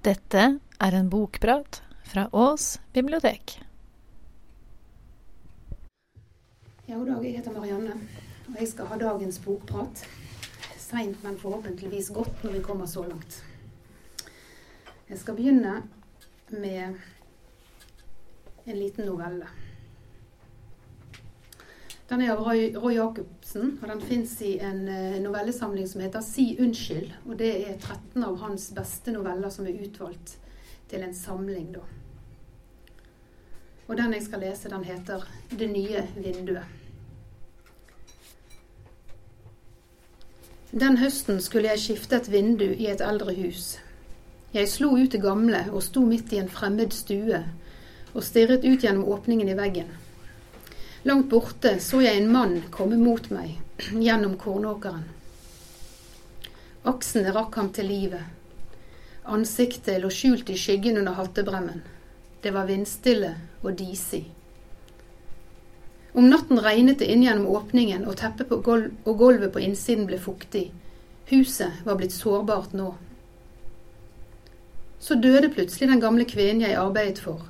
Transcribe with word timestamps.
Dette 0.00 0.42
er 0.80 0.94
en 0.96 1.10
bokprat 1.12 1.82
fra 2.08 2.22
Ås 2.32 2.78
bibliotek. 2.92 3.60
Ja, 6.86 6.94
god 6.94 7.06
dag. 7.06 7.24
Jeg 7.24 7.34
heter 7.36 7.52
Marianne, 7.52 7.98
og 8.48 8.56
jeg 8.56 8.68
skal 8.70 8.88
ha 8.88 8.96
dagens 8.96 9.36
bokprat. 9.44 10.06
Seint, 10.80 11.20
men 11.20 11.36
forhåpentligvis 11.36 12.08
godt 12.16 12.40
når 12.44 12.56
vi 12.56 12.62
kommer 12.64 12.88
så 12.88 13.04
langt. 13.10 13.42
Jeg 15.10 15.20
skal 15.20 15.36
begynne 15.36 15.82
med 16.48 16.96
en 18.64 18.80
liten 18.80 19.04
novelle. 19.04 19.52
Den 22.10 22.24
er 22.24 22.32
av 22.32 22.40
Roy, 22.42 22.72
Roy 22.74 22.96
Jacobsen, 22.96 23.76
og 23.78 23.86
den 23.86 24.00
fins 24.02 24.32
i 24.42 24.56
en 24.58 24.80
eh, 24.90 25.20
novellesamling 25.22 25.86
som 25.86 26.00
heter 26.02 26.24
Si 26.26 26.56
unnskyld. 26.58 27.12
Og 27.28 27.36
det 27.38 27.50
er 27.60 27.76
13 27.76 28.24
av 28.26 28.40
hans 28.42 28.64
beste 28.74 29.14
noveller 29.14 29.52
som 29.54 29.68
er 29.70 29.78
utvalgt 29.78 30.34
til 30.90 31.06
en 31.06 31.14
samling, 31.14 31.68
da. 31.76 31.84
Og 33.86 33.94
den 33.98 34.16
jeg 34.18 34.26
skal 34.26 34.42
lese, 34.42 34.70
den 34.74 34.84
heter 34.84 35.22
Det 35.54 35.70
nye 35.70 36.02
vinduet. 36.16 36.66
Den 40.70 40.98
høsten 40.98 41.40
skulle 41.40 41.70
jeg 41.70 41.86
skifte 41.86 42.18
et 42.18 42.32
vindu 42.32 42.66
i 42.66 42.90
et 42.90 43.00
eldre 43.06 43.38
hus. 43.38 43.78
Jeg 44.54 44.68
slo 44.70 44.96
ut 44.98 45.12
det 45.12 45.22
gamle 45.22 45.64
og 45.70 45.82
sto 45.82 46.02
midt 46.06 46.32
i 46.34 46.42
en 46.42 46.50
fremmed 46.50 46.90
stue 46.90 47.44
og 48.14 48.22
stirret 48.26 48.66
ut 48.66 48.82
gjennom 48.82 49.06
åpningen 49.14 49.50
i 49.50 49.58
veggen. 49.58 49.90
Langt 51.02 51.30
borte 51.30 51.78
så 51.80 52.02
jeg 52.04 52.18
en 52.20 52.32
mann 52.32 52.58
komme 52.70 52.98
mot 53.00 53.30
meg 53.32 53.56
gjennom 54.06 54.34
kornåkeren. 54.40 55.06
Aksene 56.90 57.32
rakk 57.32 57.56
ham 57.56 57.70
til 57.72 57.88
livet. 57.88 58.26
Ansiktet 59.24 60.00
lå 60.02 60.10
skjult 60.12 60.50
i 60.52 60.58
skyggen 60.60 60.98
under 61.00 61.16
haltebremmen. 61.16 61.80
Det 62.40 62.52
var 62.52 62.68
vindstille 62.68 63.34
og 63.62 63.78
disig. 63.78 64.26
Om 66.12 66.28
natten 66.28 66.60
regnet 66.60 66.98
det 67.00 67.08
inn 67.12 67.22
gjennom 67.22 67.48
åpningen, 67.54 68.04
og 68.08 68.18
teppet 68.18 68.50
gol 68.66 68.88
og 69.04 69.18
gulvet 69.20 69.52
på 69.54 69.62
innsiden 69.62 70.08
ble 70.08 70.18
fuktig. 70.20 70.66
Huset 71.30 71.84
var 71.86 71.96
blitt 72.00 72.16
sårbart 72.16 72.74
nå. 72.74 72.90
Så 75.00 75.16
døde 75.16 75.52
plutselig 75.52 75.88
den 75.88 76.02
gamle 76.02 76.26
kvinnen 76.28 76.64
jeg 76.64 76.76
arbeidet 76.76 77.22
for. 77.22 77.46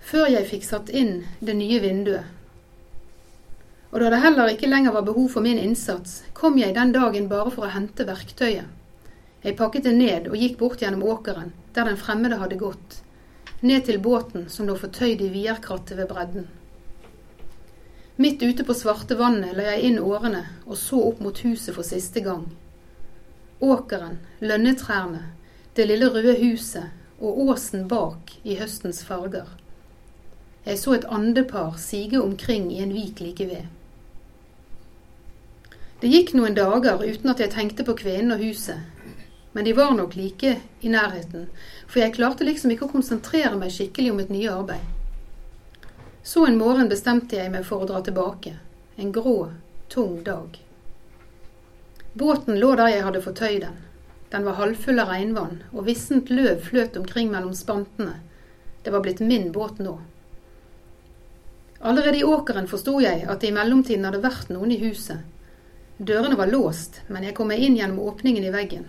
Før 0.00 0.30
jeg 0.32 0.48
fikk 0.48 0.64
satt 0.64 0.90
inn 0.90 1.20
det 1.44 1.54
nye 1.58 1.82
vinduet, 1.82 2.24
og 3.90 4.00
da 4.00 4.10
det 4.12 4.20
heller 4.22 4.52
ikke 4.52 4.70
lenger 4.70 4.94
var 4.94 5.02
behov 5.06 5.28
for 5.32 5.42
min 5.42 5.58
innsats, 5.58 6.22
kom 6.32 6.58
jeg 6.58 6.76
den 6.76 6.92
dagen 6.94 7.26
bare 7.30 7.50
for 7.50 7.66
å 7.66 7.72
hente 7.74 8.06
verktøyet. 8.06 8.68
Jeg 9.42 9.56
pakket 9.56 9.86
det 9.88 9.94
ned 9.96 10.28
og 10.28 10.36
gikk 10.36 10.58
bort 10.60 10.82
gjennom 10.82 11.02
åkeren, 11.08 11.54
der 11.74 11.88
den 11.88 11.98
fremmede 11.98 12.38
hadde 12.38 12.60
gått, 12.60 13.00
ned 13.60 13.86
til 13.88 13.98
båten 13.98 14.46
som 14.52 14.68
lå 14.68 14.76
fortøyd 14.78 15.22
i 15.24 15.30
vierkrattet 15.32 15.96
ved 15.98 16.10
bredden. 16.12 16.46
Midt 18.20 18.42
ute 18.42 18.66
på 18.68 18.76
svarte 18.76 19.16
vannet 19.16 19.56
la 19.56 19.70
jeg 19.72 19.88
inn 19.88 19.98
årene 20.04 20.42
og 20.66 20.76
så 20.76 21.00
opp 21.08 21.22
mot 21.24 21.38
huset 21.40 21.72
for 21.72 21.86
siste 21.88 22.20
gang. 22.20 22.44
Åkeren, 23.64 24.18
lønnetrærne, 24.44 25.22
det 25.74 25.88
lille 25.88 26.12
røde 26.12 26.36
huset 26.42 26.92
og 27.18 27.40
åsen 27.48 27.88
bak 27.88 28.36
i 28.44 28.58
høstens 28.60 29.00
farger. 29.08 29.48
Jeg 30.66 30.78
så 30.78 30.98
et 30.98 31.08
andepar 31.08 31.78
sige 31.80 32.20
omkring 32.20 32.68
i 32.72 32.82
en 32.84 32.92
vik 32.92 33.24
like 33.24 33.48
ved. 33.48 33.79
Det 36.00 36.08
gikk 36.08 36.30
noen 36.32 36.54
dager 36.56 37.02
uten 37.04 37.28
at 37.28 37.40
jeg 37.42 37.52
tenkte 37.52 37.84
på 37.84 37.92
kvinnen 37.98 38.32
og 38.32 38.40
huset, 38.40 38.78
men 39.52 39.66
de 39.66 39.74
var 39.76 39.90
nok 39.92 40.14
like 40.16 40.54
i 40.80 40.88
nærheten, 40.88 41.50
for 41.84 42.00
jeg 42.00 42.14
klarte 42.16 42.46
liksom 42.46 42.72
ikke 42.72 42.86
å 42.86 42.92
konsentrere 42.94 43.58
meg 43.60 43.74
skikkelig 43.74 44.14
om 44.14 44.22
et 44.22 44.30
nye 44.32 44.54
arbeid. 44.54 44.86
Så 46.24 46.46
en 46.46 46.56
morgen 46.56 46.88
bestemte 46.88 47.36
jeg 47.36 47.52
meg 47.52 47.66
for 47.68 47.84
å 47.84 47.88
dra 47.90 48.00
tilbake, 48.06 48.54
en 48.96 49.12
grå, 49.12 49.50
tung 49.92 50.22
dag. 50.24 50.56
Båten 52.16 52.56
lå 52.62 52.70
der 52.80 52.94
jeg 52.94 53.04
hadde 53.04 53.22
fortøyd 53.26 53.60
den. 53.66 53.76
Den 54.32 54.46
var 54.46 54.56
halvfull 54.56 55.02
av 55.02 55.12
regnvann, 55.12 55.58
og 55.74 55.84
vissent 55.90 56.30
løv 56.32 56.62
fløt 56.64 56.96
omkring 56.96 57.28
mellom 57.32 57.52
spantene. 57.58 58.22
Det 58.84 58.94
var 58.94 59.04
blitt 59.04 59.20
min 59.20 59.50
båt 59.52 59.82
nå. 59.84 59.98
Allerede 61.80 62.22
i 62.22 62.24
åkeren 62.24 62.68
forsto 62.70 62.96
jeg 63.04 63.26
at 63.28 63.44
det 63.44 63.50
i 63.50 63.56
mellomtiden 63.56 64.08
hadde 64.08 64.22
vært 64.24 64.48
noen 64.54 64.72
i 64.72 64.80
huset, 64.80 65.20
Dørene 66.00 66.36
var 66.36 66.48
låst, 66.48 67.02
men 67.12 67.26
jeg 67.26 67.34
kom 67.36 67.50
meg 67.52 67.60
inn 67.60 67.74
gjennom 67.76 68.00
åpningen 68.08 68.44
i 68.48 68.52
veggen. 68.54 68.86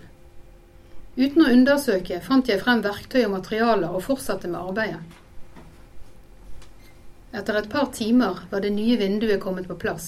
Uten 1.18 1.44
å 1.44 1.50
undersøke 1.52 2.22
fant 2.24 2.48
jeg 2.48 2.62
frem 2.62 2.80
verktøy 2.86 3.26
og 3.26 3.34
materialer 3.34 3.92
og 3.92 4.06
fortsatte 4.06 4.48
med 4.48 4.62
arbeidet. 4.62 5.02
Etter 7.36 7.60
et 7.60 7.68
par 7.72 7.92
timer 7.92 8.40
var 8.52 8.64
det 8.64 8.72
nye 8.78 8.96
vinduet 9.00 9.44
kommet 9.44 9.68
på 9.68 9.76
plass. 9.84 10.08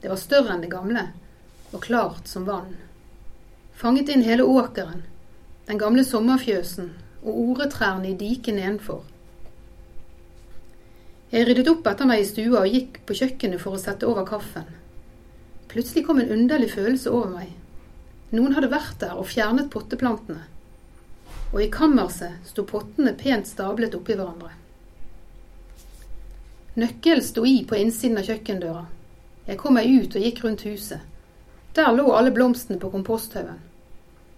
Det 0.00 0.08
var 0.08 0.20
større 0.20 0.54
enn 0.54 0.64
det 0.64 0.72
gamle, 0.72 1.04
og 1.76 1.84
klart 1.84 2.24
som 2.28 2.48
vann. 2.48 2.72
Fanget 3.76 4.08
inn 4.08 4.24
hele 4.24 4.48
åkeren, 4.48 5.04
den 5.68 5.80
gamle 5.80 6.08
sommerfjøsen 6.08 6.90
og 7.20 7.40
oretrærne 7.44 8.14
i 8.14 8.16
diket 8.16 8.56
nedenfor. 8.56 9.04
Jeg 11.28 11.44
ryddet 11.44 11.68
opp 11.68 11.84
etter 11.84 12.08
meg 12.08 12.24
i 12.24 12.28
stua 12.32 12.62
og 12.64 12.72
gikk 12.72 13.02
på 13.04 13.20
kjøkkenet 13.20 13.60
for 13.60 13.76
å 13.76 13.80
sette 13.82 14.08
over 14.08 14.24
kaffen. 14.24 14.64
Plutselig 15.68 16.06
kom 16.06 16.20
en 16.20 16.30
underlig 16.32 16.70
følelse 16.72 17.10
over 17.12 17.34
meg. 17.34 17.50
Noen 18.32 18.54
hadde 18.56 18.70
vært 18.72 19.00
der 19.02 19.18
og 19.20 19.28
fjernet 19.28 19.70
potteplantene. 19.72 20.46
Og 21.52 21.60
i 21.64 21.68
kammerset 21.72 22.48
sto 22.48 22.64
pottene 22.68 23.14
pent 23.16 23.48
stablet 23.48 23.96
oppi 23.96 24.16
hverandre. 24.16 24.54
Nøkkelen 26.78 27.24
sto 27.24 27.44
i 27.48 27.62
på 27.68 27.76
innsiden 27.76 28.20
av 28.20 28.28
kjøkkendøra. 28.28 28.84
Jeg 29.48 29.60
kom 29.60 29.76
meg 29.76 29.88
ut 29.88 30.16
og 30.16 30.24
gikk 30.24 30.44
rundt 30.44 30.64
huset. 30.68 31.00
Der 31.76 31.92
lå 31.92 32.04
alle 32.12 32.32
blomstene 32.36 32.80
på 32.80 32.90
komposthaugen. 32.92 33.60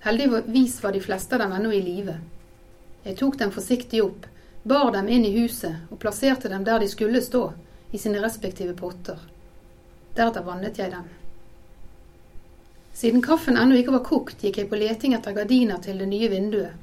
Heldigvis 0.00 0.78
var 0.82 0.94
de 0.96 1.02
fleste 1.04 1.36
av 1.36 1.44
dem 1.44 1.54
ennå 1.58 1.72
i 1.76 1.82
live. 1.84 2.16
Jeg 3.04 3.18
tok 3.20 3.38
dem 3.38 3.52
forsiktig 3.52 4.02
opp, 4.04 4.26
bar 4.62 4.90
dem 4.94 5.08
inn 5.08 5.26
i 5.28 5.34
huset 5.36 5.90
og 5.90 6.00
plasserte 6.02 6.48
dem 6.48 6.64
der 6.64 6.80
de 6.80 6.88
skulle 6.88 7.22
stå, 7.22 7.50
i 7.90 7.98
sine 7.98 8.22
respektive 8.22 8.74
potter. 8.78 9.18
Deretter 10.16 10.46
vannet 10.46 10.78
jeg 10.78 10.92
dem. 10.94 11.08
Siden 13.00 13.22
kaffen 13.22 13.56
ennå 13.56 13.78
ikke 13.80 13.94
var 13.94 14.02
kokt, 14.04 14.42
gikk 14.44 14.58
jeg 14.60 14.68
på 14.68 14.76
leting 14.76 15.14
etter 15.16 15.32
gardiner 15.32 15.78
til 15.80 16.02
det 16.02 16.08
nye 16.10 16.28
vinduet. 16.28 16.74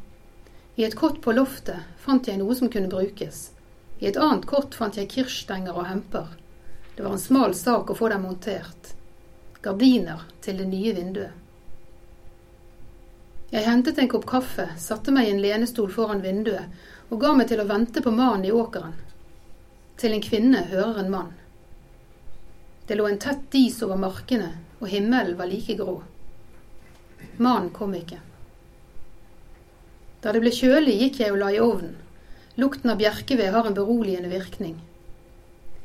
I 0.74 0.88
et 0.88 0.96
kott 0.98 1.20
på 1.22 1.36
loftet 1.38 1.86
fant 2.02 2.26
jeg 2.26 2.40
noe 2.40 2.56
som 2.58 2.72
kunne 2.74 2.90
brukes. 2.90 3.52
I 4.02 4.08
et 4.10 4.18
annet 4.18 4.48
kott 4.50 4.74
fant 4.74 4.98
jeg 4.98 5.12
kirstenger 5.14 5.78
og 5.78 5.86
hemper. 5.86 6.32
Det 6.96 7.06
var 7.06 7.14
en 7.14 7.22
smal 7.22 7.54
sak 7.54 7.94
å 7.94 8.00
få 8.02 8.10
dem 8.10 8.26
montert. 8.26 8.96
Gardiner 9.62 10.26
til 10.42 10.58
det 10.58 10.66
nye 10.74 10.98
vinduet. 10.98 11.38
Jeg 13.54 13.70
hentet 13.70 14.02
en 14.02 14.10
kopp 14.10 14.26
kaffe, 14.26 14.72
satte 14.82 15.14
meg 15.14 15.30
i 15.30 15.38
en 15.38 15.46
lenestol 15.46 15.94
foran 15.94 16.26
vinduet 16.26 17.14
og 17.14 17.22
ga 17.22 17.38
meg 17.38 17.54
til 17.54 17.62
å 17.62 17.70
vente 17.70 18.02
på 18.02 18.10
mannen 18.10 18.50
i 18.50 18.58
åkeren. 18.66 18.98
Til 20.02 20.18
en 20.18 20.26
kvinne 20.26 20.66
hører 20.74 21.04
en 21.04 21.14
mann. 21.14 21.36
Det 22.90 22.98
lå 22.98 23.06
en 23.06 23.22
tett 23.22 23.52
dis 23.54 23.84
over 23.86 24.02
markene, 24.02 24.56
og 24.80 24.88
himmelen 24.88 25.38
var 25.38 25.50
like 25.50 25.76
grå. 25.78 26.02
Mannen 27.38 27.70
kom 27.74 27.96
ikke. 27.98 28.20
Da 30.22 30.34
det 30.34 30.42
ble 30.44 30.54
kjølig, 30.54 30.98
gikk 31.02 31.22
jeg 31.22 31.34
og 31.34 31.42
la 31.42 31.52
i 31.54 31.62
ovnen. 31.62 31.96
Lukten 32.58 32.90
av 32.90 32.98
bjerkeved 33.02 33.54
har 33.54 33.70
en 33.70 33.78
beroligende 33.78 34.32
virkning. 34.32 34.78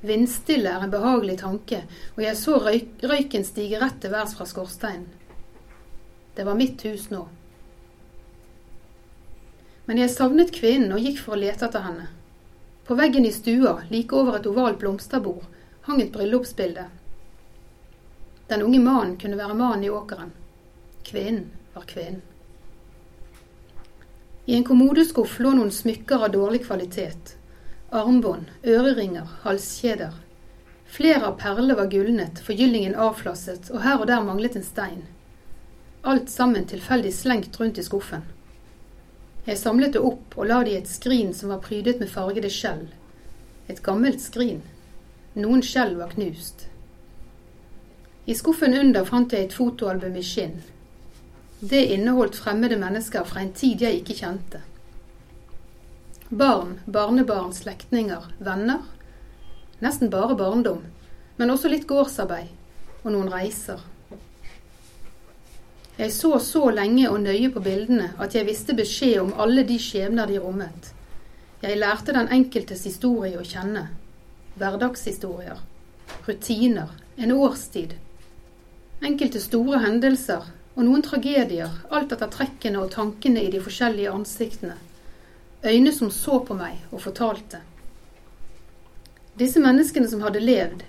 Vindstille 0.02 0.70
er 0.72 0.84
en 0.84 0.92
behagelig 0.92 1.38
tanke, 1.42 1.82
og 2.16 2.22
jeg 2.24 2.38
så 2.40 2.56
røyk, 2.64 2.94
røyken 3.06 3.44
stige 3.46 3.80
rett 3.80 4.00
til 4.02 4.12
værs 4.14 4.32
fra 4.36 4.48
skorsteinen. 4.48 5.06
Det 6.34 6.46
var 6.48 6.56
mitt 6.56 6.80
hus 6.88 7.10
nå. 7.12 7.26
Men 9.86 10.00
jeg 10.00 10.14
savnet 10.14 10.54
kvinnen 10.56 10.94
og 10.96 11.04
gikk 11.04 11.20
for 11.20 11.36
å 11.36 11.42
lete 11.42 11.68
etter 11.68 11.84
henne. 11.84 12.08
På 12.88 12.96
veggen 12.98 13.28
i 13.28 13.34
stua, 13.34 13.82
like 13.92 14.16
over 14.16 14.38
et 14.38 14.48
ovalt 14.48 14.80
blomsterbord, 14.80 15.44
hang 15.86 16.00
et 16.00 16.12
bryllupsbilde 16.14 16.88
den 18.48 18.62
unge 18.62 18.80
mannen 18.80 19.16
kunne 19.16 19.38
være 19.38 19.54
mannen 19.54 19.84
i 19.84 19.90
åkeren. 19.90 20.32
Kvinnen 21.04 21.50
var 21.74 21.82
kvinnen. 21.82 22.22
I 24.46 24.54
en 24.54 24.64
kommodeskuff 24.64 25.38
lå 25.38 25.52
noen 25.54 25.70
smykker 25.70 26.24
av 26.26 26.32
dårlig 26.34 26.64
kvalitet. 26.64 27.36
Armbånd, 27.94 28.50
øreringer, 28.66 29.28
halskjeder. 29.44 30.16
Flere 30.92 31.28
av 31.28 31.36
perlene 31.38 31.76
var 31.78 31.86
gulnet, 31.92 32.42
forgyllingen 32.42 32.98
avflasset, 32.98 33.70
og 33.70 33.84
her 33.84 34.02
og 34.02 34.10
der 34.10 34.24
manglet 34.26 34.58
en 34.58 34.66
stein. 34.66 35.04
Alt 36.02 36.28
sammen 36.30 36.66
tilfeldig 36.66 37.14
slengt 37.14 37.60
rundt 37.60 37.78
i 37.78 37.86
skuffen. 37.86 38.26
Jeg 39.46 39.58
samlet 39.58 39.94
det 39.94 40.02
opp 40.02 40.34
og 40.36 40.50
la 40.50 40.58
det 40.66 40.74
i 40.74 40.80
et 40.80 40.90
skrin 40.90 41.30
som 41.34 41.54
var 41.54 41.62
prydet 41.62 42.02
med 42.02 42.10
fargede 42.10 42.50
skjell. 42.50 42.88
Et 43.70 43.82
gammelt 43.82 44.20
skrin. 44.22 44.60
Noen 45.38 45.62
skjell 45.62 45.94
var 46.02 46.10
knust. 46.12 46.66
I 48.26 48.34
skuffen 48.38 48.74
under 48.78 49.04
fant 49.04 49.32
jeg 49.34 49.48
et 49.48 49.54
fotoalbum 49.56 50.16
i 50.16 50.22
skinn. 50.22 50.60
det 51.60 51.84
inneholdt 51.94 52.36
fremmede 52.36 52.76
mennesker 52.76 53.24
fra 53.24 53.40
en 53.40 53.52
tid 53.54 53.82
jeg 53.82 54.00
ikke 54.00 54.16
kjente. 54.18 54.60
Barn, 56.28 56.80
barnebarn, 56.86 57.52
slektninger, 57.52 58.24
venner. 58.38 58.82
Nesten 59.78 60.10
bare 60.10 60.34
barndom, 60.36 60.82
men 61.36 61.50
også 61.50 61.70
litt 61.70 61.86
gårdsarbeid 61.86 62.50
og 63.04 63.12
noen 63.12 63.30
reiser. 63.30 63.82
Jeg 65.98 66.12
så 66.12 66.38
så 66.38 66.70
lenge 66.70 67.10
og 67.10 67.20
nøye 67.20 67.50
på 67.52 67.62
bildene 67.62 68.12
at 68.18 68.34
jeg 68.34 68.48
visste 68.48 68.74
beskjed 68.74 69.20
om 69.20 69.34
alle 69.38 69.66
de 69.68 69.78
skjebner 69.78 70.30
de 70.30 70.38
rommet. 70.42 70.92
Jeg 71.62 71.78
lærte 71.78 72.14
den 72.14 72.30
enkeltes 72.32 72.86
historie 72.88 73.38
å 73.38 73.44
kjenne. 73.46 73.88
Hverdagshistorier. 74.58 75.60
Rutiner. 76.26 76.90
En 77.18 77.34
årstid. 77.36 77.92
Enkelte 79.02 79.40
store 79.42 79.80
hendelser 79.82 80.44
og 80.76 80.84
noen 80.86 81.02
tragedier, 81.02 81.72
alt 81.90 82.12
etter 82.14 82.30
trekkene 82.30 82.78
og 82.78 82.92
tankene 82.94 83.42
i 83.42 83.50
de 83.50 83.58
forskjellige 83.60 84.12
ansiktene. 84.14 84.76
Øyne 85.66 85.92
som 85.94 86.10
så 86.14 86.38
på 86.46 86.54
meg 86.54 86.78
og 86.92 87.02
fortalte. 87.02 87.58
Disse 89.38 89.58
menneskene 89.64 90.06
som 90.06 90.22
hadde 90.22 90.44
levd, 90.44 90.84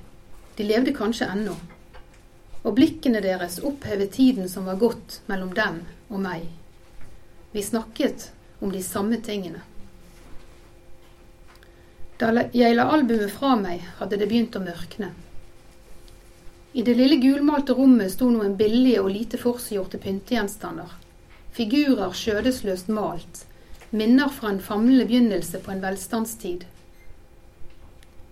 de 0.58 0.68
levde 0.68 0.94
kanskje 0.94 1.32
ennå. 1.34 1.56
Og 2.62 2.78
blikkene 2.78 3.22
deres 3.26 3.58
opphevet 3.66 4.14
tiden 4.14 4.46
som 4.50 4.70
var 4.70 4.78
gått 4.78 5.22
mellom 5.26 5.50
dem 5.58 5.82
og 6.10 6.22
meg. 6.22 6.46
Vi 7.52 7.66
snakket 7.66 8.30
om 8.62 8.72
de 8.72 8.84
samme 8.86 9.18
tingene. 9.26 9.66
Da 12.22 12.30
jeg 12.54 12.78
la 12.78 12.92
albumet 12.94 13.34
fra 13.34 13.58
meg, 13.58 13.82
hadde 13.98 14.22
det 14.22 14.30
begynt 14.30 14.56
å 14.56 14.62
mørkne. 14.62 15.10
I 16.76 16.82
det 16.82 16.94
lille 16.98 17.16
gulmalte 17.22 17.76
rommet 17.78 18.10
sto 18.16 18.32
noen 18.34 18.56
billige 18.58 19.02
og 19.04 19.12
lite 19.14 19.38
forseggjorte 19.38 20.00
pyntegjenstander. 20.02 20.96
Figurer 21.54 22.16
skjødesløst 22.18 22.88
malt. 22.90 23.44
Minner 23.94 24.32
fra 24.34 24.50
en 24.50 24.62
famlende 24.62 25.06
begynnelse 25.06 25.62
på 25.62 25.70
en 25.70 25.84
velstandstid. 25.84 26.64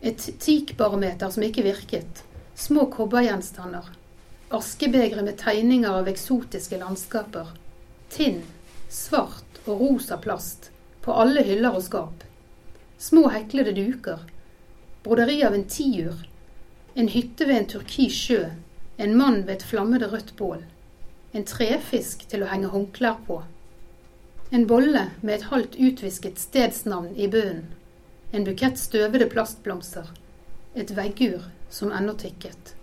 Et 0.01 0.25
teakbarometer 0.41 1.29
som 1.29 1.45
ikke 1.45 1.67
virket. 1.67 2.23
Små 2.57 2.87
kobbergjenstander. 2.89 3.91
Askebegre 4.49 5.21
med 5.21 5.37
tegninger 5.37 6.01
av 6.01 6.09
eksotiske 6.09 6.81
landskaper. 6.81 7.53
Tinn, 8.09 8.41
svart 8.89 9.61
og 9.67 9.85
rosa 9.85 10.17
plast. 10.17 10.71
På 11.05 11.13
alle 11.13 11.45
hyller 11.45 11.77
og 11.77 11.85
skap. 11.85 12.25
Små 12.97 13.27
heklede 13.37 13.77
duker. 13.77 14.25
Broderi 15.05 15.43
av 15.45 15.53
en 15.53 15.69
tiur 15.69 16.25
en 16.93 17.07
hytte 17.07 17.45
ved 17.45 17.57
en 17.57 17.67
turkis 17.67 18.13
sjø. 18.13 18.43
En 18.97 19.17
mann 19.17 19.45
ved 19.45 19.55
et 19.55 19.63
flammende 19.63 20.07
rødt 20.11 20.35
bål. 20.37 20.65
En 21.31 21.45
trefisk 21.47 22.27
til 22.29 22.43
å 22.43 22.49
henge 22.51 22.71
håndklær 22.73 23.21
på. 23.27 23.39
En 24.51 24.67
bolle 24.67 25.05
med 25.21 25.37
et 25.37 25.47
halvt 25.47 25.77
utvisket 25.79 26.39
stedsnavn 26.39 27.15
i 27.15 27.29
bunnen. 27.31 27.69
En 28.31 28.43
bukett 28.47 28.79
støvede 28.79 29.29
plastblomster. 29.31 30.11
Et 30.75 30.91
veggur 30.95 31.47
som 31.71 31.91
ennå 31.95 32.13
tikket. 32.19 32.75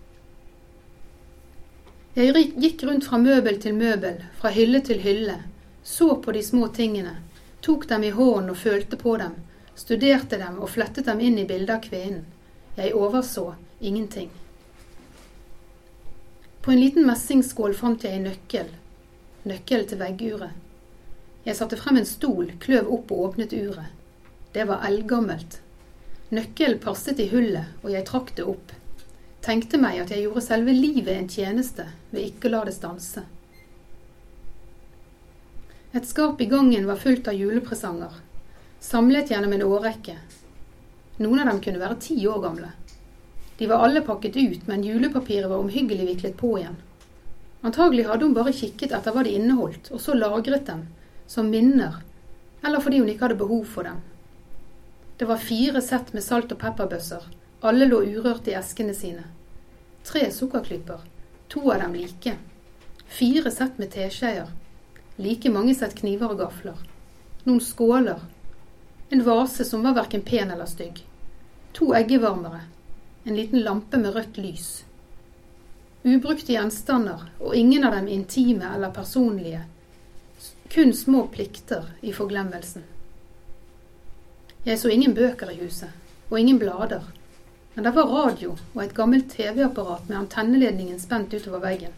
Jeg 2.17 2.49
gikk 2.57 2.83
rundt 2.89 3.07
fra 3.07 3.21
møbel 3.21 3.61
til 3.63 3.77
møbel, 3.77 4.25
fra 4.41 4.51
hylle 4.51 4.81
til 4.83 4.99
hylle, 5.05 5.37
så 5.85 6.17
på 6.25 6.33
de 6.35 6.43
små 6.43 6.67
tingene, 6.75 7.15
tok 7.63 7.87
dem 7.89 8.09
i 8.09 8.11
hånden 8.11 8.51
og 8.51 8.59
følte 8.59 8.99
på 8.99 9.15
dem, 9.21 9.37
studerte 9.79 10.41
dem 10.41 10.59
og 10.59 10.73
flettet 10.73 11.07
dem 11.07 11.21
inn 11.23 11.39
i 11.39 11.47
bildet 11.47 11.77
av 11.77 11.85
kvinnen. 11.85 12.25
Jeg 12.75 12.97
overså 12.97 13.53
ingenting. 13.81 14.31
På 16.63 16.73
en 16.73 16.81
liten 16.81 17.07
messingskål 17.07 17.75
fant 17.75 18.05
jeg 18.05 18.19
en 18.19 18.27
nøkkel. 18.29 18.73
Nøkkel 19.49 19.87
til 19.89 20.01
vegguret. 20.03 20.57
Jeg 21.47 21.57
satte 21.57 21.79
frem 21.81 22.01
en 22.01 22.09
stol, 22.09 22.51
kløv 22.61 22.91
opp 22.93 23.13
og 23.15 23.23
åpnet 23.29 23.55
uret. 23.55 23.95
Det 24.53 24.67
var 24.69 24.85
eldgammelt. 24.85 25.61
Nøkkelen 26.29 26.81
passet 26.83 27.21
i 27.23 27.29
hullet, 27.31 27.71
og 27.81 27.93
jeg 27.95 28.05
trakk 28.05 28.35
det 28.37 28.45
opp. 28.45 28.75
Tenkte 29.45 29.81
meg 29.81 30.03
at 30.03 30.11
jeg 30.13 30.27
gjorde 30.27 30.45
selve 30.45 30.75
livet 30.75 31.15
en 31.15 31.31
tjeneste 31.31 31.87
ved 32.11 32.27
ikke 32.27 32.51
å 32.51 32.53
la 32.53 32.65
det 32.69 32.75
stanse. 32.77 33.23
Et 35.97 36.05
skap 36.05 36.41
i 36.45 36.51
gangen 36.51 36.85
var 36.85 37.01
fullt 37.01 37.31
av 37.31 37.39
julepresanger, 37.39 38.13
samlet 38.81 39.33
gjennom 39.33 39.55
en 39.57 39.65
årrekke. 39.65 40.19
Noen 41.23 41.41
av 41.41 41.49
dem 41.49 41.63
kunne 41.65 41.81
være 41.81 41.97
ti 42.05 42.19
år 42.29 42.43
gamle. 42.45 42.75
De 43.59 43.67
var 43.67 43.85
alle 43.85 44.01
pakket 44.07 44.37
ut, 44.37 44.67
men 44.67 44.85
julepapiret 44.85 45.51
var 45.51 45.59
omhyggelig 45.59 46.07
viklet 46.07 46.37
på 46.37 46.53
igjen. 46.59 46.77
Antagelig 47.61 48.05
hadde 48.07 48.25
hun 48.25 48.37
bare 48.37 48.55
kikket 48.55 48.93
etter 48.95 49.15
hva 49.15 49.25
de 49.27 49.33
inneholdt, 49.35 49.91
og 49.91 50.01
så 50.01 50.15
lagret 50.15 50.69
dem, 50.69 50.85
som 51.27 51.51
minner, 51.51 51.99
eller 52.63 52.81
fordi 52.81 53.01
hun 53.03 53.11
ikke 53.11 53.27
hadde 53.27 53.41
behov 53.41 53.65
for 53.67 53.89
dem. 53.89 53.99
Det 55.19 55.27
var 55.27 55.43
fire 55.43 55.83
sett 55.83 56.13
med 56.15 56.23
salt- 56.23 56.55
og 56.55 56.61
pepperbøsser, 56.63 57.27
alle 57.67 57.89
lå 57.91 57.99
urørt 58.07 58.47
i 58.47 58.55
eskene 58.55 58.95
sine. 58.95 59.25
Tre 60.07 60.29
sukkerklyper, 60.31 61.03
to 61.51 61.65
av 61.73 61.83
dem 61.83 61.99
like. 61.99 62.37
Fire 63.09 63.51
sett 63.51 63.83
med 63.83 63.91
teskjeer, 63.91 64.55
like 65.19 65.51
mange 65.51 65.75
sett 65.75 65.99
kniver 65.99 66.31
og 66.31 66.45
gafler. 66.45 66.79
Noen 67.43 67.61
skåler. 67.61 68.23
En 69.11 69.25
vase 69.27 69.65
som 69.65 69.83
var 69.83 69.99
verken 69.99 70.23
pen 70.23 70.53
eller 70.55 70.71
stygg. 70.71 71.03
To 71.75 71.91
eggevarmere, 71.99 72.61
en 73.29 73.37
liten 73.37 73.61
lampe 73.61 73.99
med 73.99 74.15
rødt 74.15 74.37
lys. 74.37 74.85
Ubrukte 76.03 76.55
gjenstander, 76.55 77.27
og 77.41 77.55
ingen 77.55 77.85
av 77.85 77.93
dem 77.93 78.09
intime 78.09 78.71
eller 78.75 78.91
personlige. 78.91 79.67
Kun 80.73 80.95
små 80.97 81.27
plikter 81.33 81.91
i 82.01 82.13
forglemmelsen. 82.17 82.87
Jeg 84.65 84.81
så 84.81 84.89
ingen 84.89 85.13
bøker 85.15 85.53
i 85.53 85.59
huset, 85.61 85.93
og 86.31 86.39
ingen 86.41 86.59
blader. 86.59 87.05
Men 87.75 87.85
det 87.85 87.93
var 87.99 88.09
radio 88.15 88.55
og 88.57 88.81
et 88.83 88.97
gammelt 88.97 89.29
TV-apparat 89.37 90.09
med 90.09 90.19
antenneledningen 90.23 90.99
spent 91.01 91.35
utover 91.35 91.61
veggen. 91.67 91.93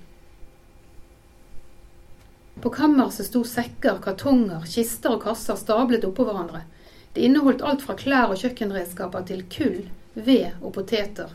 På 2.61 2.75
kammerset 2.75 3.31
sto 3.31 3.45
sekker, 3.47 4.03
kartonger, 4.03 4.67
kister 4.67 5.15
og 5.15 5.23
kasser 5.23 5.57
stablet 5.57 6.05
oppå 6.05 6.27
hverandre. 6.27 6.67
Det 7.15 7.23
inneholdt 7.23 7.63
alt 7.63 7.87
fra 7.87 7.95
klær 7.97 8.35
og 8.35 8.43
kjøkkenredskaper 8.43 9.25
til 9.31 9.47
kull, 9.55 9.81
ved 10.15 10.51
og 10.61 10.73
poteter. 10.75 11.31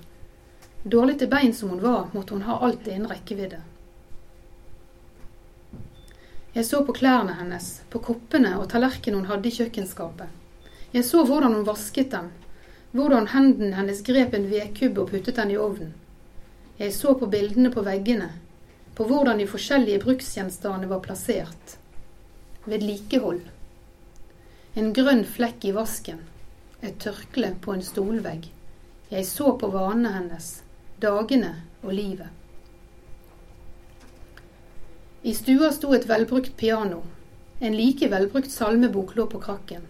Dårlig 0.83 1.17
til 1.19 1.29
bein 1.31 1.53
som 1.53 1.71
hun 1.73 1.81
var, 1.81 2.09
måtte 2.13 2.35
hun 2.35 2.45
ha 2.45 2.59
alt 2.65 2.87
innen 2.87 3.09
rekkevidde. 3.09 3.61
Jeg 6.55 6.65
så 6.65 6.85
på 6.85 6.93
klærne 6.95 7.33
hennes, 7.35 7.81
på 7.89 7.99
koppene 7.99 8.53
og 8.59 8.69
tallerkenen 8.71 9.19
hun 9.19 9.29
hadde 9.31 9.49
i 9.49 9.55
kjøkkenskapet. 9.57 10.29
Jeg 10.93 11.03
så 11.03 11.25
hvordan 11.27 11.57
hun 11.57 11.67
vasket 11.67 12.13
dem, 12.13 12.29
hvordan 12.95 13.27
hendene 13.33 13.75
hennes 13.75 13.99
grep 14.07 14.37
en 14.37 14.47
vedkubbe 14.47 15.03
og 15.03 15.11
puttet 15.11 15.35
den 15.35 15.51
i 15.51 15.57
ovnen. 15.59 15.91
Jeg 16.79 16.93
så 16.95 17.11
på 17.19 17.27
bildene 17.31 17.73
på 17.73 17.83
veggene, 17.83 18.29
på 18.95 19.03
hvordan 19.03 19.41
de 19.41 19.49
forskjellige 19.51 19.99
bruksgjenstandene 20.05 20.87
var 20.87 21.03
plassert. 21.03 21.75
Vedlikehold. 22.63 23.41
En 24.79 24.93
grønn 24.95 25.25
flekk 25.27 25.67
i 25.67 25.75
vasken. 25.75 26.23
Et 26.79 26.95
tørkle 26.99 27.51
på 27.59 27.75
en 27.75 27.83
stolvegg. 27.83 28.47
Jeg 29.09 29.25
så 29.25 29.51
på 29.61 29.67
vanene 29.69 30.15
hennes, 30.15 30.47
dagene 31.01 31.51
og 31.83 31.93
livet. 31.93 32.31
I 35.25 35.33
stua 35.33 35.69
sto 35.73 35.93
et 35.93 36.07
velbrukt 36.09 36.55
piano. 36.57 37.03
En 37.61 37.77
like 37.77 38.09
velbrukt 38.09 38.49
salmebok 38.51 39.15
lå 39.15 39.27
på 39.29 39.41
krakken. 39.41 39.85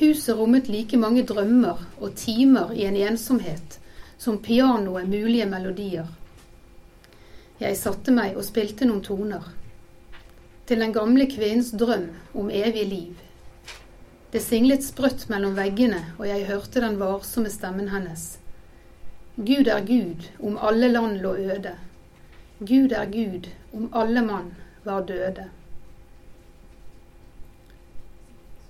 Huset 0.00 0.36
rommet 0.38 0.68
like 0.68 0.96
mange 0.96 1.26
drømmer 1.28 1.84
og 2.00 2.16
timer 2.16 2.72
i 2.72 2.86
en 2.88 2.96
ensomhet 2.96 3.78
som 4.18 4.40
pianoet 4.42 5.08
mulige 5.08 5.46
melodier. 5.46 6.08
Jeg 7.60 7.76
satte 7.76 8.14
meg 8.14 8.36
og 8.36 8.46
spilte 8.46 8.88
noen 8.88 9.04
toner. 9.04 9.44
Til 10.68 10.84
den 10.84 10.92
gamle 10.96 11.28
kvinnens 11.30 11.72
drøm 11.76 12.10
om 12.34 12.50
evig 12.50 12.84
liv. 12.88 13.27
Det 14.30 14.40
singlet 14.44 14.84
sprøtt 14.84 15.22
mellom 15.32 15.54
veggene, 15.56 16.02
og 16.18 16.26
jeg 16.28 16.44
hørte 16.50 16.82
den 16.84 16.98
varsomme 17.00 17.48
stemmen 17.48 17.86
hennes. 17.88 18.34
Gud 19.40 19.70
er 19.72 19.86
Gud 19.88 20.26
om 20.44 20.58
alle 20.60 20.90
land 20.92 21.22
lå 21.22 21.30
øde. 21.48 21.72
Gud 22.58 22.92
er 22.92 23.06
Gud 23.08 23.48
om 23.72 23.86
alle 23.96 24.20
mann 24.26 24.50
var 24.84 25.06
døde. 25.08 25.46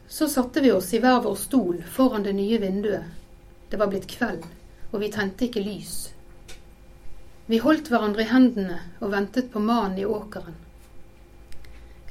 Så 0.07 0.29
satte 0.29 0.63
vi 0.63 0.71
oss 0.71 0.93
i 0.95 1.01
hver 1.03 1.25
vår 1.27 1.35
stol 1.43 1.83
foran 1.83 2.23
det 2.23 2.37
nye 2.39 2.61
vinduet. 2.63 3.11
Det 3.69 3.83
var 3.83 3.91
blitt 3.91 4.07
kveld, 4.15 4.47
og 4.93 5.03
vi 5.03 5.11
tente 5.11 5.49
ikke 5.49 5.65
lys. 5.67 6.13
Vi 7.51 7.59
holdt 7.59 7.91
hverandre 7.91 8.23
i 8.23 8.31
hendene 8.31 8.79
og 9.01 9.11
ventet 9.11 9.51
på 9.51 9.59
mannen 9.59 9.99
i 9.99 10.07
åkeren. 10.07 10.55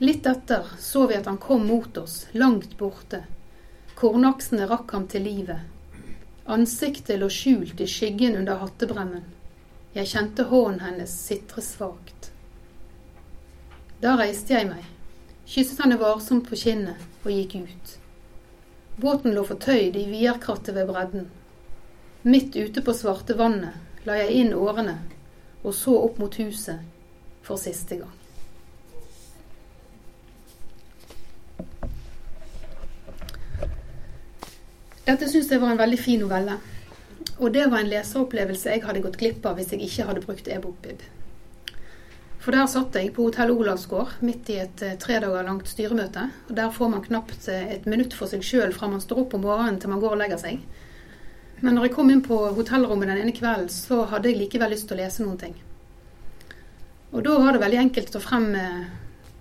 Litt 0.03 0.27
etter 0.27 0.67
så 0.83 1.07
vi 1.07 1.15
at 1.15 1.31
han 1.31 1.39
kom 1.41 1.63
mot 1.71 1.95
oss, 1.97 2.25
langt 2.35 2.75
borte, 2.77 3.23
Kornaksene 3.97 4.67
rakk 4.69 4.91
ham 4.93 5.07
til 5.09 5.23
livet. 5.25 5.63
Ansiktet 6.45 7.17
lå 7.17 7.31
skjult 7.33 7.79
i 7.81 7.87
skyggen 7.89 8.35
under 8.37 8.59
hattebremmen. 8.61 9.23
Jeg 9.95 10.11
kjente 10.11 10.43
hånden 10.51 10.83
hennes 10.85 11.15
sitre 11.25 11.63
svakt. 11.65 12.29
Da 13.97 14.13
reiste 14.19 14.53
jeg 14.53 14.67
meg, 14.69 14.83
kysset 15.49 15.81
henne 15.81 15.97
varsomt 15.97 16.45
på 16.45 16.59
kinnet 16.61 17.01
og 17.23 17.31
gikk 17.33 17.55
ut. 17.63 17.95
Båten 19.01 19.33
lå 19.33 19.47
fortøyd 19.49 19.97
i 19.97 20.05
vierkrattet 20.11 20.77
ved 20.77 20.93
bredden. 20.93 21.25
Midt 22.21 22.53
ute 22.53 22.85
på 22.85 22.93
svarte 22.93 23.33
vannet 23.41 24.05
la 24.05 24.21
jeg 24.21 24.43
inn 24.43 24.53
årene 24.53 24.99
og 25.63 25.73
så 25.73 25.97
opp 26.05 26.21
mot 26.21 26.37
huset 26.37 26.85
for 27.41 27.57
siste 27.57 27.97
gang. 27.97 28.16
Dette 35.07 35.29
syns 35.31 35.47
jeg 35.47 35.61
var 35.61 35.71
en 35.71 35.79
veldig 35.79 35.97
fin 36.03 36.19
novelle. 36.19 36.57
Og 37.37 37.53
det 37.55 37.69
var 37.71 37.79
en 37.79 37.91
leseropplevelse 37.91 38.73
jeg 38.73 38.83
hadde 38.83 39.03
gått 39.05 39.15
glipp 39.21 39.45
av 39.47 39.55
hvis 39.55 39.69
jeg 39.71 39.85
ikke 39.85 40.07
hadde 40.09 40.23
brukt 40.25 40.49
e-bokbib. 40.51 41.05
For 42.43 42.55
der 42.55 42.67
satt 42.71 42.95
jeg 42.95 43.13
på 43.15 43.23
Hotell 43.27 43.53
Olavsgård 43.53 44.17
midt 44.27 44.51
i 44.51 44.57
et 44.65 44.83
eh, 44.83 44.97
tre 44.99 45.21
dager 45.23 45.47
langt 45.47 45.67
styremøte. 45.71 46.25
Og 46.49 46.53
der 46.59 46.75
får 46.75 46.91
man 46.91 47.05
knapt 47.05 47.47
eh, 47.51 47.73
et 47.77 47.87
minutt 47.87 48.15
for 48.19 48.27
seg 48.31 48.43
sjøl 48.43 48.75
fra 48.75 48.91
man 48.91 49.03
står 49.03 49.23
opp 49.23 49.35
om 49.35 49.43
morgenen 49.47 49.79
til 49.79 49.91
man 49.91 50.03
går 50.03 50.17
og 50.17 50.21
legger 50.21 50.43
seg. 50.43 50.61
Men 51.63 51.75
når 51.75 51.87
jeg 51.87 51.95
kom 51.95 52.11
inn 52.11 52.23
på 52.27 52.43
hotellrommet 52.59 53.11
den 53.11 53.23
ene 53.23 53.35
kvelden, 53.35 53.71
så 53.71 54.03
hadde 54.11 54.31
jeg 54.31 54.41
likevel 54.43 54.75
lyst 54.75 54.89
til 54.91 54.99
å 54.99 55.01
lese 55.05 55.23
noen 55.23 55.39
ting. 55.41 55.57
Og 57.15 57.23
da 57.23 57.39
var 57.39 57.55
det 57.55 57.63
veldig 57.63 57.83
enkelt 57.85 58.11
å 58.11 58.19
ta 58.19 58.25
frem 58.27 58.49
eh, 58.59 58.87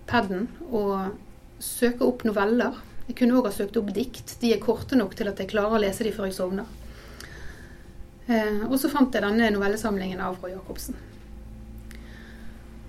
paden 0.06 0.46
og 0.70 1.14
søke 1.58 2.06
opp 2.06 2.22
noveller. 2.26 2.85
Jeg 3.06 3.18
kunne 3.20 3.38
òg 3.38 3.46
ha 3.46 3.54
søkt 3.54 3.76
opp 3.78 3.92
dikt. 3.94 4.36
De 4.40 4.52
er 4.54 4.62
korte 4.62 4.98
nok 4.98 5.14
til 5.18 5.30
at 5.30 5.38
jeg 5.38 5.50
klarer 5.52 5.78
å 5.78 5.82
lese 5.82 6.06
de 6.06 6.14
før 6.14 6.30
jeg 6.30 6.38
sovner. 6.38 6.70
Eh, 8.26 8.64
og 8.66 8.78
så 8.82 8.90
fant 8.90 9.14
jeg 9.14 9.22
denne 9.22 9.52
novellesamlingen 9.54 10.22
av 10.22 10.40
Roy 10.42 10.56
Jacobsen. 10.56 10.96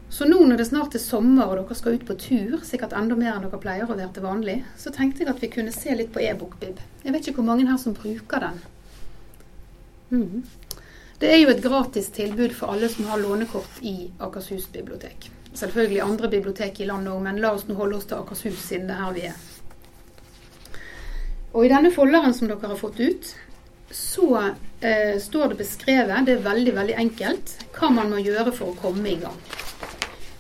Så 0.10 0.26
nå 0.26 0.40
når 0.48 0.58
det 0.58 0.66
snart 0.70 0.96
er 0.98 1.04
sommer 1.04 1.52
og 1.52 1.60
dere 1.60 1.76
skal 1.78 1.98
ut 2.00 2.06
på 2.08 2.16
tur, 2.18 2.62
sikkert 2.66 2.96
enda 2.98 3.18
mer 3.20 3.36
enn 3.36 3.44
dere 3.46 3.60
pleier 3.62 3.86
å 3.86 3.92
være 3.92 4.10
til 4.16 4.24
vanlig, 4.26 4.56
så 4.80 4.90
tenkte 4.96 5.22
jeg 5.22 5.30
at 5.30 5.44
vi 5.44 5.50
kunne 5.54 5.74
se 5.76 5.94
litt 5.94 6.14
på 6.16 6.24
e-bokbib. 6.24 6.80
Jeg 7.04 7.14
vet 7.14 7.28
ikke 7.28 7.42
hvor 7.42 7.50
mange 7.52 7.68
her 7.70 7.78
som 7.82 7.94
bruker 7.98 8.48
den. 8.48 8.62
Mm. 10.10 10.48
Det 11.20 11.30
er 11.34 11.42
jo 11.42 11.52
et 11.52 11.62
gratis 11.62 12.08
tilbud 12.16 12.56
for 12.56 12.74
alle 12.74 12.90
som 12.90 13.06
har 13.12 13.22
lånekort 13.22 13.84
i 13.86 14.08
Akershus 14.24 14.70
bibliotek. 14.74 15.30
Selvfølgelig 15.58 16.02
andre 16.06 16.32
bibliotek 16.34 16.82
i 16.82 16.90
landet 16.90 17.14
òg, 17.14 17.22
men 17.28 17.42
la 17.44 17.52
oss 17.58 17.68
nå 17.68 17.76
holde 17.78 18.00
oss 18.00 18.10
til 18.10 18.22
Akershus 18.22 18.64
siden 18.64 18.88
det 18.90 18.96
er 18.96 19.04
her 19.04 19.16
vi 19.16 19.28
er. 19.30 19.40
Og 21.56 21.66
i 21.66 21.72
denne 21.72 21.92
folderen 21.94 22.36
som 22.36 22.50
dere 22.50 22.74
har 22.74 22.80
fått 22.80 23.00
ut, 23.00 23.30
så 23.92 24.27
eh, 24.82 25.16
står 25.22 25.54
det 25.54 25.62
beskrevet, 25.62 26.25
det 26.27 26.36
er 26.38 26.44
veldig, 26.44 26.74
veldig 26.75 26.98
enkelt, 27.06 27.54
hva 27.77 27.92
man 27.94 28.12
må 28.12 28.20
gjøre 28.20 28.51
for 28.56 28.74
å 28.74 28.80
komme 28.82 29.13
i 29.13 29.20
gang. 29.22 29.38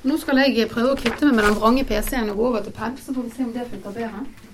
Nå 0.07 0.17
skal 0.21 0.43
jeg 0.43 0.67
prøve 0.71 0.93
å 0.93 0.99
kvitte 0.99 1.25
meg 1.27 1.39
med 1.39 1.47
den 1.47 1.57
vrange 1.57 1.87
PC-en 1.87 2.33
og 2.33 2.41
gå 2.41 2.51
over 2.51 2.67
til 2.67 2.75
pad, 2.75 2.99
så 3.01 3.15
får 3.15 3.25
vi 3.27 3.33
se 3.35 3.47
om 3.47 3.55
det 3.55 3.69
funker 3.71 3.95
bedre. 3.95 4.46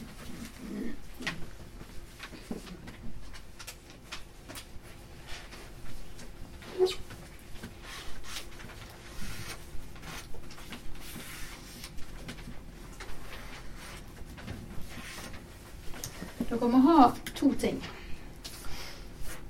Dere 16.54 16.70
må 16.70 16.80
ha 16.86 17.08
to 17.34 17.48
ting. 17.58 17.80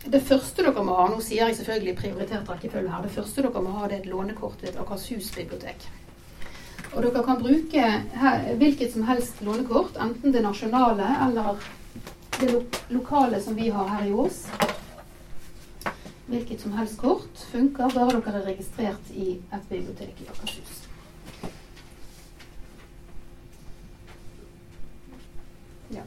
Det 0.03 0.21
første 0.23 0.63
dere 0.63 0.83
må 0.87 0.95
ha, 0.95 1.09
nå 1.11 1.19
sier 1.23 1.49
jeg 1.49 1.57
selvfølgelig 1.57 1.95
prioritert 1.99 2.49
rekkefølge 2.51 2.91
her, 2.91 3.03
det 3.03 3.11
første 3.11 3.43
dere 3.43 3.63
må 3.63 3.73
ha 3.75 3.89
det 3.89 3.97
er 3.97 4.05
et 4.05 4.11
lånekort 4.11 4.63
ved 4.63 4.69
et 4.71 4.79
Akershus 4.79 5.31
bibliotek. 5.35 5.83
Og 6.93 7.01
dere 7.03 7.23
kan 7.25 7.41
bruke 7.41 7.89
her, 8.21 8.47
hvilket 8.59 8.93
som 8.93 9.03
helst 9.07 9.41
lånekort, 9.43 9.99
enten 9.99 10.31
det 10.35 10.43
nasjonale 10.45 11.09
eller 11.27 11.59
det 12.39 12.51
lo 12.53 12.63
lokale 12.93 13.41
som 13.43 13.55
vi 13.59 13.67
har 13.73 13.89
her 13.97 14.07
i 14.07 14.13
Ås. 14.13 14.45
Hvilket 16.27 16.61
som 16.61 16.79
helst 16.79 16.97
kort 17.01 17.45
funker, 17.51 17.91
bare 17.91 18.15
dere 18.15 18.39
er 18.39 18.47
registrert 18.47 19.11
i 19.11 19.37
et 19.51 19.69
bibliotek 19.69 20.23
i 20.23 20.31
Akershus. 20.31 20.79
Ja. 25.93 26.03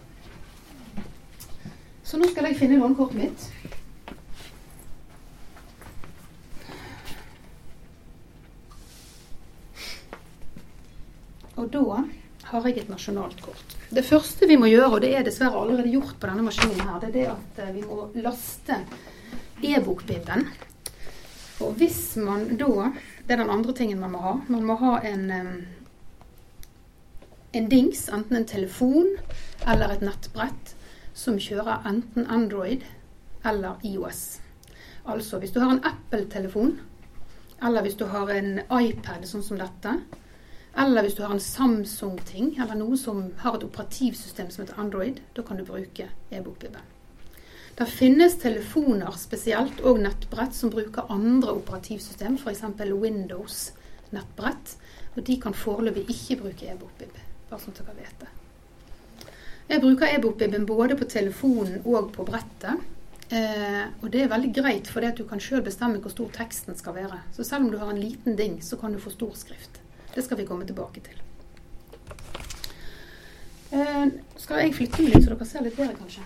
Så 2.07 2.21
nå 2.21 2.29
skal 2.31 2.47
jeg 2.47 2.59
finne 2.61 2.79
lånekortet 2.79 3.19
mitt. 3.19 3.47
Og 11.57 11.67
da 11.73 12.05
har 12.47 12.69
jeg 12.69 12.85
et 12.85 12.93
nasjonalt 12.93 13.41
kort. 13.43 13.75
Det 13.91 14.05
første 14.07 14.47
vi 14.47 14.59
må 14.61 14.69
gjøre, 14.71 14.93
og 14.93 15.03
det 15.03 15.11
er 15.17 15.27
dessverre 15.27 15.59
allerede 15.59 15.91
gjort 15.91 16.15
på 16.21 16.31
denne 16.31 16.47
maskinen 16.47 16.85
her, 16.85 17.01
det 17.03 17.09
er 17.09 17.17
det 17.17 17.27
at 17.33 17.61
eh, 17.65 17.75
vi 17.75 17.83
må 17.89 18.07
laste 18.23 18.79
e-bokbiben. 19.67 20.47
Og 21.65 21.75
hvis 21.81 22.19
man 22.21 22.53
da 22.61 22.93
Det 23.27 23.35
er 23.35 23.41
den 23.43 23.51
andre 23.51 23.73
tingen 23.75 23.99
man 23.99 24.13
må 24.13 24.19
ha. 24.23 24.33
Man 24.47 24.63
må 24.63 24.77
ha 24.79 25.01
en, 25.03 25.31
en 27.51 27.69
dings, 27.69 28.05
enten 28.15 28.37
en 28.39 28.47
telefon 28.47 29.09
eller 29.67 29.97
et 29.97 30.05
nettbrett, 30.07 30.76
som 31.17 31.39
kjører 31.41 31.87
enten 31.89 32.29
Android 32.29 32.85
eller 33.47 33.81
IOS. 33.85 34.41
Altså 35.07 35.39
hvis 35.41 35.55
du 35.55 35.61
har 35.63 35.73
en 35.73 35.85
Apple-telefon, 35.85 36.77
eller 37.63 37.83
hvis 37.83 37.97
du 37.97 38.05
har 38.11 38.31
en 38.35 38.59
iPad 38.61 39.25
sånn 39.25 39.45
som 39.47 39.61
dette, 39.61 39.95
eller 40.77 41.07
hvis 41.07 41.17
du 41.17 41.23
har 41.25 41.33
en 41.33 41.41
Samsung-ting, 41.41 42.51
eller 42.61 42.77
noe 42.77 42.99
som 43.01 43.31
har 43.41 43.57
et 43.57 43.65
operativsystem 43.65 44.51
som 44.53 44.65
heter 44.65 44.81
Android, 44.83 45.23
da 45.33 45.45
kan 45.47 45.57
du 45.57 45.65
bruke 45.65 46.11
e-bokbibben. 46.29 46.93
Det 47.77 47.87
finnes 47.89 48.37
telefoner 48.41 49.17
spesielt, 49.21 49.81
og 49.85 50.03
nettbrett, 50.05 50.55
som 50.57 50.73
bruker 50.73 51.09
andre 51.13 51.57
operativsystem, 51.57 52.37
f.eks. 52.41 52.63
Windows-nettbrett. 52.93 54.77
Og 55.17 55.25
de 55.25 55.37
kan 55.41 55.57
foreløpig 55.57 56.07
ikke 56.13 56.43
bruke 56.45 56.69
e-bokbib, 56.73 57.23
bare 57.49 57.61
sånn 57.63 57.77
at 57.77 57.85
dere 57.85 57.97
vet 58.03 58.25
det. 58.25 58.33
Jeg 59.67 59.83
bruker 59.83 60.07
e-bokbibben 60.07 60.67
både 60.67 60.95
på 60.99 61.09
telefonen 61.11 61.81
og 61.85 62.13
på 62.15 62.25
brettet. 62.27 62.85
Eh, 63.35 63.87
og 64.03 64.11
det 64.15 64.23
er 64.23 64.31
veldig 64.31 64.53
greit, 64.55 64.87
for 64.87 65.03
du 65.03 65.25
kan 65.27 65.43
sjøl 65.43 65.65
bestemme 65.67 65.99
hvor 65.99 66.13
stor 66.15 66.31
teksten 66.37 66.77
skal 66.79 66.95
være. 66.95 67.19
Så 67.35 67.43
selv 67.45 67.67
om 67.67 67.73
du 67.73 67.79
har 67.81 67.91
en 67.91 67.99
liten 68.01 68.37
ding, 68.39 68.61
så 68.63 68.79
kan 68.79 68.93
du 68.95 69.03
få 69.03 69.11
stor 69.11 69.35
skrift. 69.35 69.81
Det 70.15 70.25
skal 70.25 70.39
vi 70.39 70.47
komme 70.47 70.67
tilbake 70.67 71.03
til. 71.03 71.23
Eh, 73.75 74.07
skal 74.39 74.63
jeg 74.63 74.75
flytte 74.77 75.03
meg 75.03 75.17
litt, 75.17 75.25
så 75.25 75.35
dere 75.35 75.49
ser 75.51 75.67
litt 75.67 75.77
bedre, 75.77 75.97
kanskje? 75.99 76.23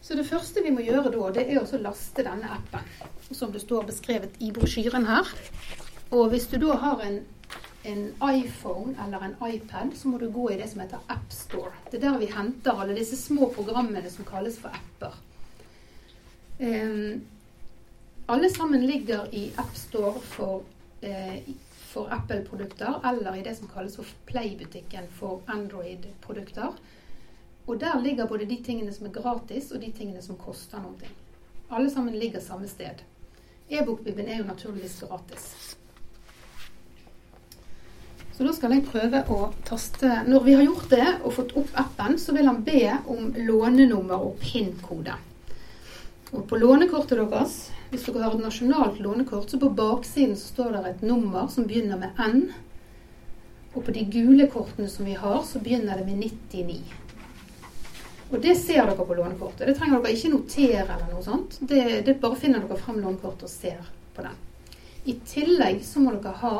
Så 0.00 0.16
det 0.16 0.24
første 0.26 0.64
vi 0.64 0.72
må 0.74 0.80
gjøre 0.82 1.12
da, 1.12 1.26
det 1.36 1.44
er 1.44 1.60
å 1.60 1.82
laste 1.84 2.24
denne 2.24 2.48
appen, 2.56 2.88
som 3.30 3.52
det 3.52 3.60
står 3.62 3.84
beskrevet 3.92 4.40
i 4.40 4.48
brosjyren 4.56 5.04
her. 5.06 5.28
Og 6.10 6.32
hvis 6.32 6.48
du 6.50 6.56
da 6.64 6.80
har 6.80 7.04
en, 7.04 7.20
en, 7.82 8.14
iPhone 8.22 8.94
eller 9.06 9.20
en 9.24 9.54
iPad, 9.54 9.90
så 9.94 10.08
må 10.08 10.18
du 10.18 10.30
gå 10.30 10.50
i 10.50 10.56
det 10.56 10.68
som 10.70 10.80
heter 10.80 10.98
AppStore. 11.08 11.72
Det 11.90 11.98
er 11.98 12.06
der 12.10 12.18
vi 12.18 12.30
henter 12.32 12.80
alle 12.80 12.96
disse 12.96 13.16
små 13.16 13.48
programmene 13.54 14.10
som 14.10 14.24
kalles 14.28 14.58
for 14.60 14.68
apper. 14.68 15.16
Um, 16.60 17.22
alle 18.28 18.50
sammen 18.52 18.86
ligger 18.86 19.34
i 19.34 19.52
AppStore 19.56 20.20
for, 20.20 20.62
uh, 21.02 21.54
for 21.70 22.12
Apple-produkter, 22.12 23.00
eller 23.10 23.34
i 23.34 23.42
det 23.42 23.56
som 23.56 23.68
kalles 23.68 23.96
for 23.96 24.06
Play-butikken 24.26 25.08
for 25.10 25.42
Android-produkter. 25.46 26.76
Og 27.66 27.80
der 27.80 28.00
ligger 28.02 28.26
både 28.26 28.46
de 28.46 28.62
tingene 28.64 28.92
som 28.92 29.06
er 29.06 29.16
gratis, 29.16 29.70
og 29.72 29.80
de 29.80 29.92
tingene 29.92 30.22
som 30.22 30.36
koster 30.36 30.82
noe. 30.82 31.10
Alle 31.70 31.90
sammen 31.90 32.14
ligger 32.18 32.40
samme 32.40 32.68
sted. 32.68 33.04
E-bokbibelen 33.70 34.28
er 34.28 34.38
jo 34.38 34.44
naturligvis 34.44 35.04
gratis. 35.06 35.76
Så 38.36 38.46
da 38.46 38.52
skal 38.56 38.72
jeg 38.72 38.86
prøve 38.88 39.20
å 39.28 39.50
taste 39.68 40.22
Når 40.24 40.44
vi 40.46 40.54
har 40.56 40.62
gjort 40.64 40.92
det 40.92 41.08
og 41.18 41.34
fått 41.36 41.56
opp 41.60 41.74
appen, 41.82 42.16
så 42.18 42.32
vil 42.36 42.48
han 42.48 42.62
be 42.64 42.86
om 43.10 43.34
lånenummer 43.36 44.22
og 44.30 44.38
PIN-kode. 44.40 45.18
Og 46.30 46.46
på 46.48 46.58
lånekortet 46.60 47.18
deres 47.18 47.60
hvis 47.90 48.04
dere 48.06 48.22
har 48.22 48.36
et 48.36 48.44
nasjonalt 48.44 49.00
lånekort, 49.02 49.50
så 49.50 49.58
på 49.58 49.72
baksiden 49.74 50.36
så 50.38 50.52
står 50.52 50.76
det 50.76 50.82
et 50.92 51.00
nummer 51.02 51.48
som 51.50 51.66
begynner 51.66 51.98
med 51.98 52.20
N. 52.22 52.44
Og 53.74 53.82
på 53.86 53.94
de 53.94 54.04
gule 54.06 54.46
kortene 54.50 54.86
som 54.90 55.08
vi 55.08 55.16
har, 55.18 55.40
så 55.46 55.58
begynner 55.62 55.98
det 55.98 56.06
med 56.06 56.22
99. 56.22 56.76
Og 58.30 58.38
det 58.44 58.54
ser 58.60 58.86
dere 58.86 58.94
på 58.94 59.16
lånekortet. 59.18 59.66
Det 59.66 59.74
trenger 59.74 60.04
dere 60.04 60.14
ikke 60.14 60.30
notere 60.36 60.84
eller 60.86 61.08
noe 61.10 61.24
sånt. 61.26 61.58
Det, 61.66 61.82
det 62.06 62.20
bare 62.22 62.38
finner 62.38 62.62
dere 62.62 62.78
frem 62.78 63.00
lånekortet 63.02 63.48
og 63.48 63.50
ser 63.50 63.90
på 64.14 64.22
den. 64.22 64.38
I 65.10 65.16
tillegg 65.26 65.82
så 65.82 66.02
må 66.04 66.14
dere 66.14 66.36
ha 66.44 66.54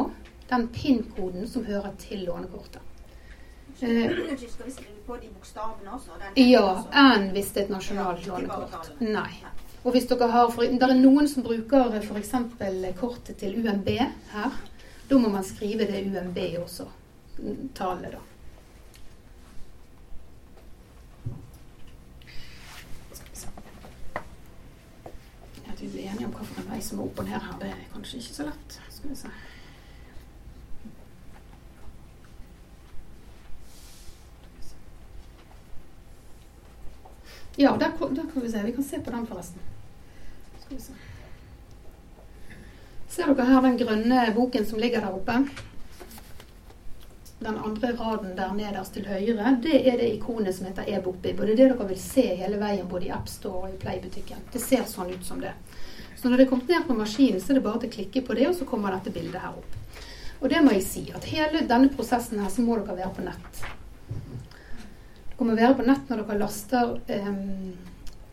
den 0.50 0.68
PIN-koden 0.74 1.48
som 1.48 1.64
hører 1.64 1.92
til 1.98 2.24
lånekortet. 2.28 2.82
Eh, 3.80 4.10
på 5.06 5.16
de 5.16 5.28
bokstavene 5.32 5.90
også? 5.94 6.16
ja, 6.36 6.64
enn 6.92 7.30
hvis 7.32 7.52
det 7.54 7.62
er 7.62 7.68
et 7.68 7.72
nasjonalt 7.72 8.26
lånekort. 8.28 8.90
Nei. 9.00 9.30
Og 9.80 9.94
hvis 9.94 10.04
dere 10.10 10.28
har, 10.28 10.50
for, 10.52 10.62
Det 10.62 10.82
er 10.82 10.98
noen 10.98 11.28
som 11.28 11.42
bruker 11.42 11.94
f.eks. 12.02 12.34
kortet 13.00 13.36
til 13.40 13.56
UMB 13.62 13.88
her. 14.34 14.58
Da 15.08 15.18
må 15.18 15.30
man 15.32 15.44
skrive 15.44 15.86
det 15.88 16.04
UMB 16.06 16.38
også. 16.60 16.86
Tallet, 17.74 18.12
da. 18.12 18.18
At 25.72 25.80
vi 25.80 25.88
blir 25.88 26.02
enige 26.02 26.26
om 26.26 26.34
hvilken 26.36 26.68
vei 26.68 26.82
som 26.84 27.00
er 27.00 27.08
opp 27.08 27.22
og 27.22 27.24
ned 27.24 27.40
her, 27.40 27.56
det 27.62 27.72
er 27.72 27.88
kanskje 27.94 28.20
ikke 28.20 28.36
så 28.36 28.50
lett. 28.50 28.78
Skal 28.90 29.14
vi 29.14 29.16
se. 29.16 29.32
Ja, 37.56 37.76
der, 37.80 37.92
der, 37.98 38.26
kan 38.32 38.42
vi 38.42 38.50
se. 38.50 38.62
Vi 38.64 38.72
kan 38.72 38.84
se 38.84 39.00
på 39.00 39.10
den, 39.10 39.26
forresten. 39.26 39.60
Skal 40.60 40.76
vi 40.76 40.82
se. 40.82 40.92
Ser 43.10 43.34
dere 43.34 43.48
her 43.48 43.64
den 43.66 43.78
grønne 43.78 44.28
boken 44.36 44.66
som 44.66 44.78
ligger 44.78 45.02
der 45.02 45.14
oppe? 45.14 45.40
Den 47.40 47.56
andre 47.56 47.90
raden 47.96 48.36
der 48.36 48.52
nederst 48.52 48.94
til 48.94 49.08
høyre, 49.08 49.56
det 49.64 49.80
er 49.88 49.96
det 49.96 50.10
ikonet 50.14 50.54
som 50.54 50.68
heter 50.68 50.86
e-bokbib. 50.86 51.40
Og 51.40 51.48
det 51.48 51.54
er 51.54 51.62
det 51.62 51.68
dere 51.72 51.88
vil 51.88 52.00
se 52.00 52.26
hele 52.42 52.60
veien 52.60 52.88
både 52.88 53.08
i 53.08 53.12
AppStore 53.16 53.64
og 53.64 53.74
i 53.74 53.78
Play-butikken. 53.80 54.44
Det 54.52 54.62
ser 54.62 54.84
sånn 54.88 55.10
ut 55.14 55.24
som 55.26 55.40
det. 55.40 55.54
Så 56.20 56.28
når 56.28 56.36
det 56.36 56.46
er 56.46 56.50
kommet 56.50 56.68
ned 56.68 56.84
på 56.86 56.94
maskinen, 56.98 57.40
så 57.40 57.54
er 57.54 57.58
det 57.58 57.64
bare 57.64 57.80
til 57.80 57.88
å 57.88 57.94
klikke 57.96 58.22
på 58.26 58.36
det, 58.36 58.46
og 58.50 58.58
så 58.58 58.68
kommer 58.68 58.92
dette 58.92 59.12
bildet 59.14 59.40
her 59.40 59.56
opp. 59.56 59.76
Og 60.40 60.48
det 60.52 60.60
må 60.64 60.74
jeg 60.76 60.84
si, 60.84 61.04
at 61.16 61.28
hele 61.32 61.64
denne 61.68 61.88
prosessen 61.92 62.42
her, 62.44 62.50
så 62.52 62.64
må 62.64 62.76
dere 62.76 62.98
være 62.98 63.14
på 63.16 63.24
nett. 63.24 63.62
Må 65.40 65.54
være 65.56 65.72
på 65.78 65.86
nett 65.86 66.10
når 66.10 66.20
dere 66.20 66.36
laster 66.36 66.90
um, 67.00 67.70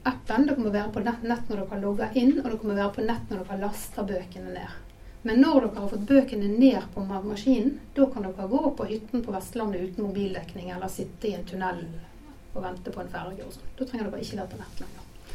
appen. 0.03 0.47
Dere 0.49 0.59
må 0.59 0.73
være 0.73 0.91
på 0.91 1.03
nett, 1.05 1.23
nett 1.23 1.47
når 1.47 1.61
dere 1.61 1.79
logger 1.85 2.17
inn, 2.19 2.33
og 2.41 2.49
dere 2.49 2.67
må 2.67 2.75
være 2.75 2.93
på 2.97 3.05
nett 3.07 3.31
når 3.31 3.45
dere 3.45 3.59
laster 3.61 4.09
bøkene 4.09 4.51
ned. 4.57 4.75
Men 5.23 5.39
når 5.41 5.61
dere 5.61 5.79
har 5.79 5.93
fått 5.93 6.03
bøkene 6.09 6.49
ned 6.51 6.89
på 6.93 7.05
maskinen, 7.07 7.77
da 7.95 8.09
kan 8.11 8.27
dere 8.27 8.49
gå 8.51 8.73
på 8.75 8.89
hytten 8.91 9.23
på 9.23 9.33
Vestlandet 9.35 9.87
uten 9.87 10.03
mobildekning, 10.03 10.69
eller 10.75 10.91
sitte 10.91 11.31
i 11.31 11.33
en 11.37 11.47
tunnel 11.47 11.81
og 12.53 12.61
vente 12.65 12.91
på 12.91 13.01
en 13.01 13.13
ferge. 13.15 13.47
Da 13.79 13.87
trenger 13.87 14.11
dere 14.11 14.23
ikke 14.27 14.41
være 14.41 14.51
på 14.51 14.61
nett 14.61 14.83
lenger. 14.83 15.33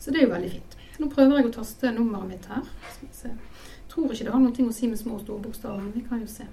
Så 0.00 0.10
det 0.10 0.22
er 0.22 0.26
jo 0.26 0.32
veldig 0.32 0.50
fint. 0.56 0.76
Nå 0.98 1.12
prøver 1.12 1.38
jeg 1.38 1.52
å 1.52 1.54
taste 1.60 1.92
nummeret 1.94 2.32
mitt 2.32 2.48
her. 2.50 2.66
Jeg 3.22 3.36
tror 3.92 4.08
ikke 4.08 4.26
det 4.26 4.34
har 4.34 4.42
noe 4.42 4.68
å 4.68 4.74
si 4.74 4.88
med 4.88 5.00
små 5.00 5.20
og 5.20 5.24
store 5.26 5.44
bokstaver, 5.44 5.84
men 5.84 5.92
vi 5.94 6.08
kan 6.08 6.24
jo 6.24 6.28
se. 6.30 6.48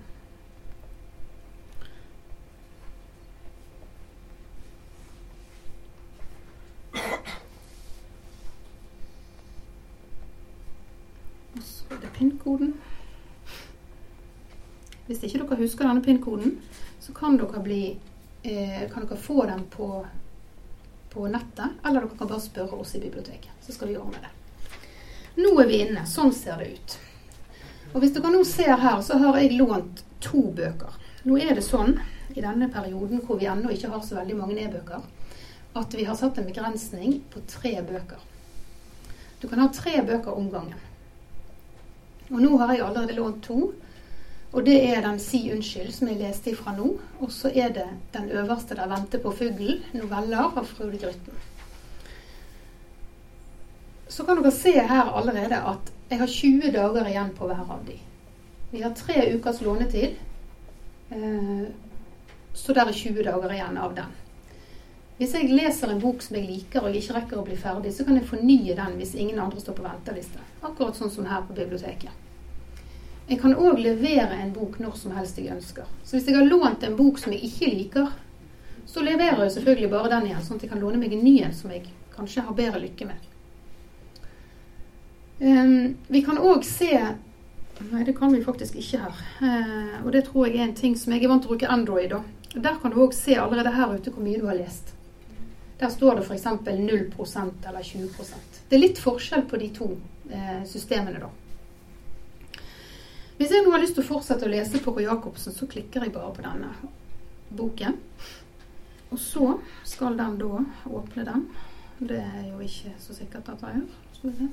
PIN-koden. 12.19 12.73
Hvis 15.07 15.23
ikke 15.23 15.39
dere 15.41 15.57
husker 15.63 15.87
denne 15.87 16.03
PIN-koden, 16.03 16.57
så 16.99 17.13
kan 17.15 17.37
dere, 17.39 17.61
bli, 17.63 17.83
eh, 18.43 18.83
kan 18.91 19.05
dere 19.05 19.17
få 19.17 19.45
den 19.49 19.63
på, 19.71 19.87
på, 21.09 21.27
nettet, 21.27 21.79
eller 21.85 22.03
dere 22.03 22.17
kan 22.17 22.27
bare 22.27 22.43
spørre 22.43 22.81
oss 22.83 22.95
i 22.95 23.01
biblioteket. 23.01 23.51
Så 23.65 23.73
skal 23.73 23.89
vi 23.89 23.97
ordne 23.97 24.19
det. 24.21 24.33
Nå 25.39 25.53
er 25.61 25.69
vi 25.69 25.79
inne. 25.85 26.03
Sånn 26.05 26.33
ser 26.35 26.59
det 26.59 26.73
ut. 26.75 26.97
Og 27.93 28.03
hvis 28.03 28.13
dere 28.13 28.33
nå 28.33 28.43
ser 28.45 28.75
her, 28.75 28.99
så 29.01 29.17
har 29.23 29.39
jeg 29.39 29.55
lånt 29.57 30.03
to 30.21 30.43
bøker. 30.53 30.99
Nå 31.23 31.39
er 31.39 31.55
det 31.55 31.63
sånn 31.65 31.95
i 32.35 32.43
denne 32.43 32.67
perioden 32.69 33.23
hvor 33.25 33.39
vi 33.39 33.47
ennå 33.49 33.71
ikke 33.73 33.89
har 33.95 34.03
så 34.05 34.19
veldig 34.19 34.35
mange 34.37 34.59
e-bøker, 34.61 35.01
at 35.79 35.95
vi 35.95 36.05
har 36.05 36.17
satt 36.19 36.37
en 36.37 36.51
begrensning 36.51 37.21
på 37.31 37.41
tre 37.49 37.79
bøker. 37.81 38.21
Du 39.39 39.47
kan 39.47 39.63
ha 39.63 39.69
tre 39.73 40.01
bøker 40.03 40.35
om 40.35 40.51
gangen. 40.51 40.88
Og 42.29 42.41
nå 42.41 42.57
har 42.57 42.73
jeg 42.73 42.85
allerede 42.85 43.17
lånt 43.17 43.43
to. 43.43 43.71
Og 44.51 44.65
det 44.65 44.77
er 44.89 45.01
den 45.01 45.19
'Si 45.19 45.51
unnskyld', 45.51 45.91
som 45.91 46.07
jeg 46.07 46.17
leste 46.17 46.49
ifra 46.51 46.75
nå. 46.77 46.97
Og 47.19 47.31
så 47.31 47.51
er 47.55 47.69
det 47.69 47.85
den 48.13 48.29
øverste 48.29 48.75
der 48.75 48.87
venter 48.87 49.19
på 49.19 49.31
fugl', 49.31 49.83
noveller 49.93 50.37
av 50.37 50.65
Frode 50.65 50.97
Grytten. 50.97 51.33
Så 54.07 54.25
kan 54.25 54.37
dere 54.37 54.51
se 54.51 54.71
her 54.71 55.03
allerede 55.17 55.55
at 55.55 55.91
jeg 56.09 56.19
har 56.19 56.27
20 56.27 56.71
dager 56.71 57.05
igjen 57.05 57.29
på 57.35 57.45
hver 57.45 57.71
av 57.71 57.85
de. 57.87 57.99
Vi 58.71 58.81
har 58.81 58.93
tre 58.93 59.35
ukers 59.35 59.61
lånetid. 59.61 60.15
Eh, 61.11 61.67
så 62.53 62.73
der 62.73 62.85
er 62.85 62.93
20 62.93 63.23
dager 63.23 63.51
igjen 63.51 63.77
av 63.77 63.95
den. 63.95 64.15
Hvis 65.17 65.33
jeg 65.33 65.49
leser 65.51 65.91
en 65.91 66.01
bok 66.01 66.21
som 66.21 66.35
jeg 66.35 66.47
liker 66.47 66.81
og 66.81 66.95
ikke 66.95 67.13
rekker 67.13 67.39
å 67.39 67.45
bli 67.45 67.55
ferdig, 67.55 67.93
så 67.93 68.05
kan 68.07 68.15
jeg 68.15 68.27
fornye 68.29 68.75
den 68.75 68.97
hvis 68.97 69.15
ingen 69.15 69.39
andre 69.39 69.59
står 69.59 69.73
på 69.73 69.83
venteliste. 69.83 70.39
Akkurat 70.63 70.95
sånn 70.95 71.11
som 71.11 71.25
her 71.25 71.41
på 71.47 71.53
biblioteket. 71.53 72.28
Jeg 73.29 73.37
kan 73.43 73.53
òg 73.53 73.77
levere 73.77 74.39
en 74.41 74.51
bok 74.55 74.79
når 74.81 74.95
som 74.97 75.13
helst 75.13 75.37
jeg 75.37 75.53
ønsker. 75.53 75.85
Så 76.03 76.17
hvis 76.17 76.27
jeg 76.27 76.37
har 76.37 76.47
lånt 76.49 76.83
en 76.83 76.97
bok 76.97 77.19
som 77.21 77.33
jeg 77.35 77.45
ikke 77.45 77.69
liker, 77.69 78.11
så 78.89 79.03
leverer 79.05 79.43
jeg 79.43 79.53
selvfølgelig 79.53 79.89
bare 79.91 80.09
den 80.15 80.29
igjen, 80.31 80.45
sånn 80.45 80.57
at 80.57 80.65
jeg 80.65 80.71
kan 80.71 80.81
låne 80.81 80.97
meg 80.97 81.13
en 81.13 81.21
ny 81.21 81.35
en 81.45 81.53
som 81.53 81.69
jeg 81.69 81.83
kanskje 82.15 82.45
har 82.47 82.57
bedre 82.57 82.81
lykke 82.81 83.05
med. 83.05 83.27
Um, 85.39 85.97
vi 86.09 86.23
kan 86.25 86.41
òg 86.41 86.65
se 86.67 86.91
Nei, 87.79 88.01
det 88.03 88.17
kan 88.17 88.33
vi 88.33 88.41
faktisk 88.43 88.75
ikke 88.75 88.97
her. 89.05 89.19
Uh, 89.39 90.01
og 90.03 90.09
det 90.11 90.25
tror 90.27 90.49
jeg 90.49 90.57
er 90.57 90.65
en 90.65 90.73
ting 90.75 90.97
som 90.99 91.13
jeg 91.15 91.23
er 91.23 91.31
vant 91.31 91.45
til 91.45 91.47
å 91.47 91.53
bruke 91.53 91.69
Android, 91.71 92.09
da. 92.11 92.19
Der 92.59 92.75
kan 92.81 92.91
du 92.91 92.97
òg 93.05 93.13
se 93.15 93.37
allerede 93.39 93.71
her 93.71 93.93
ute 93.93 94.11
hvor 94.11 94.25
mye 94.25 94.41
du 94.41 94.49
har 94.49 94.57
lest. 94.57 94.91
Der 95.79 95.93
står 95.93 96.19
det 96.19 96.25
f.eks. 96.25 96.43
0% 96.43 97.69
eller 97.69 97.85
20% 97.87 98.57
Det 98.67 98.75
er 98.75 98.83
litt 98.83 98.99
forskjell 98.99 99.45
på 99.47 99.61
de 99.61 99.69
to 99.77 99.87
eh, 100.27 100.65
systemene, 100.67 101.21
da. 101.23 101.29
Hvis 103.39 103.53
jeg 103.55 103.63
nå 103.63 103.71
har 103.71 103.79
lyst 103.79 103.95
til 103.95 104.03
å 104.03 104.07
fortsette 104.09 104.43
å 104.43 104.51
lese 104.51 104.81
på 104.83 104.91
Roy 104.91 105.05
Jacobsen, 105.05 105.53
så 105.55 105.67
klikker 105.71 106.03
jeg 106.03 106.11
bare 106.11 106.33
på 106.35 106.43
denne 106.43 106.73
boken. 107.55 107.93
Og 109.15 109.21
så 109.23 109.53
skal 109.87 110.17
den 110.19 110.35
da 110.41 110.59
åpne 110.91 111.23
den. 111.23 111.45
Det 111.99 112.19
er 112.19 112.49
jo 112.49 112.59
ikke 112.65 112.91
så 112.99 113.15
sikkert 113.15 113.47
at 113.53 113.63
jeg 113.63 113.79
gjør. 113.79 114.49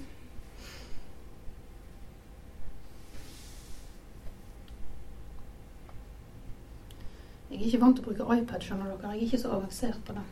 Jeg 7.50 7.58
er 7.58 7.66
ikke 7.66 7.82
vant 7.82 7.98
til 7.98 8.06
å 8.06 8.08
bruke 8.12 8.38
iPad, 8.38 8.62
skjønner 8.62 8.94
dere. 8.94 9.16
Jeg 9.16 9.18
er 9.18 9.26
ikke 9.26 9.42
så 9.42 9.52
avansert 9.58 9.98
på 10.06 10.14
den. 10.14 10.30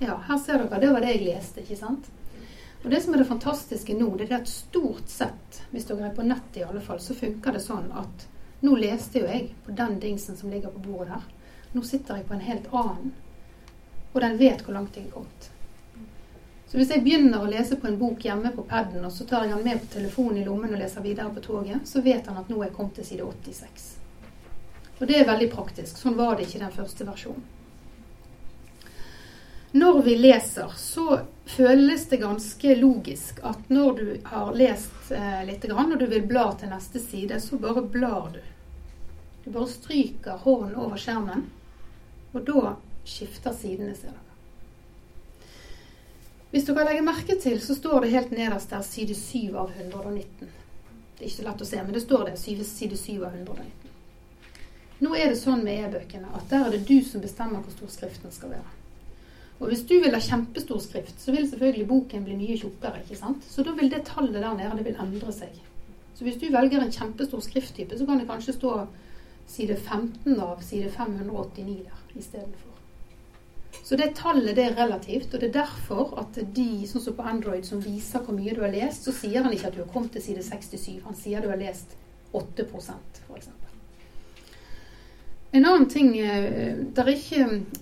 Ja, 0.00 0.16
her 0.30 0.40
ser 0.40 0.64
dere. 0.64 0.80
Det 0.80 0.96
var 0.96 1.04
det 1.04 1.12
jeg 1.12 1.24
leste, 1.28 1.60
ikke 1.60 1.80
sant? 1.84 2.08
Og 2.82 2.90
Det 2.90 3.00
som 3.02 3.14
er 3.14 3.18
det 3.18 3.28
fantastiske 3.30 3.94
nå, 3.94 4.08
det 4.18 4.26
er 4.30 4.40
at 4.40 4.50
stort 4.50 5.08
sett, 5.08 5.62
hvis 5.70 5.86
dere 5.86 6.08
er 6.08 6.16
på 6.16 6.26
nett 6.26 6.56
i 6.58 6.64
alle 6.66 6.82
fall, 6.82 6.98
så 7.00 7.14
funker 7.14 7.54
det 7.54 7.62
sånn 7.62 7.92
at 7.94 8.26
nå 8.66 8.74
leste 8.78 9.22
jo 9.22 9.28
jeg 9.30 9.52
på 9.66 9.74
den 9.78 10.00
dingsen 10.02 10.36
som 10.38 10.50
ligger 10.50 10.74
på 10.74 10.82
bordet 10.88 11.14
her. 11.14 11.24
Nå 11.72 11.82
sitter 11.86 12.18
jeg 12.18 12.26
på 12.26 12.34
en 12.34 12.46
helt 12.46 12.66
annen, 12.74 13.14
og 14.12 14.20
den 14.20 14.38
vet 14.38 14.66
hvor 14.66 14.74
langt 14.74 14.98
jeg 14.98 15.06
er 15.06 15.14
kommet. 15.14 15.48
Så 16.72 16.78
hvis 16.80 16.90
jeg 16.90 17.04
begynner 17.04 17.42
å 17.44 17.48
lese 17.52 17.76
på 17.76 17.86
en 17.86 17.98
bok 18.00 18.22
hjemme 18.24 18.50
på 18.56 18.62
paden, 18.68 19.04
og 19.04 19.12
så 19.12 19.26
tar 19.28 19.44
jeg 19.44 19.54
den 19.54 19.66
med 19.66 19.80
på 19.82 19.90
telefonen 19.92 20.38
i 20.40 20.44
lommen 20.46 20.72
og 20.72 20.80
leser 20.80 21.04
videre 21.04 21.28
på 21.34 21.42
toget, 21.44 21.82
så 21.88 22.00
vet 22.00 22.26
han 22.30 22.38
at 22.40 22.48
nå 22.48 22.62
er 22.62 22.70
jeg 22.70 22.76
kommet 22.78 22.94
til 22.96 23.08
side 23.10 23.26
86. 23.28 23.90
Og 24.98 25.02
det 25.10 25.18
er 25.18 25.28
veldig 25.28 25.50
praktisk. 25.52 25.98
Sånn 26.00 26.16
var 26.16 26.38
det 26.38 26.46
ikke 26.46 26.58
i 26.60 26.64
den 26.64 26.72
første 26.72 27.06
versjonen. 27.06 27.44
Når 29.72 30.00
vi 30.06 30.16
leser, 30.16 30.72
så 30.76 31.20
føles 31.44 32.06
det 32.08 32.16
ganske 32.16 32.74
logisk 32.76 33.40
at 33.42 33.68
når 33.68 33.92
du 33.98 34.06
har 34.24 34.54
lest 34.54 35.10
eh, 35.10 35.44
litt 35.46 35.64
og 35.70 35.98
du 35.98 36.06
vil 36.06 36.26
bla 36.26 36.52
til 36.54 36.70
neste 36.70 37.00
side, 37.00 37.40
så 37.40 37.58
bare 37.58 37.82
blar 37.82 38.30
du. 38.32 38.40
Du 39.44 39.50
bare 39.50 39.68
stryker 39.68 40.42
hånden 40.44 40.76
over 40.78 40.96
skjermen, 40.96 41.48
og 42.32 42.44
da 42.46 42.76
skifter 43.04 43.52
sidene 43.52 43.94
seg. 43.98 44.14
Hvis 46.52 46.66
du 46.68 46.74
kan 46.76 46.86
legge 46.86 47.02
merke 47.02 47.34
til, 47.40 47.60
så 47.64 47.74
står 47.74 48.04
det 48.04 48.12
helt 48.12 48.30
nederst 48.30 48.70
der 48.70 48.82
side 48.84 49.14
7 49.16 49.56
av 49.56 49.72
119. 49.72 50.50
Det 51.16 51.24
er 51.24 51.30
ikke 51.30 51.46
lett 51.46 51.64
å 51.64 51.68
se, 51.68 51.80
men 51.82 51.96
det 51.96 52.02
står 52.04 52.26
det. 52.28 52.36
Side 52.36 52.96
7 52.96 53.24
av 53.24 53.32
119. 53.32 53.72
Nå 55.02 55.16
er 55.16 55.32
det 55.32 55.40
sånn 55.40 55.64
med 55.64 55.80
e-bøkene 55.88 56.28
at 56.36 56.44
der 56.52 56.68
er 56.68 56.76
det 56.76 56.84
du 56.86 57.00
som 57.02 57.24
bestemmer 57.24 57.64
hvor 57.64 57.74
stor 57.74 57.90
skriften 57.90 58.30
skal 58.34 58.52
være. 58.52 58.81
Og 59.60 59.68
hvis 59.70 59.84
du 59.86 59.94
vil 60.02 60.14
ha 60.14 60.20
kjempestor 60.22 60.80
skrift, 60.82 61.20
så 61.22 61.34
vil 61.34 61.46
selvfølgelig 61.50 61.86
boken 61.88 62.24
bli 62.26 62.38
mye 62.40 62.56
tjukkere. 62.58 63.02
ikke 63.02 63.18
sant? 63.20 63.44
Så 63.48 63.62
da 63.62 63.74
vil 63.78 63.90
det 63.90 64.04
tallet 64.08 64.40
der 64.40 64.56
nede 64.58 64.78
det 64.78 64.88
vil 64.88 64.98
endre 65.00 65.32
seg. 65.32 65.60
Så 66.14 66.24
hvis 66.24 66.40
du 66.40 66.48
velger 66.50 66.82
en 66.82 66.92
kjempestor 66.92 67.40
skrifttype, 67.40 67.98
så 67.98 68.06
kan 68.06 68.18
det 68.18 68.28
kanskje 68.28 68.56
stå 68.58 68.74
side 69.46 69.76
15 69.76 70.40
av 70.40 70.60
side 70.62 70.90
589 70.90 71.78
der 71.84 72.18
istedenfor. 72.18 72.72
Så 73.84 73.96
det 73.96 74.12
tallet 74.14 74.56
det 74.56 74.64
er 74.64 74.76
relativt, 74.76 75.34
og 75.34 75.40
det 75.40 75.48
er 75.48 75.62
derfor 75.62 76.12
at 76.20 76.36
de, 76.56 76.68
sånn 76.86 77.02
som 77.02 77.16
på 77.16 77.24
Android, 77.26 77.64
som 77.64 77.80
viser 77.82 78.22
hvor 78.22 78.36
mye 78.36 78.54
du 78.54 78.60
har 78.62 78.74
lest, 78.74 79.06
så 79.06 79.14
sier 79.16 79.42
han 79.42 79.52
ikke 79.52 79.70
at 79.70 79.78
du 79.78 79.82
har 79.82 79.90
kommet 79.94 80.12
til 80.12 80.22
side 80.22 80.44
67. 80.44 81.00
Han 81.06 81.18
sier 81.18 81.42
du 81.42 81.50
har 81.50 81.60
lest 81.60 81.96
8 82.32 82.68
f.eks. 82.68 83.61
En 85.52 85.66
annen 85.68 85.88
ting 85.88 86.14
eh, 86.16 86.78
der 86.96 87.08
er 87.12 87.18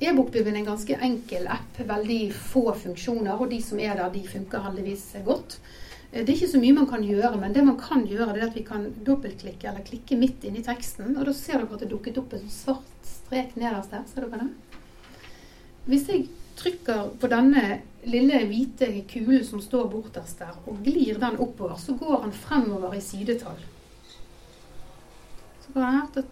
E-bokbibelen 0.02 0.56
er 0.56 0.64
en 0.64 0.72
ganske 0.72 0.96
enkel 1.06 1.44
app. 1.46 1.76
Veldig 1.78 2.32
få 2.34 2.64
funksjoner, 2.74 3.36
og 3.36 3.52
de 3.52 3.60
som 3.62 3.78
er 3.78 3.94
der, 3.94 4.08
de 4.10 4.24
funker 4.26 4.64
heldigvis 4.64 5.04
godt. 5.22 5.60
Eh, 6.10 6.24
det 6.24 6.32
er 6.32 6.34
ikke 6.34 6.48
så 6.50 6.62
mye 6.64 6.74
man 6.80 6.88
kan 6.90 7.04
gjøre, 7.06 7.36
men 7.38 7.54
det 7.54 7.62
man 7.62 7.78
kan 7.78 8.02
gjøre, 8.10 8.32
det 8.34 8.42
er 8.42 8.48
at 8.48 8.58
vi 8.58 8.64
kan 8.66 8.88
dobbeltklikke 9.06 9.70
eller 9.70 9.86
klikke 9.86 10.18
midt 10.18 10.48
inn 10.48 10.58
i 10.58 10.64
teksten. 10.66 11.14
Og 11.14 11.28
da 11.28 11.36
ser 11.36 11.60
dere 11.60 11.78
at 11.78 11.84
det 11.84 11.92
dukket 11.92 12.18
opp 12.18 12.34
en 12.34 12.50
svart 12.50 13.06
strek 13.06 13.54
nederst 13.54 13.94
der. 13.94 14.02
Ser 14.10 14.26
dere 14.26 14.42
det? 14.42 14.50
Hvis 15.86 16.10
jeg 16.10 16.26
trykker 16.58 17.14
på 17.22 17.30
denne 17.30 17.64
lille 18.10 18.42
hvite 18.50 18.90
kulen 19.14 19.46
som 19.46 19.62
står 19.62 19.86
borterst 19.94 20.42
der, 20.42 20.58
og 20.66 20.82
glir 20.82 21.22
den 21.22 21.38
oppover, 21.38 21.78
så 21.78 21.94
går 21.94 22.26
han 22.26 22.34
fremover 22.34 22.98
i 22.98 23.04
sidetall. 23.04 23.62
Så 25.62 25.70
går 25.70 25.86
den 25.86 25.98
her 26.00 26.12
til 26.18 26.28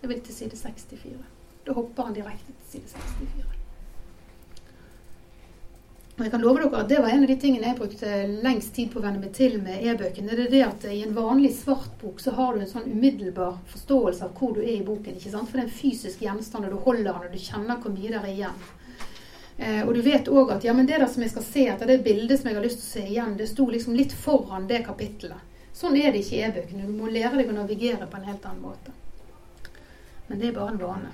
jeg 0.00 0.10
vil 0.10 0.20
til 0.24 0.34
side 0.34 0.56
64. 0.56 1.14
Da 1.66 1.76
hopper 1.76 2.08
han 2.08 2.16
direkte 2.16 2.52
til 2.70 2.82
side 2.88 3.06
64. 3.20 3.58
Og 6.18 6.24
jeg 6.26 6.32
kan 6.32 6.42
love 6.42 6.58
dere 6.58 6.80
at 6.80 6.88
Det 6.90 6.98
var 6.98 7.12
en 7.14 7.22
av 7.22 7.30
de 7.30 7.36
tingene 7.38 7.68
jeg 7.68 7.78
brukte 7.78 8.14
lengst 8.42 8.72
tid 8.74 8.88
på 8.90 8.98
å 8.98 9.04
venne 9.04 9.20
meg 9.22 9.30
til 9.36 9.60
med 9.62 9.84
e-bøkene. 9.86 10.34
Det 10.34 10.48
er 10.48 10.50
det 10.50 10.62
at 10.66 10.86
I 10.90 11.04
en 11.04 11.14
vanlig 11.14 11.52
svart 11.54 11.92
bok 12.00 12.18
så 12.18 12.34
har 12.34 12.56
du 12.56 12.64
en 12.64 12.70
sånn 12.72 12.88
umiddelbar 12.90 13.60
forståelse 13.70 14.26
av 14.26 14.32
hvor 14.34 14.56
du 14.56 14.64
er 14.64 14.80
i 14.80 14.86
boken. 14.86 15.14
ikke 15.14 15.30
sant? 15.30 15.46
For 15.46 15.60
det 15.60 15.62
er 15.62 15.68
en 15.68 15.78
fysisk 15.78 16.24
gjenstand, 16.26 16.66
og 16.66 16.74
du 16.74 16.82
holder 16.88 17.12
den, 17.12 17.28
og 17.28 17.36
du 17.36 17.38
kjenner 17.38 17.78
hvor 17.78 17.94
mye 17.94 18.10
der 18.10 18.26
er 18.26 18.34
igjen. 18.34 18.66
Eh, 19.58 19.82
og 19.84 19.94
du 19.94 20.02
vet 20.02 20.30
òg 20.30 20.52
at 20.56 20.66
ja, 20.66 20.74
men 20.74 20.90
det 20.90 20.98
der 20.98 21.06
som 21.10 21.22
jeg 21.22 21.34
skal 21.36 21.46
se 21.46 21.66
etter, 21.70 21.86
det 21.86 22.02
bildet 22.02 22.40
som 22.40 22.50
jeg 22.50 22.58
har 22.58 22.66
lyst 22.66 22.82
til 22.82 22.88
å 22.88 22.92
se 22.96 23.06
igjen, 23.06 23.38
det 23.38 23.50
sto 23.50 23.68
liksom 23.70 23.94
litt 23.98 24.14
foran 24.14 24.66
det 24.70 24.82
kapittelet. 24.90 25.46
Sånn 25.74 25.94
er 25.98 26.10
det 26.10 26.24
ikke 26.24 26.34
i 26.34 26.46
e-bøkene. 26.48 26.90
Du 26.90 26.98
må 26.98 27.10
lære 27.14 27.36
deg 27.38 27.50
å 27.52 27.60
navigere 27.60 28.10
på 28.10 28.18
en 28.18 28.26
helt 28.26 28.46
annen 28.50 28.64
måte. 28.66 28.94
Men 30.28 30.40
det 30.40 30.50
er 30.50 30.58
bare 30.58 30.74
en 30.74 30.82
vane. 30.82 31.12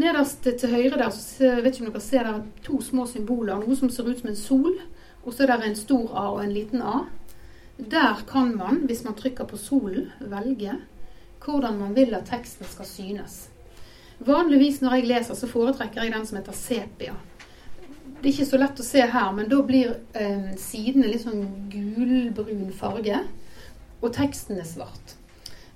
Nederst 0.00 0.46
til 0.46 0.70
høyre 0.70 0.98
der 1.00 1.10
så 1.14 1.56
vet 1.60 1.74
ikke 1.74 1.88
om 1.88 1.92
dere 1.92 2.04
ser 2.04 2.26
der 2.28 2.42
to 2.64 2.80
små 2.84 3.06
symboler. 3.10 3.58
Noe 3.60 3.76
som 3.76 3.90
ser 3.90 4.08
ut 4.08 4.20
som 4.22 4.30
en 4.30 4.38
sol, 4.38 4.76
og 5.24 5.34
så 5.34 5.44
er 5.44 5.56
det 5.56 5.72
en 5.72 5.80
stor 5.80 6.14
A 6.16 6.28
og 6.36 6.44
en 6.44 6.54
liten 6.54 6.82
A. 6.82 7.02
Der 7.80 8.22
kan 8.28 8.54
man, 8.56 8.84
hvis 8.86 9.04
man 9.04 9.16
trykker 9.18 9.48
på 9.48 9.58
solen, 9.60 10.10
velge 10.20 10.78
hvordan 11.44 11.78
man 11.78 11.94
vil 11.96 12.14
at 12.14 12.28
teksten 12.28 12.68
skal 12.68 12.86
synes. 12.86 13.48
Vanligvis 14.20 14.80
når 14.80 14.98
jeg 14.98 15.06
leser, 15.08 15.34
så 15.34 15.48
foretrekker 15.48 16.02
jeg 16.02 16.12
den 16.12 16.26
som 16.28 16.36
heter 16.36 16.56
sepia. 16.56 17.14
Det 18.20 18.28
er 18.28 18.34
ikke 18.34 18.50
så 18.50 18.60
lett 18.60 18.82
å 18.82 18.84
se 18.84 19.00
her, 19.00 19.30
men 19.32 19.48
da 19.48 19.62
blir 19.64 19.94
eh, 20.12 20.50
sidene 20.60 21.08
litt 21.08 21.24
sånn 21.24 21.70
gulbrun 21.72 22.68
farge, 22.76 23.22
og 24.00 24.12
teksten 24.12 24.60
er 24.60 24.68
svart. 24.68 25.16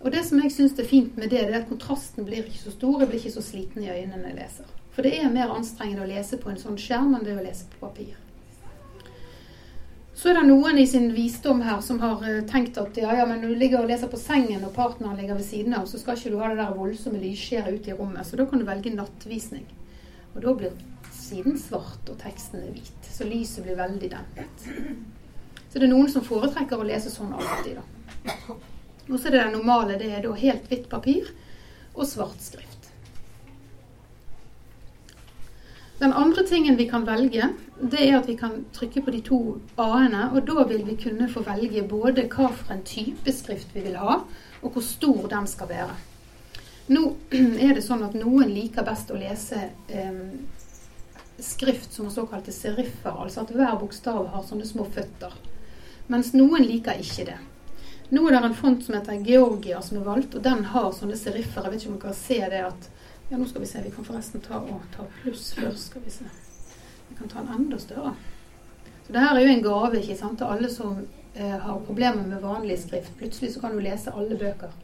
Og 0.04 0.12
det 0.12 0.20
som 0.26 0.40
jeg 0.42 0.52
syns 0.52 0.74
er 0.76 0.88
fint 0.88 1.14
med 1.16 1.30
det, 1.32 1.46
det 1.48 1.54
er 1.54 1.62
at 1.62 1.70
kontrasten 1.70 2.26
blir 2.26 2.44
ikke 2.44 2.60
så 2.66 2.74
stor. 2.74 2.98
Jeg 3.00 3.08
blir 3.08 3.22
ikke 3.22 3.38
så 3.38 3.44
sliten 3.44 3.84
i 3.86 3.88
øynene 3.88 4.18
når 4.20 4.28
jeg 4.28 4.40
leser. 4.42 4.74
For 4.92 5.06
det 5.06 5.14
er 5.16 5.32
mer 5.32 5.54
anstrengende 5.54 6.04
å 6.04 6.10
lese 6.10 6.36
på 6.38 6.50
en 6.52 6.60
sånn 6.60 6.76
skjerm 6.78 7.16
enn 7.16 7.24
det 7.24 7.38
å 7.38 7.44
lese 7.44 7.64
på 7.72 7.80
papir. 7.86 8.12
Så 10.14 10.30
er 10.30 10.36
det 10.38 10.44
noen 10.46 10.76
i 10.78 10.84
sin 10.86 11.08
visdom 11.16 11.64
her 11.64 11.80
som 11.82 11.98
har 12.04 12.20
eh, 12.28 12.44
tenkt 12.46 12.76
at 12.78 13.00
ja, 13.00 13.16
ja, 13.18 13.24
men 13.26 13.40
du 13.42 13.48
ligger 13.50 13.80
og 13.80 13.88
leser 13.90 14.12
på 14.12 14.20
sengen 14.20 14.62
og 14.62 14.76
partneren 14.76 15.16
ligger 15.18 15.40
ved 15.40 15.48
siden 15.48 15.74
av, 15.74 15.88
så 15.90 15.98
skal 15.98 16.20
ikke 16.20 16.30
du 16.30 16.38
ha 16.38 16.52
det 16.52 16.60
der 16.60 16.76
voldsomme 16.76 17.18
lysskjæret 17.24 17.80
ute 17.80 17.90
i 17.90 17.96
rommet. 17.98 18.28
Så 18.28 18.38
da 18.38 18.46
kan 18.46 18.62
du 18.62 18.68
velge 18.68 18.92
nattvisning. 18.94 19.64
Og 20.34 20.44
da 20.44 20.54
blir 20.60 20.76
siden 21.16 21.58
svart 21.58 22.12
og 22.12 22.20
teksten 22.20 22.60
er 22.60 22.76
hvit. 22.76 23.10
Så 23.10 23.26
lyset 23.26 23.64
blir 23.66 23.80
veldig 23.80 24.12
dempet. 24.12 24.68
Så 25.72 25.80
det 25.80 25.88
er 25.88 25.94
noen 25.96 26.12
som 26.12 26.22
foretrekker 26.22 26.78
å 26.78 26.86
lese 26.86 27.10
sånn 27.10 27.34
alltid, 27.34 27.80
da. 27.80 28.60
Og 29.10 29.18
så 29.18 29.28
er 29.28 29.36
det 29.36 29.42
det 29.42 29.56
normale. 29.56 29.98
Det 30.00 30.12
er 30.12 30.22
da 30.24 30.32
helt 30.38 30.70
hvitt 30.70 30.88
papir 30.92 31.28
og 31.94 32.06
svart 32.08 32.40
skrift. 32.42 32.70
Den 35.98 36.12
andre 36.12 36.42
tingen 36.46 36.76
vi 36.76 36.88
kan 36.90 37.06
velge, 37.06 37.48
det 37.80 38.00
er 38.02 38.16
at 38.18 38.26
vi 38.28 38.34
kan 38.36 38.64
trykke 38.74 39.02
på 39.04 39.12
de 39.14 39.20
to 39.24 39.38
a-ene. 39.78 40.26
Og 40.34 40.42
da 40.48 40.64
vil 40.68 40.82
vi 40.88 40.96
kunne 41.00 41.30
få 41.30 41.44
velge 41.46 41.84
både 41.88 42.26
hva 42.32 42.50
for 42.50 42.74
en 42.74 42.82
type 42.84 43.32
skrift 43.32 43.70
vi 43.76 43.84
vil 43.86 44.00
ha, 44.00 44.18
og 44.62 44.74
hvor 44.74 44.84
stor 44.84 45.28
den 45.30 45.46
skal 45.46 45.70
være. 45.70 45.94
Nå 46.92 47.06
er 47.64 47.76
det 47.76 47.86
sånn 47.86 48.04
at 48.04 48.18
noen 48.18 48.50
liker 48.52 48.84
best 48.84 49.12
å 49.14 49.20
lese 49.20 49.62
eh, 49.88 50.20
skrift 51.40 51.94
som 51.94 52.10
er 52.10 52.16
såkalte 52.18 52.52
seriffer, 52.52 53.14
altså 53.14 53.44
at 53.44 53.54
hver 53.54 53.78
bokstav 53.80 54.26
har 54.34 54.44
sånne 54.48 54.66
små 54.68 54.88
føtter. 54.92 55.32
Mens 56.12 56.34
noen 56.36 56.66
liker 56.66 57.00
ikke 57.00 57.30
det. 57.30 57.40
Nå 58.14 58.28
er 58.28 58.36
det 58.36 58.46
en 58.46 58.54
font 58.54 58.84
som 58.84 58.94
heter 58.94 59.12
Georgia 59.26 59.80
som 59.82 59.96
er 59.98 60.04
valgt, 60.06 60.34
og 60.38 60.42
den 60.42 60.60
har 60.70 60.92
sånne 60.94 61.16
seriffer. 61.18 61.64
Jeg 61.64 61.72
vet 61.72 61.82
ikke 61.82 61.92
om 61.94 61.96
dere 62.02 62.12
ser 62.14 62.44
se 62.44 62.50
det 62.52 62.60
at 62.68 62.90
Ja, 63.30 63.38
nå 63.40 63.46
skal 63.48 63.64
vi 63.64 63.66
se. 63.66 63.80
Vi 63.82 63.90
kan 63.90 64.04
forresten 64.06 64.42
ta, 64.44 64.60
å, 64.60 64.76
ta 64.94 65.06
pluss 65.16 65.48
først. 65.56 65.88
skal 65.88 66.04
Vi 66.04 66.12
se. 66.12 66.26
Vi 67.08 67.16
kan 67.18 67.32
ta 67.32 67.40
en 67.40 67.48
enda 67.56 67.78
større. 67.80 68.12
Så 69.06 69.16
det 69.16 69.24
her 69.24 69.34
er 69.34 69.42
jo 69.42 69.54
en 69.54 69.64
gave 69.64 69.98
ikke 69.98 70.16
sant, 70.20 70.38
til 70.38 70.52
alle 70.52 70.70
som 70.70 71.00
eh, 71.00 71.56
har 71.64 71.80
problemer 71.88 72.28
med 72.28 72.44
vanlig 72.44 72.76
skrift. 72.84 73.16
Plutselig 73.18 73.54
så 73.54 73.64
kan 73.64 73.74
du 73.74 73.80
lese 73.82 74.12
alle 74.12 74.38
bøker. 74.38 74.76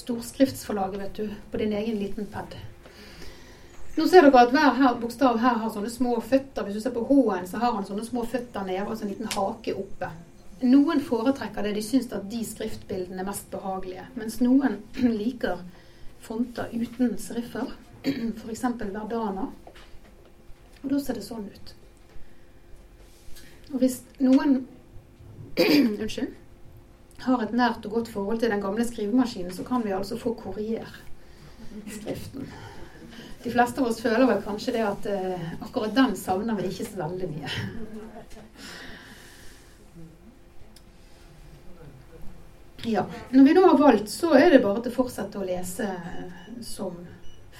Storskriftsforlaget, 0.00 1.00
vet 1.04 1.20
du, 1.20 1.36
på 1.52 1.60
din 1.62 1.76
egen 1.76 2.00
liten 2.00 2.26
pad. 2.32 2.56
Nå 3.94 4.08
ser 4.08 4.26
dere 4.26 4.42
at 4.42 4.56
hver 4.56 4.74
her, 4.80 4.98
bokstav 5.04 5.38
her 5.44 5.60
har 5.60 5.70
sånne 5.70 5.92
små 5.92 6.16
føtter. 6.18 6.66
Hvis 6.66 6.80
du 6.80 6.82
ser 6.82 6.96
på 6.96 7.04
H-en, 7.12 7.46
så 7.46 7.62
har 7.62 7.76
han 7.78 7.86
sånne 7.86 8.08
små 8.08 8.26
føtter 8.26 8.66
nede 8.66 8.88
og 8.88 8.96
så 8.96 9.06
en 9.06 9.14
liten 9.14 9.30
hake 9.36 9.76
oppe. 9.84 10.10
Noen 10.60 11.00
foretrekker 11.00 11.64
det. 11.64 11.74
De 11.78 11.84
syns 11.84 12.10
at 12.12 12.26
de 12.30 12.40
skriftbildene 12.44 13.22
er 13.22 13.28
mest 13.28 13.48
behagelige. 13.52 14.06
Mens 14.20 14.40
noen 14.44 14.80
liker 15.22 15.62
fonter 16.24 16.72
uten 16.72 17.16
seriffer. 17.20 17.72
F.eks. 18.40 18.66
Verdana. 18.80 19.48
Og 20.80 20.90
da 20.92 21.00
ser 21.00 21.16
det 21.16 21.24
sånn 21.24 21.48
ut. 21.48 21.74
Og 23.70 23.80
hvis 23.82 24.00
noen 24.20 24.62
Unnskyld. 26.00 26.36
Har 27.20 27.42
et 27.44 27.52
nært 27.52 27.84
og 27.84 27.98
godt 27.98 28.08
forhold 28.08 28.38
til 28.40 28.48
den 28.48 28.62
gamle 28.62 28.84
skrivemaskinen, 28.86 29.52
så 29.52 29.64
kan 29.66 29.82
vi 29.84 29.92
altså 29.92 30.16
få 30.16 30.32
Courier 30.38 30.88
skriften. 31.92 32.46
De 33.42 33.50
fleste 33.52 33.80
av 33.80 33.90
oss 33.90 34.00
føler 34.00 34.24
vel 34.28 34.40
kanskje 34.44 34.72
det 34.76 34.84
at 34.84 35.08
eh, 35.08 35.50
akkurat 35.60 35.92
den 35.96 36.16
savner 36.16 36.56
vi 36.56 36.70
ikke 36.70 36.86
så 36.88 37.02
veldig 37.02 37.28
mye. 37.34 37.52
Ja. 42.84 43.06
Når 43.30 43.44
vi 43.44 43.54
nå 43.54 43.66
har 43.66 43.78
valgt, 43.78 44.10
så 44.10 44.34
er 44.34 44.50
det 44.50 44.62
bare 44.64 44.80
til 44.82 44.92
å 44.92 44.96
fortsette 45.02 45.38
å 45.38 45.44
lese 45.44 45.88
som 46.64 46.96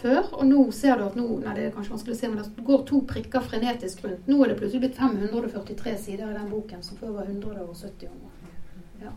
før. 0.00 0.22
Og 0.38 0.46
nå 0.48 0.64
ser 0.72 0.98
du 0.98 1.06
at 1.06 1.16
nå, 1.18 1.26
nei 1.44 1.54
det 1.56 1.66
er 1.68 1.74
kanskje 1.74 1.94
vanskelig 1.94 2.16
å 2.16 2.20
se, 2.20 2.30
men 2.33 2.40
det 2.40 2.66
går 2.66 2.85
to 2.88 3.00
prikker 3.09 3.44
frenetisk 3.44 4.04
rundt. 4.06 4.28
Nå 4.30 4.38
er 4.42 4.52
det 4.52 4.61
plutselig 4.61 4.85
blitt 4.87 5.00
543 5.00 5.96
sider 6.00 6.30
i 6.30 6.38
den 6.38 6.52
boken, 6.52 6.85
som 6.87 7.00
før 7.00 7.18
var 7.18 7.28
170 7.28 8.09
Ja. 9.00 9.12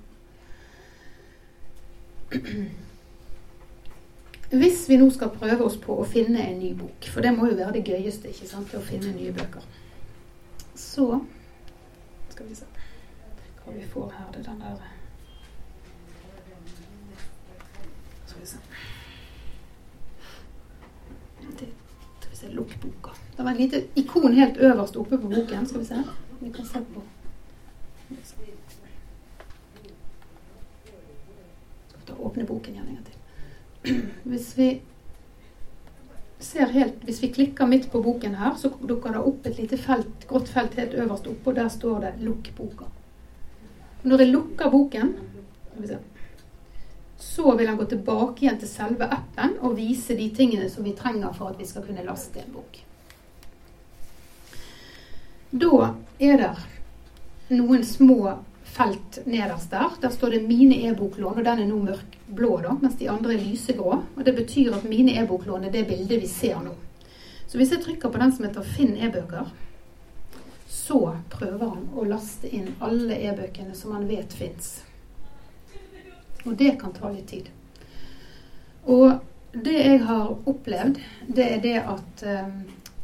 Hvis 4.54 4.84
vi 4.90 4.98
nå 5.02 5.08
skal 5.14 5.32
prøve 5.34 5.66
oss 5.66 5.78
på 5.82 5.96
å 5.98 6.06
finne 6.06 6.42
en 6.44 6.60
ny 6.60 6.74
bok, 6.78 7.08
for 7.10 7.26
det 7.26 7.32
må 7.34 7.48
jo 7.50 7.58
være 7.58 7.78
det 7.78 7.88
gøyeste, 7.90 8.30
ikke 8.30 8.50
sant, 8.50 8.76
å 8.78 8.84
finne 8.86 9.14
nye 9.16 9.34
bøker, 9.34 9.64
så 10.78 11.08
skal 12.34 12.50
vi 12.50 12.58
se 12.58 12.68
hva 13.64 13.74
vi 13.74 13.86
får 13.94 14.12
her. 14.18 14.28
Det 14.34 14.44
er 14.44 14.52
den 14.52 14.62
der 14.62 14.94
Lukk 22.54 22.82
boka. 22.82 23.12
Det 23.44 23.48
var 23.48 23.56
et 23.56 23.60
lite 23.60 23.80
ikon 24.00 24.34
helt 24.34 24.58
øverst 24.58 24.96
oppe 24.96 25.18
på 25.18 25.28
boken. 25.28 25.66
Skal 25.68 25.80
vi 25.80 25.86
se. 25.86 25.96
Vi 26.40 26.50
kan 26.50 26.66
se 26.66 26.80
på. 26.94 27.02
Da 32.08 32.14
åpner 32.20 32.46
boken 32.46 32.74
igjen 32.74 32.88
en 32.88 32.96
gang 32.96 33.06
til. 33.10 33.98
Hvis 34.24 34.54
vi 34.58 34.68
ser 36.40 36.72
helt, 36.72 37.04
hvis 37.04 37.20
vi 37.24 37.32
klikker 37.36 37.68
midt 37.68 37.90
på 37.92 38.02
boken 38.02 38.36
her, 38.40 38.56
så 38.56 38.72
dukker 38.80 39.12
det 39.12 39.26
opp 39.34 39.52
et 39.52 39.60
lite 39.60 39.78
felt, 39.78 40.24
grått 40.30 40.48
felt 40.48 40.80
helt 40.80 40.96
øverst 41.04 41.28
oppe, 41.28 41.50
og 41.50 41.56
der 41.60 41.68
står 41.68 42.00
det 42.00 42.14
'lukk 42.22 42.54
boka'. 42.56 42.90
Når 44.04 44.18
jeg 44.20 44.28
lukker 44.28 44.70
boken 44.70 45.14
så 47.18 47.56
vil 47.58 47.68
han 47.68 47.78
gå 47.78 47.86
tilbake 47.86 48.46
igjen 48.46 48.60
til 48.60 48.70
selve 48.70 49.04
appen 49.04 49.60
og 49.60 49.78
vise 49.78 50.16
de 50.16 50.30
tingene 50.30 50.70
som 50.70 50.84
vi 50.84 50.96
trenger 50.96 51.34
for 51.34 51.48
at 51.48 51.60
vi 51.60 51.66
skal 51.66 51.84
kunne 51.84 52.06
laste 52.06 52.40
en 52.40 52.54
bok. 52.54 52.93
Da 55.54 55.94
er 56.18 56.38
det 56.42 56.54
noen 57.54 57.84
små 57.86 58.40
felt 58.74 59.20
nederst 59.30 59.70
der. 59.72 59.92
Der 60.02 60.10
står 60.10 60.30
det 60.30 60.48
'Mine 60.48 60.76
e-boklån', 60.90 61.38
og 61.38 61.46
den 61.46 61.60
er 61.60 61.66
nå 61.66 61.78
mørkblå, 61.78 62.62
da, 62.62 62.74
mens 62.82 62.96
de 62.96 63.10
andre 63.10 63.34
er 63.34 63.44
lysegrå. 63.46 64.02
Og 64.18 64.26
Det 64.26 64.36
betyr 64.36 64.74
at 64.74 64.90
mine 64.90 65.14
e-boklån 65.22 65.64
er 65.64 65.72
det 65.72 65.88
bildet 65.88 66.22
vi 66.22 66.28
ser 66.28 66.58
nå. 66.60 66.74
Så 67.48 67.58
hvis 67.58 67.72
jeg 67.72 67.84
trykker 67.84 68.10
på 68.10 68.18
den 68.18 68.32
som 68.32 68.46
heter 68.46 68.62
'Finn 68.62 68.98
e-bøker', 68.98 69.52
så 70.68 71.16
prøver 71.30 71.70
han 71.70 71.90
å 71.96 72.04
laste 72.04 72.50
inn 72.50 72.76
alle 72.82 73.14
e-bøkene 73.14 73.76
som 73.76 73.92
han 73.92 74.08
vet 74.08 74.34
fins. 74.34 74.84
Og 76.46 76.58
det 76.58 76.80
kan 76.82 76.94
ta 76.94 77.12
litt 77.12 77.28
tid. 77.28 77.50
Og 78.86 79.20
Det 79.54 79.86
jeg 79.86 80.00
har 80.02 80.32
opplevd, 80.46 80.98
det 81.28 81.46
er 81.54 81.60
det 81.62 81.76
at 81.78 82.24
um, 82.26 82.64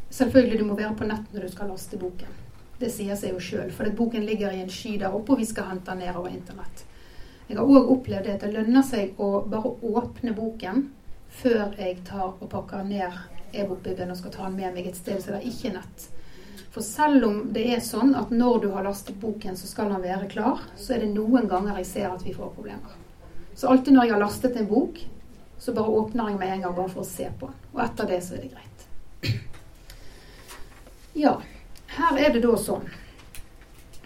selvfølgelig 0.10 0.60
du 0.60 0.66
må 0.66 0.76
være 0.76 0.96
på 0.96 1.06
nett 1.06 1.34
når 1.34 1.42
du 1.46 1.50
skal 1.54 1.70
laste 1.70 1.98
boken. 1.98 2.39
Det 2.80 2.92
sier 2.94 3.18
seg 3.20 3.34
jo 3.36 3.42
sjøl, 3.44 3.72
for 3.76 3.90
boken 3.96 4.24
ligger 4.28 4.54
i 4.56 4.62
en 4.64 4.72
sky 4.72 4.96
der 5.02 5.16
oppe, 5.16 5.34
og 5.34 5.42
vi 5.42 5.48
skal 5.50 5.68
hente 5.74 5.92
den 5.92 6.06
ned 6.06 6.16
over 6.16 6.32
internett. 6.32 6.86
Jeg 7.50 7.58
har 7.58 7.66
òg 7.66 7.90
opplevd 7.96 8.28
det 8.28 8.38
at 8.38 8.46
det 8.46 8.54
lønner 8.54 8.86
seg 8.86 9.20
å 9.20 9.42
bare 9.50 9.74
åpne 9.90 10.36
boken 10.38 10.86
før 11.42 11.74
jeg 11.80 11.98
tar 12.06 12.30
og 12.30 12.48
pakker 12.52 12.86
ned 12.86 13.16
e-bokbibelen 13.58 14.14
og 14.14 14.20
skal 14.20 14.34
ta 14.36 14.46
den 14.46 14.58
med 14.60 14.76
meg 14.76 14.90
et 14.90 14.98
sted 14.98 15.18
så 15.22 15.34
det 15.34 15.40
er 15.40 15.50
ikke 15.50 15.74
nett. 15.74 16.06
For 16.70 16.86
selv 16.86 17.26
om 17.26 17.40
det 17.54 17.66
er 17.74 17.82
sånn 17.82 18.14
at 18.18 18.30
når 18.30 18.62
du 18.64 18.68
har 18.76 18.86
lastet 18.86 19.18
boken, 19.22 19.58
så 19.58 19.68
skal 19.68 19.90
den 19.90 20.06
være 20.06 20.30
klar, 20.30 20.62
så 20.78 20.94
er 20.94 21.04
det 21.04 21.14
noen 21.16 21.50
ganger 21.50 21.80
jeg 21.82 21.90
ser 21.90 22.10
at 22.12 22.26
vi 22.26 22.36
får 22.38 22.54
problemer. 22.54 22.94
Så 23.58 23.68
alltid 23.72 23.96
når 23.96 24.06
jeg 24.06 24.14
har 24.14 24.24
lastet 24.24 24.60
en 24.60 24.70
bok, 24.70 25.02
så 25.60 25.74
bare 25.76 25.96
åpner 26.04 26.30
jeg 26.30 26.40
med 26.40 26.54
en 26.54 26.68
gang 26.68 26.76
bare 26.78 26.94
for 26.94 27.02
å 27.02 27.10
se 27.10 27.26
på 27.40 27.50
den. 27.50 27.64
Og 27.74 27.82
etter 27.84 28.14
det 28.14 28.20
så 28.24 28.38
er 28.38 28.46
det 28.46 28.54
greit. 28.54 28.86
Ja, 31.18 31.40
her 32.00 32.20
er 32.20 32.34
det 32.34 32.44
da 32.46 32.56
sånn 32.58 32.88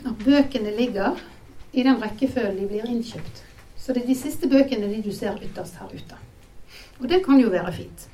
at 0.04 0.26
bøkene 0.26 0.74
ligger 0.76 1.20
i 1.72 1.84
den 1.86 2.02
rekkefølgen 2.02 2.60
de 2.60 2.70
blir 2.70 2.90
innkjøpt. 2.90 3.44
Så 3.78 3.94
det 3.94 4.04
er 4.04 4.12
de 4.12 4.18
siste 4.18 4.50
bøkene 4.52 4.90
de 4.92 5.02
du 5.04 5.12
ser 5.16 5.40
ytterst 5.44 5.80
her 5.80 5.92
ute. 5.94 6.20
Og 7.00 7.08
det 7.10 7.24
kan 7.26 7.40
jo 7.42 7.52
være 7.54 7.74
fint. 7.76 8.06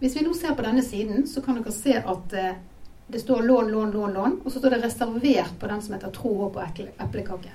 Hvis 0.00 0.16
vi 0.16 0.24
nå 0.24 0.32
ser 0.34 0.56
på 0.56 0.64
denne 0.64 0.82
siden, 0.82 1.26
så 1.28 1.42
kan 1.44 1.58
dere 1.58 1.74
se 1.74 1.94
at 1.98 2.32
eh, 2.34 2.56
det 3.06 3.20
står 3.22 3.44
lån, 3.46 3.68
lån, 3.70 3.92
lån, 3.92 4.14
lån, 4.16 4.40
og 4.44 4.52
så 4.52 4.58
står 4.58 4.74
det 4.74 4.82
reservert 4.82 5.58
på 5.60 5.68
den 5.70 5.82
som 5.82 5.94
heter 5.94 6.14
tro, 6.14 6.32
håp 6.40 6.56
og 6.58 6.80
eplekake. 7.04 7.52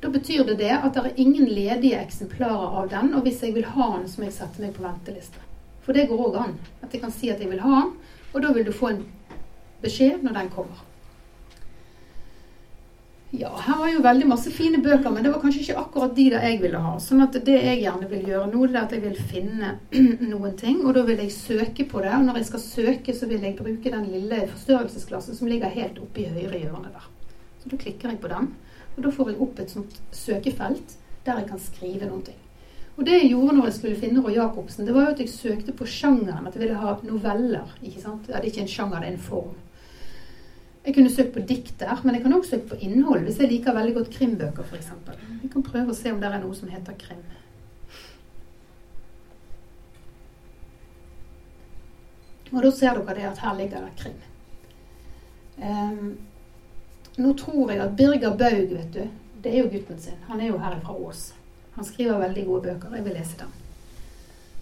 Da 0.00 0.10
betyr 0.14 0.44
det 0.46 0.56
det 0.62 0.72
at 0.72 0.94
det 0.94 1.04
er 1.04 1.20
ingen 1.20 1.46
ledige 1.46 2.00
eksemplarer 2.00 2.80
av 2.80 2.88
den, 2.90 3.12
og 3.14 3.26
hvis 3.26 3.42
jeg 3.42 3.54
vil 3.54 3.68
ha 3.74 3.90
den, 3.96 4.08
så 4.08 4.20
må 4.20 4.28
jeg 4.28 4.38
sette 4.38 4.62
meg 4.62 4.74
på 4.74 4.86
venteliste. 4.86 5.44
For 5.84 5.94
det 5.94 6.08
går 6.10 6.24
òg 6.26 6.40
an. 6.42 6.58
At 6.82 6.94
jeg 6.94 7.02
kan 7.02 7.14
si 7.14 7.30
at 7.32 7.42
jeg 7.42 7.50
vil 7.50 7.62
ha 7.62 7.82
den, 7.82 7.94
og 8.32 8.42
da 8.44 8.52
vil 8.54 8.66
du 8.66 8.74
få 8.74 8.92
en 8.92 9.04
beskjed 9.82 10.22
når 10.26 10.40
den 10.42 10.52
kommer. 10.54 10.84
Ja, 13.30 13.50
her 13.60 13.76
var 13.76 13.90
jo 13.92 14.00
veldig 14.00 14.26
masse 14.30 14.50
fine 14.56 14.78
bøker, 14.80 15.10
men 15.12 15.24
det 15.24 15.30
var 15.34 15.42
kanskje 15.42 15.60
ikke 15.60 15.80
akkurat 15.82 16.14
de 16.16 16.24
der 16.32 16.46
jeg 16.48 16.62
ville 16.62 16.78
ha. 16.80 16.94
Sånn 17.02 17.20
at 17.20 17.34
det 17.44 17.58
jeg 17.60 17.82
gjerne 17.82 18.08
vil 18.08 18.24
gjøre 18.30 18.46
nå, 18.48 18.62
det 18.70 18.78
er 18.78 18.86
at 18.86 18.94
jeg 18.96 19.02
vil 19.02 19.18
finne 19.34 19.74
noen 20.30 20.56
ting, 20.56 20.80
og 20.80 20.96
da 20.96 21.02
vil 21.04 21.20
jeg 21.20 21.34
søke 21.36 21.84
på 21.90 22.00
det. 22.00 22.14
Og 22.16 22.24
når 22.24 22.40
jeg 22.40 22.48
skal 22.48 22.64
søke, 22.64 23.12
så 23.12 23.28
vil 23.28 23.44
jeg 23.44 23.58
bruke 23.60 23.92
den 23.92 24.08
lille 24.14 24.40
forstørrelsesklassen 24.54 25.36
som 25.36 25.52
ligger 25.52 25.76
helt 25.76 26.00
oppe 26.00 26.24
i 26.24 26.30
høyre 26.32 26.62
hjørne 26.62 26.94
der. 26.94 27.12
Så 27.60 27.68
da 27.68 27.82
klikker 27.84 28.14
jeg 28.14 28.22
på 28.24 28.32
den, 28.32 28.50
og 28.96 29.04
da 29.04 29.12
får 29.12 29.34
jeg 29.34 29.40
opp 29.44 29.60
et 29.60 29.76
sånt 29.76 30.02
søkefelt 30.24 30.96
der 31.28 31.42
jeg 31.42 31.50
kan 31.52 31.60
skrive 31.60 32.08
noen 32.08 32.24
ting. 32.30 32.40
Og 32.96 33.04
det 33.06 33.20
jeg 33.20 33.30
gjorde 33.34 33.54
når 33.54 33.68
jeg 33.68 33.76
skulle 33.76 34.00
finne 34.00 34.24
Roy 34.24 34.34
Jacobsen, 34.34 34.88
det 34.88 34.96
var 34.96 35.04
jo 35.04 35.12
at 35.12 35.20
jeg 35.22 35.36
søkte 35.36 35.76
på 35.76 35.86
sjangeren. 35.86 36.48
At 36.48 36.56
jeg 36.56 36.64
ville 36.64 36.80
ha 36.80 36.96
noveller. 37.06 37.76
ikke 37.84 38.00
sant? 38.02 38.24
Ja, 38.26 38.40
det 38.40 38.48
er 38.48 38.52
ikke 38.56 38.64
en 38.64 38.72
sjanger, 38.72 39.04
det 39.04 39.12
er 39.12 39.18
en 39.18 39.26
form. 39.28 39.52
Jeg 40.88 40.94
kunne 40.96 41.10
søkt 41.12 41.34
på 41.34 41.40
dikt 41.44 41.74
der, 41.82 41.98
men 42.00 42.14
jeg 42.16 42.22
kan 42.24 42.32
også 42.32 42.54
søke 42.54 42.70
på 42.70 42.76
innhold 42.80 43.26
hvis 43.26 43.42
jeg 43.42 43.50
liker 43.50 43.74
veldig 43.76 43.92
godt 43.98 44.14
krimbøker 44.14 44.64
f.eks. 44.64 44.86
Vi 45.42 45.50
kan 45.52 45.64
prøve 45.66 45.92
å 45.92 45.96
se 45.96 46.14
om 46.14 46.22
det 46.22 46.30
er 46.30 46.40
noe 46.40 46.56
som 46.56 46.70
heter 46.72 46.96
krim. 46.96 47.18
Og 52.54 52.64
da 52.64 52.70
ser 52.72 52.96
dere 52.96 53.16
det 53.18 53.26
at 53.28 53.42
her 53.44 53.58
ligger 53.58 53.84
det 53.84 53.92
krim. 54.00 54.16
Um, 55.60 56.08
nå 57.20 57.34
tror 57.36 57.74
jeg 57.74 57.84
at 57.84 57.92
Birger 57.98 58.40
Baug, 58.40 58.72
vet 58.72 58.96
du, 58.96 59.04
det 59.44 59.52
er 59.52 59.60
jo 59.66 59.68
gutten 59.74 60.00
sin. 60.00 60.16
Han 60.30 60.40
er 60.40 60.54
jo 60.54 60.62
her 60.64 60.78
fra 60.80 60.96
Ås. 60.96 61.26
Han 61.76 61.84
skriver 61.84 62.24
veldig 62.24 62.46
gode 62.48 62.62
bøker. 62.70 62.96
Jeg 62.96 63.04
vil 63.04 63.18
lese 63.20 63.42
dem. 63.42 63.52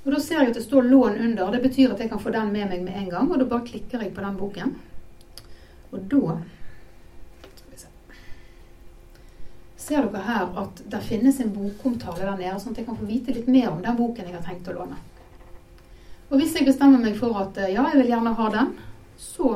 Og 0.03 0.11
Da 0.11 0.19
ser 0.27 0.43
jeg 0.43 0.57
at 0.57 0.59
det 0.59 0.67
står 0.67 0.83
'lån' 0.91 1.23
under. 1.23 1.51
Det 1.55 1.62
betyr 1.62 1.95
at 1.95 2.01
jeg 2.01 2.11
kan 2.11 2.19
få 2.19 2.35
den 2.35 2.53
med 2.53 2.69
meg 2.69 2.83
med 2.83 2.99
en 2.99 3.11
gang. 3.11 3.33
Og 3.33 3.39
da 3.39 3.45
bare 3.45 3.67
klikker 3.67 4.03
jeg 4.03 4.15
på 4.15 4.27
den 4.27 4.37
boken. 4.37 4.77
Og 5.96 6.06
da 6.12 6.38
ser 9.87 10.02
dere 10.02 10.22
her 10.26 10.48
at 10.59 10.80
det 10.90 11.02
finnes 11.06 11.37
en 11.40 11.52
bokomtale 11.54 12.24
der 12.24 12.38
nede, 12.40 12.56
sånn 12.59 12.74
at 12.74 12.80
jeg 12.80 12.88
kan 12.88 12.98
få 12.98 13.06
vite 13.06 13.35
litt 13.37 13.46
mer 13.50 13.70
om 13.70 13.82
den 13.85 13.98
boken 13.98 14.26
jeg 14.26 14.35
har 14.35 14.46
tenkt 14.46 14.70
å 14.72 14.74
låne. 14.80 14.98
Og 16.26 16.40
hvis 16.40 16.56
jeg 16.59 16.66
bestemmer 16.66 16.98
meg 16.98 17.14
for 17.20 17.37
at 17.38 17.59
ja, 17.70 17.85
jeg 17.92 18.00
vil 18.00 18.11
gjerne 18.11 18.32
ha 18.35 18.46
den, 18.50 18.72
så 19.20 19.50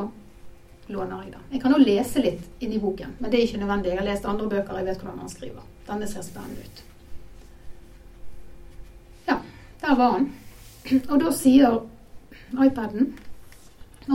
låner 0.90 1.24
jeg 1.24 1.32
den. 1.32 1.48
Jeg 1.54 1.62
kan 1.64 1.74
jo 1.74 1.80
lese 1.82 2.22
litt 2.22 2.62
inni 2.62 2.78
boken, 2.82 3.16
men 3.18 3.32
det 3.32 3.40
er 3.40 3.48
ikke 3.48 3.62
nødvendig. 3.62 3.90
Jeg 3.90 4.00
har 4.00 4.06
lest 4.06 4.28
andre 4.30 4.46
bøker, 4.52 4.78
jeg 4.78 4.86
vet 4.86 5.02
hvordan 5.02 5.24
han 5.24 5.32
skriver. 5.32 5.66
Denne 5.88 6.10
ser 6.10 6.26
spennende 6.26 6.62
ut. 6.62 6.84
Ja, 9.26 9.40
der 9.82 9.98
var 9.98 10.14
han. 10.18 10.30
Og 11.10 11.16
da 11.24 11.34
sier 11.34 11.80
iPaden 12.54 13.12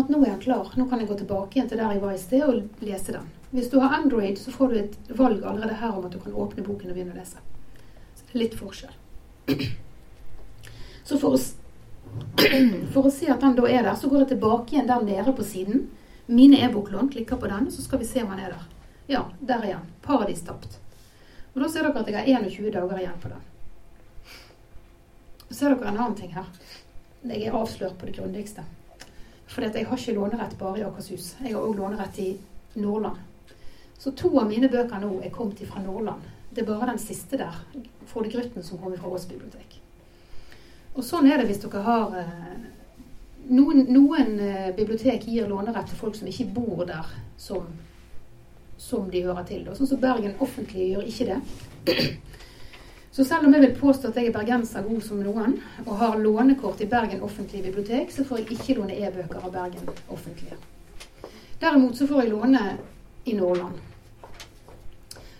at 0.02 0.12
nå 0.12 0.22
er 0.24 0.32
jeg 0.34 0.44
klar. 0.48 0.70
Nå 0.76 0.88
kan 0.90 1.02
jeg 1.02 1.10
gå 1.10 1.18
tilbake 1.20 1.58
igjen 1.58 1.70
til 1.72 1.80
der 1.82 1.94
jeg 1.96 2.04
var 2.04 2.14
i 2.16 2.22
sted 2.22 2.46
og 2.46 2.86
lese 2.86 3.16
den. 3.16 3.28
Hvis 3.56 3.70
du 3.72 3.78
har 3.80 3.96
Android, 3.96 4.38
så 4.38 4.52
får 4.52 4.72
du 4.72 4.78
et 4.80 4.96
valg 5.16 5.44
allerede 5.44 5.78
her 5.80 5.96
om 5.96 6.06
at 6.08 6.16
du 6.16 6.20
kan 6.20 6.34
åpne 6.34 6.66
boken 6.66 6.92
og 6.92 6.98
begynne 6.98 7.16
å 7.16 7.20
lese. 7.20 7.44
Så 8.16 8.26
det 8.26 8.34
er 8.34 8.42
litt 8.42 8.58
forskjell. 8.60 8.96
Så 11.06 11.20
for 11.22 11.38
å, 11.38 11.42
for 12.94 13.08
å 13.08 13.14
se 13.14 13.30
at 13.32 13.44
den 13.44 13.56
da 13.60 13.68
er 13.70 13.86
der, 13.86 13.96
så 14.00 14.10
går 14.12 14.26
jeg 14.26 14.32
tilbake 14.34 14.76
igjen 14.76 14.90
der 14.90 15.06
nede 15.06 15.36
på 15.38 15.46
siden. 15.48 15.88
Mine 16.26 16.60
e-boklån. 16.66 17.12
Klikker 17.14 17.40
på 17.40 17.52
den, 17.52 17.70
så 17.72 17.86
skal 17.86 18.02
vi 18.02 18.10
se 18.10 18.24
om 18.26 18.34
den 18.34 18.46
er 18.48 18.56
der. 18.56 18.64
Ja, 19.08 19.26
der 19.40 19.62
er 19.62 19.76
den. 19.76 19.92
Paradis 20.02 20.42
tapt. 20.44 20.80
Og 21.54 21.62
da 21.62 21.70
ser 21.72 21.86
dere 21.86 22.02
at 22.02 22.10
jeg 22.10 22.36
har 22.36 22.48
21 22.50 22.72
dager 22.74 22.98
igjen 23.00 23.20
på 23.22 23.32
den. 23.32 23.52
Ser 25.52 25.72
dere 25.72 25.92
en 25.92 26.00
annen 26.00 26.18
ting 26.18 26.34
her. 26.34 26.50
Jeg 27.26 27.46
er 27.46 27.56
avslørt 27.56 27.96
på 28.02 28.10
det 28.10 28.18
grundigste. 28.18 28.66
For 29.48 29.66
jeg 29.66 29.88
har 29.88 29.98
ikke 29.98 30.16
lånerett 30.18 30.58
bare 30.60 30.82
i 30.82 30.86
Akershus. 30.86 31.36
Jeg 31.44 31.54
har 31.54 31.64
òg 31.64 31.78
lånerett 31.78 32.20
i 32.20 32.30
Nordland. 32.82 33.18
Så 33.98 34.12
to 34.12 34.32
av 34.40 34.50
mine 34.50 34.70
bøker 34.70 35.00
nå 35.02 35.20
er 35.24 35.34
kommet 35.34 35.62
fra 35.70 35.82
Nordland. 35.84 36.22
Det 36.52 36.64
er 36.64 36.70
bare 36.70 36.92
den 36.92 37.02
siste 37.02 37.38
der, 37.40 37.56
Frode 38.08 38.32
Grytten, 38.32 38.64
som 38.64 38.80
kommer 38.80 38.98
fra 38.98 39.12
Ås 39.12 39.28
bibliotek. 39.28 39.80
Og 40.96 41.04
sånn 41.04 41.28
er 41.28 41.42
det 41.42 41.50
hvis 41.50 41.62
dere 41.66 41.84
har 41.84 42.18
eh, 42.22 42.56
Noen, 43.46 43.84
noen 43.94 44.40
eh, 44.42 44.70
bibliotek 44.74 45.28
gir 45.30 45.46
lånerett 45.46 45.92
til 45.92 46.00
folk 46.00 46.16
som 46.18 46.30
ikke 46.32 46.48
bor 46.56 46.80
der 46.90 47.06
som, 47.38 47.68
som 48.82 49.06
de 49.12 49.22
hører 49.28 49.46
til. 49.46 49.68
Sånn 49.78 49.92
som 49.92 50.00
Bergen 50.02 50.34
offentlige 50.42 50.96
gjør 50.96 51.12
ikke 51.12 51.28
det. 51.30 51.38
Så 53.16 53.24
selv 53.24 53.46
om 53.48 53.54
jeg 53.54 53.62
vil 53.62 53.78
påstå 53.80 54.10
at 54.10 54.18
jeg 54.20 54.28
er 54.28 54.34
bergenser 54.36 54.84
god 54.84 55.02
som 55.02 55.22
noen, 55.24 55.54
og 55.86 55.94
har 56.02 56.18
lånekort 56.20 56.82
i 56.84 56.88
Bergen 56.92 57.22
offentlige 57.24 57.64
bibliotek, 57.64 58.12
så 58.12 58.26
får 58.28 58.42
jeg 58.42 58.58
ikke 58.58 58.76
låne 58.76 58.98
e-bøker 58.98 59.40
av 59.40 59.54
Bergen 59.54 59.88
offentlige. 60.12 60.58
Derimot 61.62 61.96
så 61.96 62.10
får 62.10 62.26
jeg 62.26 62.34
låne 62.34 62.64
i 63.24 63.38
Nordland. 63.38 63.80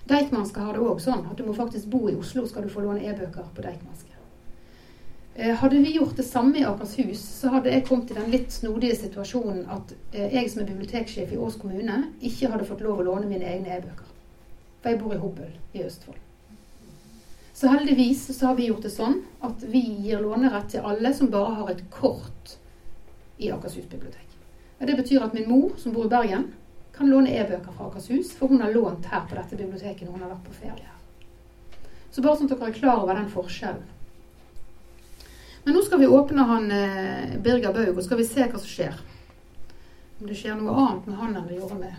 Deichmanske 0.08 0.64
har 0.64 0.78
det 0.78 0.86
òg 0.88 1.02
sånn 1.04 1.28
at 1.28 1.36
du 1.36 1.44
må 1.44 1.56
faktisk 1.58 1.92
bo 1.92 2.06
i 2.08 2.16
Oslo 2.16 2.46
skal 2.48 2.64
du 2.64 2.72
få 2.72 2.86
låne 2.86 3.04
e-bøker 3.10 3.52
på 3.52 3.66
Deichmanske. 3.68 4.16
Eh, 5.36 5.52
hadde 5.60 5.82
vi 5.84 5.98
gjort 5.98 6.16
det 6.16 6.24
samme 6.30 6.62
i 6.62 6.64
Akershus, 6.64 7.20
så 7.42 7.58
hadde 7.58 7.74
jeg 7.74 7.84
kommet 7.90 8.14
i 8.14 8.16
den 8.22 8.32
litt 8.32 8.56
snodige 8.56 8.96
situasjonen 9.02 9.66
at 9.68 9.92
eh, 10.14 10.30
jeg 10.32 10.48
som 10.54 10.64
er 10.64 10.72
biblioteksjef 10.72 11.36
i 11.36 11.42
Ås 11.44 11.60
kommune, 11.60 12.06
ikke 12.22 12.54
hadde 12.54 12.70
fått 12.72 12.88
lov 12.88 13.04
å 13.04 13.10
låne 13.10 13.28
mine 13.28 13.52
egne 13.52 13.82
e-bøker. 13.82 14.16
For 14.80 14.94
jeg 14.94 15.04
bor 15.04 15.18
i 15.18 15.20
Hobøl 15.20 15.52
i 15.76 15.84
Østfold. 15.84 16.25
Så 17.56 17.68
heldigvis 17.72 18.38
så 18.38 18.50
har 18.50 18.56
vi 18.56 18.66
gjort 18.68 18.84
det 18.84 18.92
sånn 18.92 19.22
at 19.48 19.62
vi 19.72 19.80
gir 19.80 20.20
lånerett 20.20 20.74
til 20.74 20.84
alle 20.84 21.14
som 21.16 21.30
bare 21.32 21.54
har 21.56 21.70
et 21.72 21.86
kort 21.94 22.58
i 23.40 23.48
Akershus 23.56 23.88
bibliotek. 23.88 24.34
Og 24.82 24.90
det 24.90 24.98
betyr 25.00 25.24
at 25.24 25.34
min 25.38 25.48
mor, 25.48 25.72
som 25.80 25.96
bor 25.96 26.10
i 26.10 26.12
Bergen, 26.12 26.50
kan 26.98 27.08
låne 27.08 27.32
e-bøker 27.32 27.72
fra 27.72 27.88
Akershus, 27.88 28.34
for 28.36 28.52
hun 28.52 28.60
har 28.60 28.76
lånt 28.76 29.08
her 29.08 29.24
på 29.30 29.40
dette 29.40 29.56
biblioteket 29.56 30.04
når 30.04 30.18
hun 30.18 30.28
har 30.28 30.34
vært 30.36 30.50
på 30.50 30.58
ferie 30.60 30.84
her. 30.84 31.80
Så 32.12 32.20
bare 32.28 32.36
sånn 32.42 32.52
at 32.52 32.60
dere 32.60 32.76
er 32.76 32.78
klar 32.82 33.08
over 33.08 33.16
den 33.16 33.32
forskjellen. 33.32 33.88
Men 35.64 35.80
nå 35.80 35.88
skal 35.88 36.04
vi 36.04 36.12
åpne 36.12 36.52
han 36.52 36.72
eh, 36.72 37.40
Birger 37.40 37.72
Baug, 37.72 37.96
og 37.96 38.04
skal 38.04 38.20
vi 38.20 38.28
se 38.28 38.44
hva 38.44 38.60
som 38.60 38.68
skjer. 38.68 39.00
Om 40.20 40.28
det 40.28 40.36
skjer 40.44 40.60
noe 40.60 40.76
annet 40.76 41.08
med 41.08 41.24
han 41.24 41.40
enn 41.40 41.48
det 41.48 41.58
gjorde 41.64 41.80
med 41.80 41.96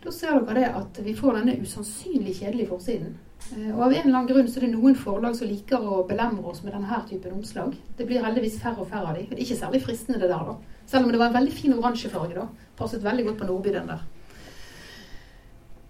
Da 0.00 0.12
ser 0.12 0.40
dere 0.40 0.56
det 0.58 0.76
at 0.80 1.04
vi 1.04 1.12
får 1.16 1.42
denne 1.42 1.60
usannsynlig 1.60 2.40
kjedelige 2.40 2.72
forsiden. 2.72 3.20
Eh, 3.56 3.70
og 3.74 3.80
av 3.86 3.92
en 3.92 4.04
eller 4.04 4.18
annen 4.18 4.30
grunn 4.30 4.50
så 4.50 4.60
er 4.60 4.66
det 4.66 4.74
noen 4.74 4.96
forlag 4.98 5.34
som 5.38 5.50
liker 5.50 5.80
å 5.82 6.06
belemre 6.08 6.52
oss 6.52 6.62
med 6.64 6.74
denne 6.76 7.00
typen 7.08 7.38
omslag. 7.38 7.70
Det 7.98 8.06
blir 8.08 8.24
heldigvis 8.24 8.60
færre 8.62 8.80
og 8.84 8.90
færre 8.92 9.10
av 9.10 9.18
de. 9.18 9.26
Det 9.28 9.38
er 9.38 9.46
ikke 9.46 9.62
særlig 9.62 9.84
fristende 9.84 10.22
det 10.22 10.32
der, 10.32 10.44
da. 10.50 10.54
Selv 10.90 11.06
om 11.06 11.12
det 11.12 11.20
var 11.20 11.28
en 11.30 11.38
veldig 11.38 11.54
fin 11.54 11.76
oransjefarge, 11.76 12.34
da. 12.38 12.46
Passet 12.78 13.04
veldig 13.04 13.24
godt 13.28 13.40
på 13.40 13.50
Nordby, 13.50 13.70
den 13.76 13.90
der. 13.90 14.02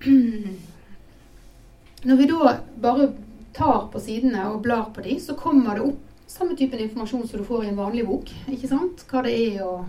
Når 2.09 2.17
vi 2.17 2.31
da 2.31 2.55
bare 2.81 3.11
tar 3.53 3.91
på 3.93 4.01
sidene 4.01 4.47
og 4.49 4.63
blar 4.65 4.87
på 4.95 5.01
de, 5.05 5.19
så 5.21 5.37
kommer 5.37 5.77
det 5.77 5.89
opp 5.91 6.07
samme 6.31 6.57
typen 6.57 6.81
informasjon 6.81 7.29
som 7.29 7.41
du 7.41 7.45
får 7.45 7.65
i 7.65 7.73
en 7.73 7.81
vanlig 7.81 8.07
bok. 8.09 8.31
Ikke 8.49 8.71
sant? 8.71 9.05
Hva 9.11 9.25
det 9.27 9.35
er 9.35 9.65
og 9.67 9.81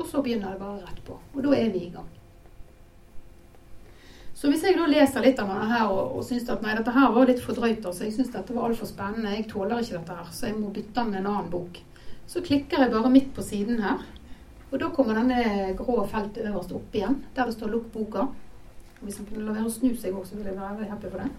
Og 0.00 0.06
så 0.08 0.22
begynner 0.24 0.54
det 0.54 0.62
bare 0.62 0.80
rett 0.80 1.00
på. 1.04 1.12
Og 1.34 1.42
da 1.44 1.50
er 1.52 1.68
vi 1.74 1.80
i 1.84 1.90
gang. 1.92 2.06
Så 4.40 4.48
hvis 4.48 4.62
jeg 4.64 4.72
da 4.78 4.86
leser 4.88 5.20
litt 5.20 5.40
av 5.42 5.50
denne 5.52 5.66
her 5.68 5.90
og, 5.92 6.14
og 6.16 6.22
syns 6.24 6.46
at 6.48 6.62
nei, 6.64 6.72
dette 6.78 6.94
her 6.94 7.10
var 7.12 7.26
litt 7.28 7.42
for 7.44 7.52
drøyt, 7.52 7.84
altså, 7.84 8.06
jeg 8.06 8.14
syns 8.14 8.30
dette 8.32 8.54
var 8.56 8.70
altfor 8.70 8.88
spennende, 8.88 9.34
jeg 9.34 9.50
tåler 9.50 9.82
ikke 9.82 9.98
dette 9.98 10.14
her, 10.16 10.30
så 10.32 10.46
jeg 10.48 10.54
må 10.56 10.70
bytte 10.72 11.04
med 11.04 11.18
en 11.18 11.26
annen 11.28 11.50
bok, 11.52 11.76
så 12.24 12.40
klikker 12.46 12.80
jeg 12.80 12.92
bare 12.94 13.10
midt 13.12 13.34
på 13.36 13.44
siden 13.44 13.82
her. 13.84 14.00
Og 14.70 14.78
da 14.80 14.88
kommer 14.94 15.18
denne 15.18 15.74
grå 15.76 15.98
feltet 16.08 16.46
øverst 16.46 16.72
opp 16.72 16.94
igjen, 16.96 17.18
der 17.36 17.50
det 17.50 17.56
står 17.58 17.68
'lukk 17.68 17.90
boka'. 17.92 18.28
Og 19.00 19.04
hvis 19.04 19.18
han 19.18 19.26
kunne 19.26 19.44
la 19.44 19.52
være 19.58 19.68
å 19.68 19.74
snu 19.74 19.90
seg 19.92 20.14
òg, 20.14 20.24
så 20.24 20.36
ville 20.38 20.50
jeg 20.54 20.60
være 20.60 20.76
veldig 20.78 20.92
happy 20.94 21.08
for 21.10 21.20
det. 21.20 21.30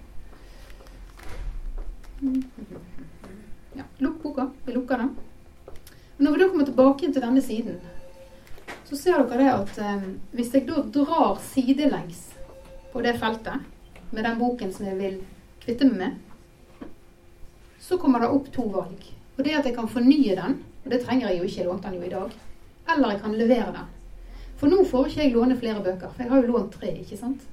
Ja, 3.80 3.86
lukk 4.04 4.18
boka. 4.22 4.50
Vi 4.66 4.74
lukker 4.76 4.98
den. 5.00 5.16
Men 6.18 6.26
når 6.26 6.34
vi 6.34 6.40
da 6.42 6.48
kommer 6.50 6.66
tilbake 6.66 7.08
til 7.14 7.22
denne 7.24 7.42
siden, 7.42 7.80
så 8.84 8.98
ser 9.00 9.24
dere 9.24 9.38
det 9.40 9.52
at 9.54 9.78
eh, 9.80 10.04
hvis 10.36 10.54
jeg 10.54 10.68
da 10.68 10.84
drar 10.92 11.40
sidelengs 11.40 12.31
på 12.92 13.02
det 13.02 13.16
feltet 13.20 14.12
med 14.12 14.26
den 14.26 14.40
boken 14.40 14.74
som 14.74 14.86
jeg 14.86 14.98
vil 15.00 15.18
kvitte 15.64 15.88
meg 15.88 15.98
med, 15.98 16.90
så 17.82 17.98
kommer 17.98 18.22
det 18.22 18.32
opp 18.36 18.52
to 18.54 18.68
valg. 18.74 19.08
Og 19.38 19.44
det 19.46 19.56
at 19.58 19.66
jeg 19.66 19.76
kan 19.78 19.90
fornye 19.90 20.36
den, 20.38 20.60
og 20.84 20.92
det 20.92 21.02
trenger 21.06 21.30
jeg 21.30 21.40
jo 21.40 21.48
ikke, 21.48 21.60
jeg 21.62 21.70
lånte 21.70 21.90
den 21.90 22.02
jo 22.02 22.08
i 22.10 22.14
dag, 22.14 22.36
eller 22.94 23.14
jeg 23.14 23.22
kan 23.24 23.38
levere 23.40 23.72
den. 23.78 23.90
For 24.60 24.70
nå 24.70 24.84
får 24.86 25.08
ikke 25.10 25.24
jeg 25.24 25.34
låne 25.34 25.58
flere 25.58 25.82
bøker, 25.82 26.12
for 26.12 26.24
jeg 26.24 26.32
har 26.32 26.44
jo 26.44 26.54
lånt 26.54 26.76
tre, 26.76 26.92
ikke 27.02 27.18
sant. 27.18 27.46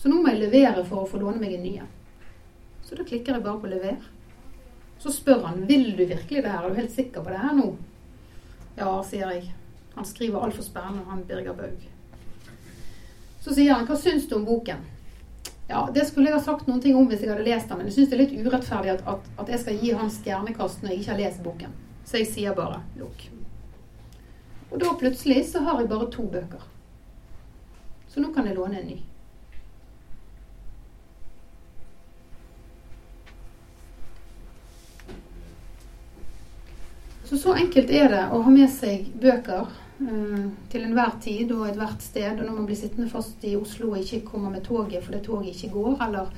Så 0.00 0.10
nå 0.10 0.18
må 0.20 0.32
jeg 0.32 0.42
levere 0.42 0.84
for 0.88 1.02
å 1.02 1.08
få 1.08 1.20
låne 1.20 1.40
meg 1.40 1.54
en 1.56 1.64
ny. 1.64 1.76
Så 2.84 2.98
da 2.98 3.06
klikker 3.06 3.36
jeg 3.36 3.44
bare 3.44 3.60
på 3.60 3.70
'lever'. 3.70 4.08
Så 4.98 5.12
spør 5.12 5.46
han 5.46 5.66
'vil 5.66 5.96
du 5.96 6.04
virkelig 6.04 6.42
det 6.42 6.50
her, 6.50 6.64
er 6.64 6.68
du 6.68 6.74
helt 6.74 6.92
sikker 6.92 7.22
på 7.22 7.30
det 7.30 7.38
her 7.38 7.54
nå'? 7.54 7.76
Ja, 8.76 9.02
sier 9.02 9.30
jeg. 9.30 9.54
Han 9.94 10.04
skriver 10.04 10.44
altfor 10.44 10.62
spennende, 10.62 11.04
han 11.08 11.24
Birger 11.24 11.52
Baug. 11.52 11.80
Så 13.40 13.54
sier 13.54 13.72
han 13.72 13.86
'hva 13.86 13.96
syns 13.96 14.28
du 14.28 14.34
om 14.34 14.46
boken'? 14.46 14.84
Ja, 15.68 15.88
Det 15.94 16.06
skulle 16.06 16.26
jeg 16.28 16.38
ha 16.38 16.42
sagt 16.42 16.66
noen 16.66 16.80
ting 16.80 16.96
om 16.96 17.06
hvis 17.08 17.20
jeg 17.20 17.30
hadde 17.30 17.44
lest 17.44 17.68
den, 17.68 17.78
men 17.78 17.86
jeg 17.86 17.94
syns 17.94 18.08
det 18.10 18.16
er 18.16 18.22
litt 18.24 18.46
urettferdig 18.46 18.90
at, 18.90 19.04
at, 19.06 19.28
at, 19.38 19.48
jeg 19.48 19.60
skal 19.60 19.76
gi 19.78 19.92
han 19.92 20.10
stjernekast 20.10 20.82
når 20.82 20.90
jeg 20.90 21.00
ikke 21.00 21.10
har 21.10 21.20
lest 21.20 21.42
boken. 21.42 21.76
Så 22.04 22.16
jeg 22.18 22.26
sier 22.26 22.54
bare 22.54 22.82
'lukk'. 22.98 23.28
Og 24.70 24.80
da 24.80 24.94
plutselig 24.98 25.44
så 25.52 25.62
har 25.62 25.80
jeg 25.80 25.88
bare 25.88 26.10
to 26.10 26.22
bøker. 26.22 26.66
Så 28.08 28.20
nå 28.20 28.32
kan 28.34 28.46
jeg 28.46 28.56
låne 28.56 28.80
en 28.80 28.86
ny. 28.86 28.98
Så 37.24 37.38
så 37.38 37.54
enkelt 37.54 37.90
er 37.90 38.08
det 38.10 38.24
å 38.34 38.42
ha 38.42 38.50
med 38.50 38.70
seg 38.70 39.06
bøker 39.22 39.70
til 40.00 40.84
enhver 40.86 41.18
tid 41.20 41.50
og 41.52 41.66
ethvert 41.68 42.02
sted. 42.04 42.38
Og 42.38 42.46
når 42.46 42.56
man 42.56 42.68
blir 42.68 42.78
sittende 42.78 43.10
fast 43.10 43.44
i 43.44 43.56
Oslo 43.58 43.92
og 43.92 44.00
ikke 44.00 44.24
kommer 44.32 44.52
med 44.52 44.64
toget 44.64 45.04
fordi 45.04 45.20
toget 45.26 45.54
ikke 45.54 45.74
går, 45.74 46.00
eller 46.08 46.32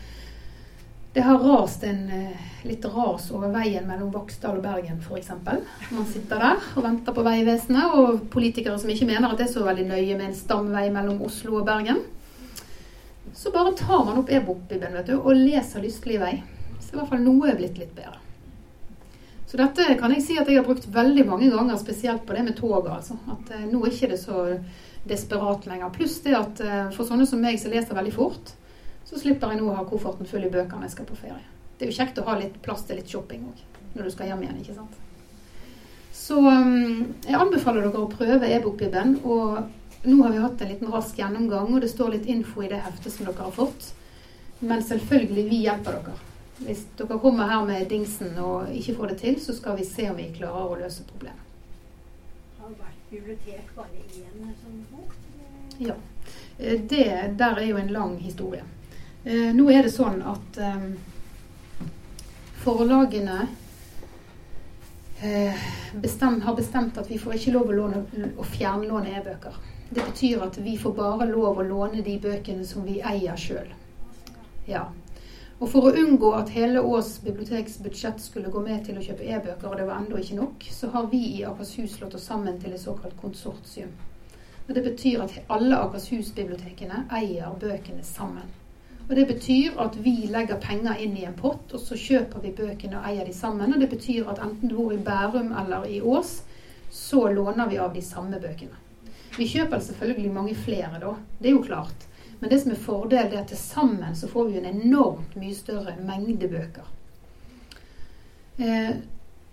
det 1.13 1.21
har 1.21 1.43
rast 1.45 1.83
en 1.85 2.07
eh, 2.09 2.45
litt 2.65 2.85
ras 2.89 3.27
over 3.37 3.51
veien 3.53 3.85
mellom 3.85 4.09
Vaksdal 4.15 4.57
og 4.57 4.65
Bergen 4.65 5.03
f.eks. 5.05 5.29
Man 5.93 6.07
sitter 6.09 6.41
der 6.41 6.63
og 6.73 6.87
venter 6.87 7.13
på 7.13 7.25
Vegvesenet, 7.27 7.99
og 8.01 8.23
politikere 8.33 8.79
som 8.81 8.89
ikke 8.95 9.11
mener 9.11 9.29
at 9.29 9.37
det 9.37 9.51
er 9.51 9.53
så 9.53 9.67
veldig 9.67 9.85
nøye 9.91 10.17
med 10.17 10.31
en 10.31 10.39
stamvei 10.39 10.87
mellom 10.95 11.21
Oslo 11.27 11.59
og 11.61 11.69
Bergen. 11.69 12.01
Så 13.37 13.53
bare 13.53 13.75
tar 13.77 14.07
man 14.09 14.23
opp 14.23 14.33
e-bokbibelen 14.33 14.97
og 15.19 15.31
leser 15.37 15.85
lystelig 15.85 16.21
vei. 16.23 16.35
Så 16.81 16.95
i 16.95 17.01
hvert 17.01 17.13
fall 17.13 17.25
noe 17.27 17.51
er 17.51 17.61
blitt 17.61 17.77
litt 17.81 17.93
bedre. 17.93 18.22
Så 19.53 19.59
dette 19.61 19.85
kan 20.01 20.09
jeg 20.15 20.23
si 20.25 20.35
at 20.41 20.49
jeg 20.49 20.57
har 20.57 20.65
brukt 20.65 20.87
veldig 20.89 21.27
mange 21.29 21.51
ganger, 21.53 21.77
spesielt 21.77 22.23
på 22.25 22.33
det 22.33 22.47
med 22.47 22.55
toget. 22.57 22.87
Altså. 22.95 23.19
At 23.29 23.51
eh, 23.53 23.67
nå 23.69 23.83
er 23.83 23.93
ikke 23.93 24.09
det 24.09 24.17
så 24.23 24.47
desperat 25.05 25.67
lenger. 25.69 25.91
Pluss 25.93 26.15
det 26.25 26.33
at 26.39 26.63
eh, 26.65 26.87
for 26.95 27.05
sånne 27.05 27.27
som 27.29 27.45
meg 27.45 27.59
som 27.61 27.75
leser 27.75 27.99
veldig 27.99 28.15
fort, 28.17 28.55
så 29.05 29.21
slipper 29.21 29.53
jeg 29.53 29.61
nå 29.61 29.69
å 29.69 29.75
ha 29.77 29.85
kofferten 29.85 30.31
full 30.31 30.49
i 30.49 30.49
bøker 30.49 30.81
når 30.81 30.89
jeg 30.89 30.95
skal 30.95 31.11
på 31.11 31.19
ferie. 31.21 31.45
Det 31.77 31.85
er 31.85 31.93
jo 31.93 31.99
kjekt 31.99 32.23
å 32.23 32.27
ha 32.31 32.39
litt 32.41 32.57
plass 32.65 32.87
til 32.89 32.97
litt 32.97 33.13
shopping 33.13 33.45
òg, 33.51 33.61
når 33.93 34.09
du 34.09 34.15
skal 34.17 34.33
hjem 34.33 34.47
igjen, 34.47 34.65
ikke 34.65 34.79
sant. 34.81 34.97
Så 36.17 36.41
um, 36.41 37.13
jeg 37.29 37.37
anbefaler 37.37 37.85
dere 37.85 38.07
å 38.07 38.09
prøve 38.09 38.49
e-bokbibelen. 38.57 39.19
Og 39.21 40.09
nå 40.09 40.19
har 40.25 40.33
vi 40.33 40.45
hatt 40.47 40.65
en 40.65 40.73
liten 40.73 40.97
rask 40.97 41.21
gjennomgang, 41.21 41.69
og 41.69 41.85
det 41.85 41.93
står 41.93 42.17
litt 42.17 42.33
info 42.33 42.65
i 42.65 42.73
det 42.73 42.81
heftet 42.89 43.13
som 43.13 43.29
dere 43.29 43.51
har 43.51 43.53
fått. 43.53 43.93
Men 44.65 44.81
selvfølgelig, 44.81 45.51
vi 45.53 45.65
hjelper 45.67 46.01
dere. 46.01 46.32
Hvis 46.59 46.85
dere 46.99 47.19
kommer 47.19 47.49
her 47.49 47.65
med 47.67 47.89
dingsen 47.91 48.37
og 48.39 48.71
ikke 48.71 48.95
får 48.99 49.13
det 49.13 49.19
til, 49.23 49.41
så 49.41 49.55
skal 49.57 49.79
vi 49.79 49.87
se 49.89 50.11
om 50.11 50.19
vi 50.21 50.29
klarer 50.37 50.69
å 50.69 50.79
løse 50.79 51.07
problemet. 51.09 51.41
Har 52.61 52.77
vært 52.79 53.09
bibliotek 53.11 53.73
bare 53.77 54.05
én 54.05 54.53
sånn 54.61 54.85
bok? 54.93 55.17
Ja. 55.79 55.97
Eh, 56.59 56.81
det 56.81 57.35
der 57.39 57.59
er 57.59 57.67
jo 57.67 57.77
en 57.77 57.93
lang 57.93 58.17
historie. 58.19 58.63
Eh, 59.25 59.51
nå 59.55 59.71
er 59.71 59.87
det 59.87 59.95
sånn 59.95 60.23
at 60.23 60.59
eh, 60.59 60.87
forlagene 62.63 63.49
bestemt, 66.03 66.43
har 66.43 66.57
bestemt 66.59 66.97
at 66.99 67.07
vi 67.07 67.15
får 67.19 67.37
ikke 67.37 67.53
lov 67.55 67.69
å, 67.71 67.75
låne, 67.77 68.01
å 68.43 68.47
fjernlåne 68.47 69.13
e-bøker. 69.21 69.55
Det 69.95 70.03
betyr 70.03 70.43
at 70.43 70.57
vi 70.59 70.73
får 70.81 70.97
bare 70.97 71.29
lov 71.31 71.61
å 71.63 71.67
låne 71.67 72.03
de 72.03 72.17
bøkene 72.19 72.67
som 72.67 72.83
vi 72.83 72.97
eier 73.07 73.39
sjøl. 73.39 73.71
Ja. 74.67 74.89
Og 75.63 75.69
for 75.71 75.87
å 75.87 75.91
unngå 75.95 76.33
at 76.35 76.49
hele 76.51 76.81
Ås 76.83 77.21
biblioteks 77.23 77.77
budsjett 77.85 78.19
skulle 78.21 78.51
gå 78.51 78.61
med 78.65 78.81
til 78.83 78.97
å 78.99 79.03
kjøpe 79.05 79.29
e-bøker, 79.31 79.69
og 79.69 79.77
det 79.79 79.85
var 79.87 80.01
ennå 80.01 80.19
ikke 80.19 80.39
nok, 80.41 80.67
så 80.75 80.91
har 80.91 81.07
vi 81.13 81.21
i 81.37 81.45
Akershus 81.47 81.95
slått 82.01 82.17
oss 82.19 82.27
sammen 82.27 82.57
til 82.59 82.75
et 82.75 82.83
såkalt 82.83 83.15
konsortium. 83.21 83.93
Og 84.67 84.75
Det 84.75 84.83
betyr 84.83 85.23
at 85.23 85.37
alle 85.55 85.79
Akershus-bibliotekene 85.85 87.05
eier 87.15 87.55
bøkene 87.63 88.03
sammen. 88.03 88.51
Og 89.07 89.15
Det 89.15 89.29
betyr 89.31 89.79
at 89.87 90.03
vi 90.03 90.17
legger 90.35 90.59
penger 90.59 90.99
inn 90.99 91.15
i 91.17 91.27
en 91.31 91.39
pott, 91.39 91.71
og 91.71 91.79
så 91.79 91.95
kjøper 91.95 92.43
vi 92.43 92.55
bøkene 92.59 92.99
og 92.99 93.07
eier 93.13 93.25
de 93.25 93.35
sammen. 93.35 93.75
Og 93.75 93.81
det 93.81 93.91
betyr 93.95 94.35
at 94.35 94.43
enten 94.43 94.69
du 94.69 94.81
bor 94.81 94.91
i 94.91 94.99
Bærum 94.99 95.55
eller 95.63 95.87
i 95.87 96.01
Ås, 96.03 96.41
så 96.91 97.29
låner 97.31 97.71
vi 97.71 97.79
av 97.79 97.95
de 97.95 98.03
samme 98.03 98.43
bøkene. 98.43 98.83
Vi 99.39 99.47
kjøper 99.47 99.79
selvfølgelig 99.79 100.33
mange 100.35 100.55
flere, 100.59 100.99
da. 100.99 101.15
Det 101.39 101.53
er 101.53 101.55
jo 101.55 101.63
klart. 101.63 102.09
Men 102.43 102.51
det 102.51 102.59
som 102.61 102.73
er 102.75 102.79
fordelen, 102.83 103.33
er 103.33 103.45
at 103.45 103.53
til 103.53 103.59
sammen 103.61 104.17
så 104.19 104.27
får 104.27 104.49
vi 104.51 104.59
en 104.59 104.65
enormt 104.67 105.37
mye 105.39 105.55
større 105.55 105.93
mengde 106.03 106.49
bøker. 106.51 106.89
Eh, 108.59 108.97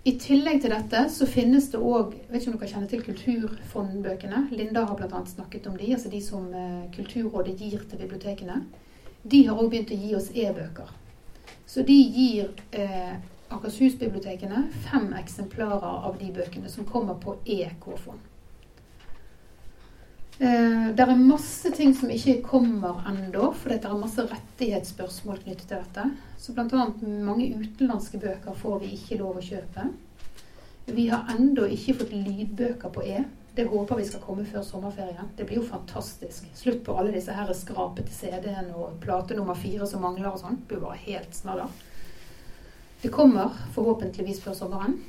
I 0.09 0.13
tillegg 0.17 0.63
til 0.63 0.73
dette 0.73 1.03
så 1.13 1.27
finnes 1.29 1.67
det 1.69 1.77
òg 1.77 2.15
Vet 2.31 2.41
ikke 2.41 2.49
om 2.49 2.57
dere 2.57 2.69
kjenner 2.71 2.89
til 2.89 3.03
Kulturfondbøkene? 3.05 4.41
Linda 4.57 4.87
har 4.89 4.97
bl.a. 4.97 5.21
snakket 5.21 5.69
om 5.69 5.77
de, 5.77 5.91
altså 5.93 6.09
de 6.09 6.23
som 6.25 6.49
eh, 6.49 6.89
Kulturrådet 6.95 7.53
gir 7.61 7.85
til 7.85 8.01
bibliotekene. 8.01 8.57
De 9.21 9.43
har 9.45 9.61
òg 9.61 9.69
begynt 9.69 9.93
å 9.93 9.99
gi 10.01 10.15
oss 10.17 10.31
e-bøker. 10.33 10.89
Så 11.69 11.85
de 11.85 11.93
gir 11.93 12.49
eh, 12.73 13.21
Akershus-bibliotekene 13.53 14.65
fem 14.89 15.11
eksemplarer 15.21 16.09
av 16.09 16.17
de 16.17 16.33
bøkene 16.33 16.73
som 16.73 16.89
kommer 16.89 17.21
på 17.21 17.37
EK-fond. 17.45 18.25
Eh, 20.39 20.95
det 20.95 21.03
er 21.03 21.17
masse 21.19 21.67
ting 21.75 21.91
som 21.95 22.11
ikke 22.15 22.37
kommer 22.45 23.01
ennå, 23.09 23.49
for 23.59 23.73
det 23.73 23.83
er 23.83 23.97
masse 23.99 24.23
rettighetsspørsmål 24.23 25.41
knyttet 25.43 25.65
til 25.67 25.81
dette. 25.81 26.05
Så 26.39 26.55
bl.a. 26.55 26.85
mange 27.27 27.49
utenlandske 27.59 28.21
bøker 28.21 28.55
får 28.55 28.79
vi 28.85 28.93
ikke 28.95 29.19
lov 29.19 29.41
å 29.41 29.43
kjøpe. 29.43 29.89
Vi 30.95 31.09
har 31.11 31.27
ennå 31.35 31.67
ikke 31.75 31.97
fått 31.99 32.15
lydbøker 32.15 32.95
på 32.95 33.03
E. 33.03 33.25
Det 33.55 33.67
håper 33.67 33.99
vi 33.99 34.07
skal 34.07 34.23
komme 34.23 34.47
før 34.47 34.63
sommerferien. 34.63 35.33
Det 35.35 35.43
blir 35.43 35.59
jo 35.59 35.67
fantastisk. 35.67 36.47
Slutt 36.55 36.85
på 36.87 36.95
alle 36.95 37.11
disse 37.11 37.35
her 37.35 37.51
skrapete 37.51 38.15
CD-ene 38.15 38.71
og 38.79 38.95
plate 39.03 39.35
nummer 39.35 39.59
fire 39.59 39.89
som 39.89 40.05
mangler 40.07 40.31
og 40.31 40.39
sånn. 40.39 40.61
Det 40.61 40.71
blir 40.71 40.85
bare 40.85 41.03
helt 41.03 41.35
snadda. 41.35 41.67
Det 43.01 43.11
kommer 43.11 43.59
forhåpentligvis 43.75 44.39
før 44.45 44.55
sommeren. 44.55 45.01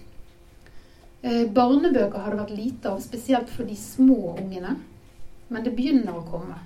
Eh, 1.22 1.44
barnebøker 1.54 2.18
har 2.18 2.34
det 2.34 2.42
vært 2.42 2.56
lite 2.58 2.90
av, 2.90 2.98
spesielt 3.04 3.50
for 3.54 3.70
de 3.70 3.78
små 3.78 4.34
ungene. 4.34 4.80
Men 5.50 5.66
det 5.66 5.74
begynner 5.74 6.14
å 6.14 6.26
komme. 6.26 6.58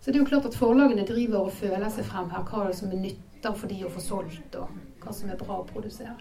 Så 0.00 0.10
det 0.10 0.18
er 0.18 0.22
jo 0.22 0.28
klart 0.28 0.46
at 0.48 0.56
forlagene 0.56 1.04
driver 1.08 1.46
og 1.46 1.56
føler 1.56 1.90
seg 1.92 2.06
frem 2.08 2.30
her. 2.32 2.44
Hva 2.48 2.70
som 2.76 2.92
er 2.92 3.00
nytter 3.00 3.56
for 3.56 3.68
de 3.68 3.82
å 3.84 3.92
få 3.92 4.02
solgt, 4.04 4.56
og 4.56 4.72
hva 5.04 5.12
som 5.16 5.30
er 5.32 5.40
bra 5.40 5.58
å 5.60 5.66
produsere. 5.68 6.16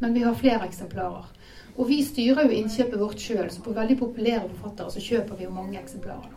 Men 0.00 0.14
vi 0.16 0.22
har 0.24 0.36
flere 0.38 0.68
eksemplarer. 0.68 1.26
Og 1.76 1.88
vi 1.88 1.98
styrer 2.04 2.48
jo 2.48 2.58
innkjøpet 2.58 3.00
vårt 3.00 3.20
sjøl, 3.22 3.48
så 3.52 3.62
på 3.64 3.74
veldig 3.76 3.96
populære 4.00 4.46
forfattere 4.54 4.94
så 4.94 5.02
kjøper 5.04 5.38
vi 5.38 5.46
jo 5.46 5.54
mange 5.54 5.80
eksemplarer. 5.80 6.32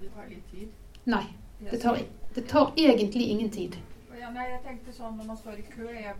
Det 0.00 0.10
tar 0.14 0.28
litt 0.30 0.46
tid? 0.52 0.70
Nei. 1.10 1.24
Det 1.64 1.80
tar, 1.82 1.98
det 2.34 2.46
tar 2.50 2.72
egentlig 2.76 3.28
ingen 3.32 3.50
tid. 3.50 3.76
Ja, 4.20 4.30
nei, 4.32 4.46
jeg 4.50 4.62
tenkte 4.64 4.94
sånn 4.94 5.18
når 5.18 5.30
man 5.30 5.36
står 5.36 5.58
i 5.60 5.66
kø 5.68 5.90
Jeg 5.92 6.14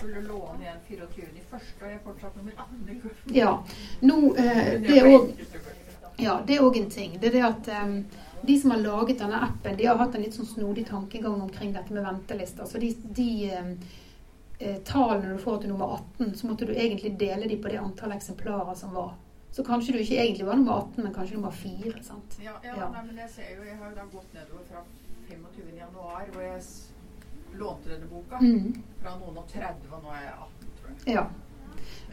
skulle 0.00 0.20
låne 0.20 0.62
igjen 0.62 0.80
24. 0.88 1.26
i 1.36 1.46
første, 1.50 1.76
og 1.82 1.88
jeg 1.88 1.98
er 1.98 2.04
fortsatt 2.04 2.36
nummer 2.36 2.52
18 2.56 2.88
i. 2.88 3.38
Ja. 3.38 3.52
Nå, 4.00 4.18
eh, 4.36 4.68
det 4.80 4.96
er 4.96 5.08
òg 5.12 5.30
ja, 6.16 6.40
en 6.82 6.90
ting. 6.90 7.18
Det 7.20 7.28
er 7.28 7.32
det 7.32 7.42
at 7.44 7.68
um, 7.84 8.04
de 8.42 8.60
som 8.60 8.70
har 8.70 8.80
laget 8.80 9.18
denne 9.20 9.40
appen, 9.44 9.76
de 9.76 9.86
har 9.86 10.00
hatt 10.00 10.14
en 10.16 10.24
litt 10.24 10.36
sånn 10.36 10.48
snodig 10.48 10.86
tankegang 10.88 11.40
omkring 11.40 11.72
dette 11.76 11.92
med 11.92 12.04
ventelister. 12.04 12.68
Så 12.68 12.80
de, 12.80 12.94
de 13.16 13.30
um, 13.56 13.74
tallene 14.88 15.34
du 15.34 15.42
får 15.42 15.62
til 15.62 15.74
nummer 15.74 15.98
18, 16.00 16.34
så 16.36 16.48
måtte 16.48 16.68
du 16.68 16.72
egentlig 16.74 17.18
dele 17.20 17.48
de 17.48 17.60
på 17.60 17.72
det 17.72 17.80
antallet 17.80 18.20
eksemplarer 18.20 18.76
som 18.76 18.96
var. 18.96 19.14
Så 19.52 19.64
kanskje 19.66 19.96
du 19.96 20.00
ikke 20.00 20.20
egentlig 20.22 20.46
var 20.46 20.60
nummer 20.60 20.80
18, 20.80 21.04
men 21.04 21.14
kanskje 21.14 21.36
nummer 21.36 21.50
4. 21.50 22.02
sant? 22.06 22.38
Ja, 22.40 22.56
ja, 22.64 22.76
ja. 22.76 22.88
Nei, 22.94 23.04
men 23.08 23.20
jeg 23.20 23.32
ser 23.36 23.52
jo, 23.56 23.64
jeg 23.68 23.76
har 23.76 23.92
jo 23.92 24.00
da 24.00 24.08
gått 24.12 24.36
nedover 24.36 24.64
fra 24.70 24.84
25. 25.28 25.76
januar 25.76 26.28
hvor 26.32 26.44
jeg 26.46 26.62
lånte 27.58 27.88
denne 27.88 28.06
boka 28.10 28.38
Mm. 28.40 28.74
fra 29.02 29.16
noen 29.18 29.36
og 29.38 29.46
30, 29.48 29.92
og 29.92 30.02
nå 30.04 30.10
er 30.14 30.22
jeg 30.24 30.34
18, 30.34 30.68
tror 30.80 30.90
jeg. 31.06 31.14
Ja. 31.14 31.26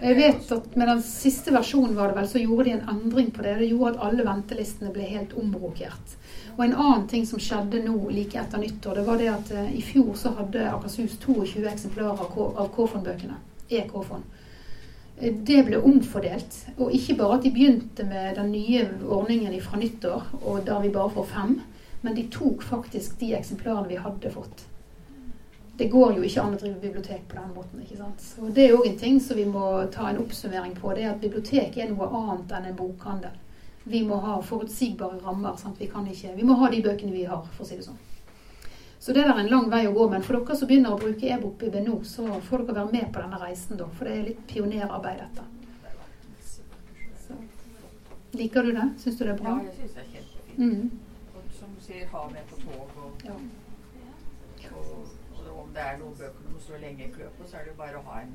Jeg 0.02 0.16
vet 0.16 0.52
at 0.52 0.76
med 0.78 0.88
den 0.88 1.02
siste 1.02 1.52
versjonen 1.52 1.96
var 1.96 2.08
det 2.08 2.16
vel, 2.16 2.28
så 2.28 2.40
gjorde 2.40 2.64
de 2.66 2.72
en 2.72 2.90
endring 2.90 3.32
på 3.34 3.42
det. 3.44 3.58
Det 3.58 3.70
gjorde 3.70 3.96
at 3.96 4.04
alle 4.06 4.24
ventelistene 4.24 4.92
ble 4.94 5.02
helt 5.10 5.34
omrokert. 5.34 6.16
Og 6.58 6.64
en 6.66 6.74
annen 6.76 7.08
ting 7.08 7.26
som 7.26 7.40
skjedde 7.40 7.82
nå 7.84 8.10
like 8.12 8.38
etter 8.38 8.58
nyttår, 8.62 8.96
det 8.96 9.06
var 9.08 9.18
det 9.18 9.28
at 9.34 9.52
eh, 9.52 9.72
i 9.78 9.82
fjor 9.82 10.14
så 10.16 10.36
hadde 10.38 10.68
Akershus 10.70 11.18
22 11.18 11.66
eksemplarer 11.66 12.22
av 12.22 12.70
K-fondbøkene. 12.76 13.36
E-K-fond. 13.70 14.24
Eh, 15.20 15.34
Det 15.34 15.66
ble 15.66 15.82
omfordelt. 15.82 16.66
Og 16.78 16.92
ikke 16.94 17.18
bare 17.18 17.40
at 17.40 17.44
de 17.44 17.52
begynte 17.52 18.06
med 18.06 18.36
den 18.38 18.52
nye 18.52 18.86
ordningen 19.10 19.60
fra 19.62 19.78
nyttår, 19.82 20.24
og 20.46 20.64
der 20.66 20.80
vi 20.82 20.90
bare 20.94 21.10
får 21.10 21.26
fem, 21.34 21.62
men 22.04 22.14
de 22.16 22.28
tok 22.30 22.62
faktisk 22.62 23.18
de 23.20 23.34
eksemplarene 23.34 23.88
vi 23.90 23.96
hadde 23.96 24.30
fått. 24.32 24.67
Det 25.78 25.88
går 25.94 26.16
jo 26.18 26.24
ikke 26.26 26.42
an 26.42 26.56
å 26.56 26.60
drive 26.60 26.80
bibliotek 26.82 27.28
på 27.30 27.36
den 27.38 27.52
måten. 27.54 27.82
ikke 27.84 27.98
sant? 27.98 28.24
Og 28.42 28.54
Det 28.54 28.64
er 28.66 28.74
òg 28.78 28.88
en 28.90 28.98
ting 28.98 29.20
som 29.22 29.38
vi 29.38 29.46
må 29.46 29.66
ta 29.94 30.08
en 30.10 30.18
oppsummering 30.24 30.74
på. 30.76 30.94
Det 30.96 31.04
er 31.04 31.12
at 31.12 31.22
bibliotek 31.22 31.78
er 31.78 31.92
noe 31.92 32.08
annet 32.10 32.52
enn 32.58 32.66
en 32.72 32.76
bokhandel. 32.80 33.36
Vi 33.84 34.02
må 34.04 34.18
ha 34.20 34.40
forutsigbare 34.42 35.20
rammer. 35.24 35.56
sant? 35.58 35.78
Vi, 35.80 35.88
kan 35.88 36.08
ikke, 36.08 36.34
vi 36.36 36.44
må 36.44 36.54
ha 36.60 36.70
de 36.70 36.82
bøkene 36.82 37.12
vi 37.14 37.24
har, 37.30 37.46
for 37.54 37.64
å 37.64 37.68
si 37.68 37.78
det 37.78 37.86
sånn. 37.86 38.00
Så 39.00 39.14
det 39.14 39.22
er 39.24 39.38
en 39.40 39.48
lang 39.52 39.70
vei 39.70 39.84
å 39.88 39.94
gå. 39.94 40.10
Men 40.10 40.24
for 40.26 40.40
dere 40.40 40.56
som 40.58 40.68
begynner 40.68 40.96
å 40.96 41.00
bruke 41.00 41.30
e-bokbibben 41.30 41.86
nå, 41.86 42.00
så 42.04 42.26
får 42.50 42.66
dere 42.66 42.80
være 42.82 42.92
med 42.92 43.14
på 43.14 43.22
denne 43.22 43.38
reisen, 43.40 43.78
da. 43.78 43.86
For 43.94 44.06
det 44.10 44.16
er 44.18 44.26
litt 44.32 44.42
pionerarbeid, 44.50 45.22
dette. 45.22 45.46
Så. 47.28 47.38
Liker 48.34 48.64
du 48.64 48.72
det? 48.74 48.90
Syns 48.98 49.18
du 49.18 49.24
det 49.24 49.30
er 49.30 49.38
Ja, 49.38 49.44
bra? 49.44 49.60
jeg 49.64 49.78
syns 49.78 49.94
det 49.94 50.02
er 50.02 50.10
kjempefint. 50.16 50.58
Mm. 50.58 50.92
Og 51.38 51.54
som 51.60 51.78
du 51.78 51.86
sier, 51.86 52.08
ha 52.12 52.26
med 52.34 52.50
på 52.50 52.60
tog 52.66 52.98
og, 53.06 53.24
Ja. 53.30 53.38
Det 55.78 55.86
er 55.86 55.98
noen 56.02 56.14
bøker 56.18 56.46
du 56.46 56.54
må 56.54 56.62
stå 56.66 56.84
lenge 56.84 57.06
i 57.06 57.12
kø 57.14 57.32
på, 57.38 57.48
så 57.48 57.60
er 57.60 57.68
det 57.68 57.74
jo 57.74 57.80
bare 57.80 58.00
å 58.00 58.06
ha 58.08 58.22
en, 58.24 58.32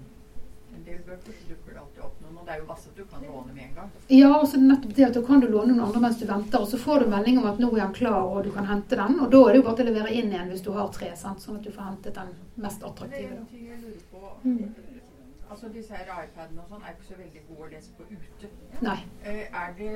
en 0.76 0.84
del 0.86 1.01
bøker. 1.07 1.34
Så 1.38 1.49
dukker 1.49 1.74
det 1.74 1.80
alltid 1.82 2.05
opp 2.07 2.20
noen. 2.22 2.36
Og 2.38 2.47
det 2.47 2.55
er 2.55 2.61
jo 2.62 2.68
masse 2.68 2.93
du 2.97 3.03
kan 3.11 3.24
låne 3.26 3.57
med 3.57 3.64
en 3.64 3.74
gang. 3.80 3.90
Ja, 4.14 4.30
og 4.38 4.47
så 4.53 4.61
nettopp 4.62 4.95
det 4.99 5.09
at 5.09 5.18
da 5.18 5.24
kan 5.26 5.43
du 5.43 5.49
låne 5.51 5.74
noen 5.74 5.84
andre 5.88 6.05
mens 6.07 6.20
du 6.22 6.26
venter, 6.30 6.62
og 6.62 6.70
så 6.70 6.80
får 6.84 7.05
du 7.05 7.12
melding 7.16 7.43
om 7.43 7.51
at 7.51 7.61
nå 7.62 7.72
er 7.74 7.84
han 7.84 7.97
klar, 7.99 8.22
og 8.30 8.47
du 8.47 8.53
kan 8.55 8.70
hente 8.70 9.01
den. 9.03 9.18
Og 9.18 9.34
da 9.34 9.43
er 9.43 9.53
det 9.57 9.62
jo 9.62 9.66
bare 9.68 9.80
til 9.80 9.88
å 9.88 9.93
levere 9.93 10.14
inn 10.20 10.30
igjen 10.32 10.55
hvis 10.55 10.64
du 10.68 10.72
har 10.78 10.95
tre, 10.95 11.11
sant? 11.24 11.43
sånn 11.43 11.59
at 11.59 11.66
du 11.66 11.74
får 11.74 11.90
hentet 11.90 12.20
den 12.20 12.32
mest 12.66 12.86
attraktive. 12.93 13.26
det 13.26 13.36
er 13.36 13.43
en 13.43 13.51
ting 13.51 13.68
jeg 13.72 13.82
lurer 13.82 14.09
på. 14.14 14.34
Mm. 14.47 15.01
Altså 15.53 15.68
Disse 15.68 15.93
her 15.93 16.09
iPadene 16.22 16.62
og 16.62 16.70
sånn 16.72 16.84
er 16.86 16.95
ikke 16.95 17.11
så 17.11 17.18
veldig 17.18 17.43
gode 17.51 17.66
å 17.66 17.72
lese 17.74 17.90
på 17.99 18.07
ute. 18.09 18.49
Nei. 18.86 19.01
Eh, 19.28 19.43
er 19.53 19.74
det 19.76 19.90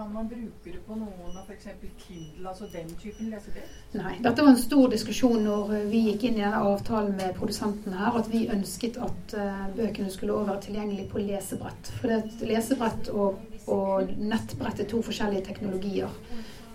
Kan 0.00 0.12
man 0.12 0.28
bruke 0.28 0.72
det 0.72 0.78
på 0.86 0.94
noen 0.96 1.34
av 1.36 1.42
f.eks. 1.44 1.66
Kindle, 2.06 2.48
altså 2.48 2.64
den 2.72 2.88
typen 3.02 3.26
lesebrett? 3.28 3.72
Nei. 3.92 4.14
Dette 4.24 4.46
var 4.46 4.54
en 4.54 4.62
stor 4.62 4.86
diskusjon 4.88 5.42
når 5.44 5.74
eh, 5.76 5.82
vi 5.92 6.00
gikk 6.06 6.24
inn 6.24 6.38
i 6.38 6.40
denne 6.40 6.62
avtalen 6.70 7.18
med 7.18 7.34
produsenten 7.36 7.98
her, 7.98 8.16
at 8.16 8.30
vi 8.32 8.46
ønsket 8.54 8.96
at 9.04 9.34
eh, 9.36 9.66
bøkene 9.76 10.08
skulle 10.14 10.38
også 10.38 10.48
være 10.54 10.64
tilgjengelig 10.64 11.04
på 11.10 11.20
lesebrett. 11.26 11.92
For 11.98 12.14
det 12.14 12.48
lesebrett 12.48 13.12
og, 13.12 13.44
og 13.68 14.14
nettbrett 14.16 14.80
er 14.80 14.88
to 14.88 15.02
forskjellige 15.04 15.44
teknologier. 15.50 16.16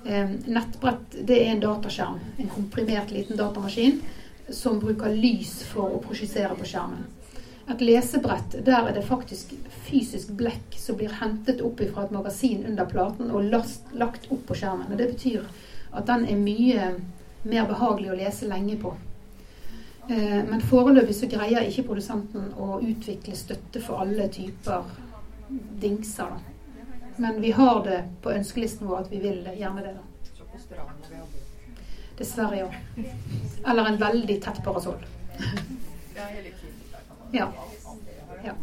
Eh, 0.05 0.37
nettbrett 0.45 1.17
det 1.25 1.41
er 1.47 1.55
en 1.55 1.65
dataskjerm, 1.65 2.21
en 2.37 2.53
komprimert 2.53 3.15
liten 3.15 3.41
datamaskin, 3.41 4.03
som 4.53 4.77
bruker 4.77 5.17
lys 5.17 5.63
for 5.71 5.97
å 5.97 6.05
prosjisere 6.05 6.53
på 6.61 6.69
skjermen. 6.75 7.09
Et 7.67 7.81
lesebrett, 7.81 8.55
der 8.65 8.87
er 8.87 8.93
det 8.93 9.01
faktisk 9.07 9.55
fysisk 9.87 10.35
blekk 10.37 10.75
som 10.77 10.99
blir 10.99 11.15
hentet 11.17 11.63
opp 11.65 11.81
fra 11.93 12.05
et 12.05 12.13
magasin 12.13 12.65
under 12.69 12.85
platen 12.85 13.31
og 13.31 13.49
last, 13.49 13.87
lagt 13.93 14.29
opp 14.29 14.43
på 14.45 14.57
skjermen. 14.59 14.91
Og 14.91 14.97
Det 14.97 15.07
betyr 15.15 15.47
at 15.91 16.05
den 16.05 16.27
er 16.29 16.37
mye 16.37 16.91
mer 17.45 17.65
behagelig 17.69 18.11
å 18.11 18.17
lese 18.19 18.49
lenge 18.49 18.77
på. 18.81 18.93
Eh, 20.09 20.41
men 20.45 20.61
foreløpig 20.61 21.15
så 21.17 21.29
greier 21.29 21.65
ikke 21.65 21.87
produsenten 21.87 22.51
å 22.61 22.79
utvikle 22.85 23.37
støtte 23.37 23.81
for 23.81 24.05
alle 24.05 24.27
typer 24.29 24.85
dingser. 25.81 26.35
Da. 26.35 26.37
Men 27.17 27.41
vi 27.41 27.51
har 27.57 27.81
det 27.85 28.01
på 28.21 28.33
ønskelisten 28.33 28.89
vår 28.89 29.05
at 29.05 29.11
vi 29.13 29.21
vil 29.23 29.41
gjerne 29.57 29.85
det. 29.85 29.95
da. 29.97 30.05
Dessverre, 32.17 32.57
ja. 32.61 32.69
Eller 33.67 33.89
en 33.89 33.97
veldig 33.99 34.41
tett 34.43 34.61
parasoll. 34.63 35.01
Ja, 37.35 37.51
Ja. 38.45 38.53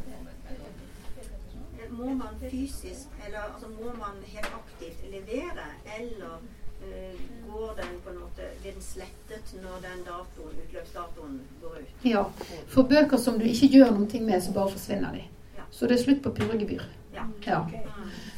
Må 1.91 2.05
man 2.15 2.35
fysisk, 2.51 3.09
eller 3.27 3.39
altså 3.39 3.69
må 3.69 3.91
man 3.99 4.17
helt 4.27 4.53
aktivt 4.57 5.03
levere, 5.13 5.67
eller 5.99 6.39
uh, 6.83 7.19
går 7.53 7.75
den 7.83 7.99
på 8.05 8.11
en 8.11 8.19
måte, 8.23 8.47
blir 8.63 8.73
den 8.73 8.83
slettet 8.83 9.53
når 9.63 9.83
den 9.85 10.01
datoen, 10.07 10.57
utløpsdatoen 10.65 11.41
går 11.63 11.77
ut? 11.83 12.07
Ja. 12.09 12.25
For 12.69 12.89
bøker 12.89 13.21
som 13.21 13.39
du 13.39 13.45
ikke 13.45 13.69
gjør 13.77 13.93
noe 13.99 14.21
med, 14.25 14.41
så 14.43 14.55
bare 14.57 14.73
forsvinner 14.73 15.13
de. 15.19 15.27
Ja. 15.59 15.69
Så 15.71 15.87
det 15.87 15.99
er 15.99 16.05
slutt 16.07 16.23
på 16.25 16.33
purregebyr. 16.41 16.83
Ja. 17.15 17.27
Ja. 17.47 17.61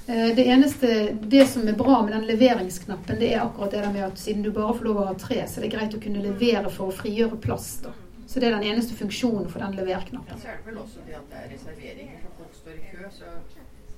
Eh, 0.09 0.35
Det 0.37 0.47
eneste, 0.47 1.16
det 1.22 1.47
som 1.49 1.68
er 1.68 1.78
bra 1.78 2.03
med 2.03 2.12
den 2.12 2.26
leveringsknappen, 2.26 3.20
det 3.20 3.35
er 3.35 3.45
akkurat 3.47 3.70
det 3.70 3.85
der 3.85 3.93
med 3.93 4.03
at 4.11 4.18
siden 4.18 4.43
du 4.43 4.51
bare 4.53 4.74
får 4.74 4.85
lov 4.85 4.97
å 4.97 5.07
ha 5.12 5.14
tre, 5.14 5.45
så 5.49 5.61
det 5.61 5.70
er 5.70 5.78
greit 5.78 5.95
å 5.95 6.03
kunne 6.03 6.22
levere 6.26 6.70
for 6.70 6.91
å 6.91 6.97
frigjøre 7.03 7.39
plass. 7.41 7.76
da. 7.87 7.95
Så 8.35 8.41
det 8.41 8.49
er 8.49 8.57
den 8.57 8.64
eneste 8.66 8.95
funksjonen 8.99 9.45
for 9.51 9.62
den 9.62 9.72
Ja, 9.76 9.80
leverknappen. 9.85 10.39
så 10.41 10.49
er 10.49 10.57
det 10.59 10.66
vel 10.66 10.78
også 10.82 10.99
det 11.07 11.14
at 11.14 11.26
det 11.30 11.39
er 11.39 11.53
reserveringer, 11.55 12.16
så 12.22 12.30
folk 12.39 12.55
står 12.55 12.72
i 12.72 12.97
kø. 12.97 13.11
Så 13.11 13.24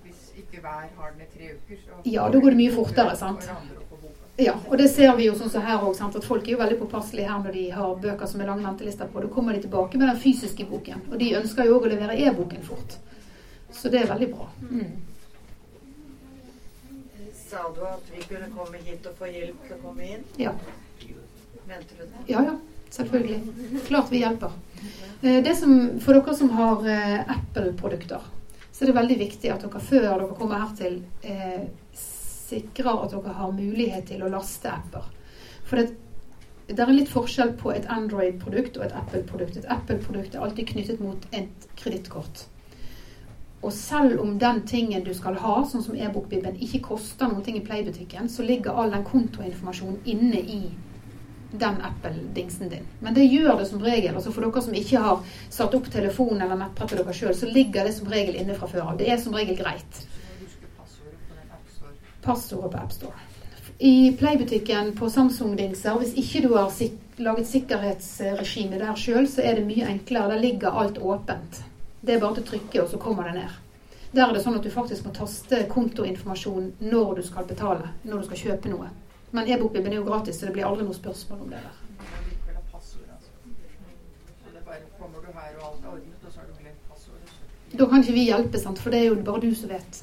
hvis 0.04 0.26
ikke 0.36 0.60
hver 0.60 0.90
har 0.98 1.10
den 1.14 1.22
i 1.24 1.38
tre 1.38 1.46
uker, 1.54 1.76
så 1.84 2.10
Ja, 2.10 2.28
da 2.28 2.38
går 2.38 2.50
det 2.50 2.56
mye 2.58 2.74
fortere, 2.74 3.16
sant? 3.16 3.48
Ja, 4.38 4.52
og 4.68 4.78
det 4.78 4.90
ser 4.90 5.16
vi 5.16 5.24
jo 5.30 5.32
sånn 5.32 5.48
som 5.50 5.62
her 5.62 5.78
òg, 5.78 6.16
at 6.16 6.24
folk 6.24 6.42
er 6.48 6.52
jo 6.52 6.58
veldig 6.58 6.78
påpasselige 6.82 7.28
her 7.30 7.38
når 7.46 7.52
de 7.52 7.70
har 7.70 7.94
bøker 7.96 8.26
som 8.26 8.40
er 8.40 8.46
lange 8.46 8.66
ventelister 8.66 9.06
på. 9.08 9.20
Da 9.22 9.28
kommer 9.28 9.52
de 9.54 9.60
tilbake 9.62 9.96
med 9.98 10.08
den 10.08 10.20
fysiske 10.20 10.66
boken. 10.68 11.00
Og 11.10 11.18
de 11.18 11.32
ønsker 11.40 11.64
jo 11.64 11.80
òg 11.80 11.86
å 11.88 11.94
levere 11.96 12.20
e-boken 12.28 12.62
fort. 12.62 12.98
Så 13.72 13.88
det 13.88 14.02
er 14.02 14.12
veldig 14.12 14.30
bra. 14.36 14.50
Mm. 14.60 15.02
Sa 17.48 17.72
du 17.72 17.80
at 17.86 18.04
vi 18.12 18.20
kunne 18.20 18.52
komme 18.52 18.76
hit 18.84 19.06
og 19.06 19.16
få 19.16 19.32
hjelp 19.32 19.66
til 19.66 19.76
å 19.76 19.82
komme 19.88 20.02
inn? 20.12 20.24
Ja. 20.36 20.52
Mente 21.66 21.94
du 21.96 22.04
det? 22.04 22.26
Ja, 22.28 22.42
ja. 22.44 22.58
Selvfølgelig. 22.90 23.40
Klart 23.86 24.12
vi 24.12 24.22
hjelper. 24.22 24.50
Eh, 25.22 25.42
Det 25.42 25.56
som, 25.56 26.00
for 26.00 26.14
dere 26.14 26.34
som 26.34 26.50
har 26.50 26.88
eh, 26.88 27.20
Apple-produkter, 27.36 28.20
så 28.72 28.84
er 28.84 28.90
det 28.90 28.96
veldig 28.96 29.18
viktig 29.18 29.52
at 29.52 29.62
dere 29.64 29.80
før 29.80 30.06
dere 30.06 30.34
kommer 30.38 30.64
hertil, 30.64 31.02
eh, 31.22 31.68
sikrer 32.46 33.04
at 33.04 33.14
dere 33.14 33.36
har 33.38 33.52
mulighet 33.52 34.10
til 34.10 34.22
å 34.22 34.32
laste 34.32 34.70
apper. 34.70 35.06
For 35.66 35.80
det, 35.80 35.96
det 36.68 36.82
er 36.82 36.92
litt 36.92 37.10
forskjell 37.10 37.54
på 37.58 37.72
et 37.74 37.88
Android-produkt 37.90 38.76
og 38.78 38.84
et 38.86 38.98
Apple-produkt. 38.98 39.56
Et 39.56 39.70
Apple-produkt 39.70 40.34
er 40.34 40.44
alltid 40.44 40.68
knyttet 40.74 41.00
mot 41.00 41.26
et 41.32 41.66
kredittkort. 41.76 42.46
Og 43.62 43.72
selv 43.72 44.20
om 44.20 44.38
den 44.38 44.60
tingen 44.68 45.02
du 45.02 45.14
skal 45.16 45.38
ha, 45.42 45.54
sånn 45.66 45.82
som 45.82 45.96
e-bokbibben, 45.96 46.58
ikke 46.62 46.84
koster 46.84 47.30
noe 47.32 47.42
i 47.50 47.62
Play-butikken, 47.64 48.28
så 48.28 48.44
ligger 48.46 48.76
all 48.76 48.92
den 48.92 49.06
kontoinformasjonen 49.06 50.02
inne 50.04 50.42
i 50.42 50.60
den 51.50 51.80
Apple-dingsen 51.82 52.68
din. 52.68 52.86
Men 53.00 53.14
det 53.14 53.24
gjør 53.24 53.58
det 53.58 53.66
som 53.66 53.82
regel. 53.82 54.14
altså 54.14 54.32
For 54.32 54.44
dere 54.44 54.62
som 54.62 54.74
ikke 54.74 55.02
har 55.02 55.22
satt 55.50 55.74
opp 55.74 55.90
telefon 55.92 56.40
eller 56.40 56.58
nettbrett 56.58 56.92
til 56.92 57.00
dere 57.02 57.14
sjøl, 57.14 57.34
så 57.34 57.48
ligger 57.50 57.86
det 57.86 57.94
som 57.96 58.10
regel 58.10 58.36
inne 58.40 58.58
fra 58.58 58.68
før 58.70 58.90
av. 58.90 58.98
Det 58.98 59.08
er 59.12 59.20
som 59.22 59.34
regel 59.36 59.58
greit. 59.58 60.02
Passordet 62.26 62.72
på 62.72 62.82
AppStore. 62.82 63.24
I 63.78 64.16
Play-butikken 64.16 64.94
på 64.96 65.10
Samsung-dingser, 65.12 65.98
hvis 66.00 66.14
ikke 66.16 66.46
du 66.46 66.54
har 66.56 66.70
sik 66.72 66.94
laget 67.18 67.48
sikkerhetsregime 67.48 68.78
der 68.80 68.96
sjøl, 68.96 69.28
så 69.28 69.44
er 69.44 69.56
det 69.56 69.66
mye 69.68 69.88
enklere. 69.88 70.34
Der 70.34 70.40
ligger 70.40 70.76
alt 70.80 70.98
åpent. 70.98 71.62
Det 72.00 72.14
er 72.14 72.20
bare 72.20 72.36
til 72.36 72.44
å 72.44 72.50
trykke, 72.50 72.82
og 72.82 72.90
så 72.90 73.00
kommer 73.00 73.28
det 73.28 73.38
ned. 73.38 73.54
Der 74.12 74.28
er 74.28 74.32
det 74.36 74.42
sånn 74.44 74.56
at 74.56 74.64
du 74.64 74.70
faktisk 74.72 75.04
må 75.04 75.12
taste 75.16 75.62
kontoinformasjon 75.72 76.70
når 76.80 77.18
du 77.18 77.22
skal 77.26 77.48
betale, 77.48 77.90
når 78.04 78.22
du 78.22 78.28
skal 78.28 78.42
kjøpe 78.42 78.72
noe. 78.72 78.88
Men 79.36 79.48
e-bokbibben 79.52 79.92
er 79.92 79.96
jo 79.96 80.04
gratis, 80.04 80.38
så 80.40 80.46
det 80.46 80.54
blir 80.56 80.64
aldri 80.64 80.84
noe 80.86 80.96
spørsmål 80.96 81.40
om 81.44 81.50
det 81.52 81.58
der. 81.60 81.74
Da 87.72 87.86
kan 87.90 88.00
ikke 88.00 88.14
vi 88.16 88.22
hjelpe, 88.30 88.58
sant? 88.58 88.80
for 88.80 88.94
det 88.94 89.00
er 89.02 89.10
jo 89.10 89.18
bare 89.26 89.42
du 89.44 89.54
som 89.54 89.68
vet. 89.68 89.98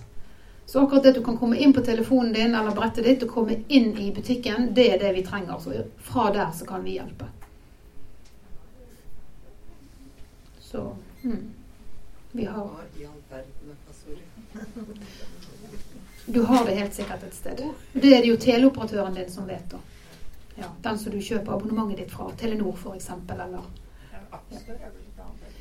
Så 0.70 0.84
akkurat 0.84 1.04
det 1.04 1.16
at 1.16 1.18
du 1.18 1.24
kan 1.26 1.38
komme 1.42 1.58
inn 1.58 1.74
på 1.74 1.82
telefonen 1.82 2.34
din 2.36 2.54
eller 2.56 2.78
brettet 2.78 3.10
ditt 3.10 3.26
og 3.26 3.34
komme 3.34 3.58
inn 3.68 3.98
i 3.98 4.12
butikken, 4.14 4.70
det 4.78 4.86
er 4.92 5.02
det 5.02 5.16
vi 5.18 5.26
trenger. 5.26 5.58
Så 5.60 5.82
fra 5.98 6.30
der 6.36 6.52
så 6.54 6.70
kan 6.70 6.86
vi 6.86 7.00
hjelpe. 7.00 7.26
Så 10.62 10.96
mm. 11.24 11.44
vi 12.32 12.46
har 12.46 12.70
Hva 12.78 12.86
i 13.02 13.10
all 13.10 13.22
verden 13.34 13.74
er 13.74 13.78
passordet? 13.90 14.30
Du 16.26 16.42
har 16.48 16.66
det 16.66 16.76
helt 16.78 16.94
sikkert 16.94 17.24
et 17.24 17.36
sted. 17.36 17.64
Det 17.94 18.14
er 18.14 18.22
det 18.22 18.30
jo 18.30 18.38
teleoperatøren 18.40 19.16
din 19.18 19.32
som 19.32 19.48
vet, 19.48 19.66
da. 19.72 19.80
Ja, 20.56 20.70
den 20.86 21.00
som 21.00 21.12
du 21.12 21.20
kjøper 21.20 21.56
abonnementet 21.56 22.04
ditt 22.04 22.14
fra. 22.14 22.30
Telenor 22.40 22.78
f.eks. 22.78 23.10
eller 23.10 23.64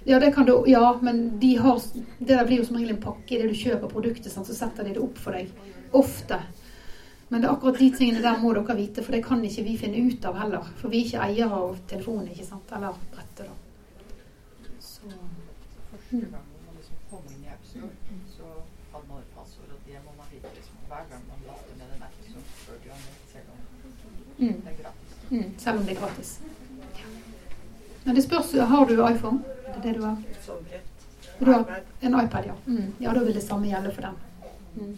Ja, 0.04 0.18
det 0.18 0.32
kan 0.34 0.46
du, 0.46 0.64
ja, 0.66 0.98
men 1.02 1.38
de 1.38 1.54
har, 1.56 1.80
det 2.18 2.34
der 2.34 2.46
blir 2.46 2.58
jo 2.58 2.64
som 2.66 2.76
regel 2.76 2.96
en 2.96 3.02
pakke 3.02 3.34
i 3.36 3.38
det 3.42 3.48
du 3.52 3.54
kjøper 3.58 3.90
produktet, 3.90 4.32
sånn, 4.32 4.46
så 4.46 4.54
setter 4.56 4.86
de 4.86 4.96
det 4.96 5.02
opp 5.02 5.18
for 5.22 5.36
deg. 5.36 5.50
Ofte. 5.98 6.40
Men 7.28 7.40
det 7.40 7.48
er 7.48 7.54
akkurat 7.54 7.78
de 7.78 7.90
tingene 7.96 8.22
der 8.24 8.40
må 8.42 8.52
dere 8.56 8.74
vite, 8.76 9.02
for 9.02 9.14
det 9.16 9.22
kan 9.24 9.44
ikke 9.46 9.62
vi 9.64 9.76
finne 9.80 10.02
ut 10.04 10.24
av 10.28 10.40
heller. 10.42 10.66
For 10.80 10.92
vi 10.92 11.00
er 11.00 11.06
ikke 11.06 11.26
eiere 11.28 11.60
av 11.64 11.78
telefonen, 11.88 12.28
ikke 12.34 12.48
sant? 12.48 12.74
Eller 12.76 12.98
brettet, 13.14 13.46
da. 13.46 13.54
Så 14.82 15.08
Første 15.92 16.18
gang 16.18 16.50
man 16.66 16.76
liksom 16.76 16.98
kom 17.10 17.30
inn 17.30 17.46
i 17.46 17.52
AppStore, 17.54 18.18
så 18.34 18.50
hadde 18.92 19.06
man 19.08 19.22
et 19.22 19.32
passord, 19.38 19.70
og 19.70 19.86
det 19.86 20.02
må 20.04 20.12
man 20.18 20.28
vite 20.34 20.50
liksom. 20.58 20.82
Hver 20.90 21.06
gang 21.12 21.22
man 21.30 21.46
laster 21.46 21.78
ned 21.78 21.94
en 21.96 22.04
app, 22.08 22.18
så 22.26 22.42
spør 22.58 22.82
de 22.84 22.92
om 22.96 23.06
det, 23.06 23.14
selv 23.32 23.54
om 23.54 23.60
mm, 24.42 24.60
det 24.64 24.72
er 24.72 24.78
gratis. 24.82 25.30
mm, 25.30 25.46
Selv 25.58 25.78
om 25.78 25.86
det 25.86 25.96
er 25.96 26.00
gratis. 26.00 26.32
Ja. 26.98 27.06
Men 28.04 28.18
det 28.18 28.24
spørs 28.26 28.52
Har 28.52 28.86
du 28.86 28.94
iPhone? 29.08 29.42
Det 29.66 29.76
er 29.76 29.82
det 29.82 29.94
du 30.00 30.04
har? 30.04 30.16
Du 31.38 31.50
har 31.52 31.80
en 32.00 32.20
iPad, 32.24 32.44
ja. 32.46 32.54
Mm. 32.66 32.92
Ja, 32.98 33.12
da 33.12 33.24
vil 33.24 33.34
det 33.34 33.42
samme 33.42 33.66
gjelde 33.66 33.92
for 33.94 34.02
den. 34.02 34.14
Mm. 34.74 34.96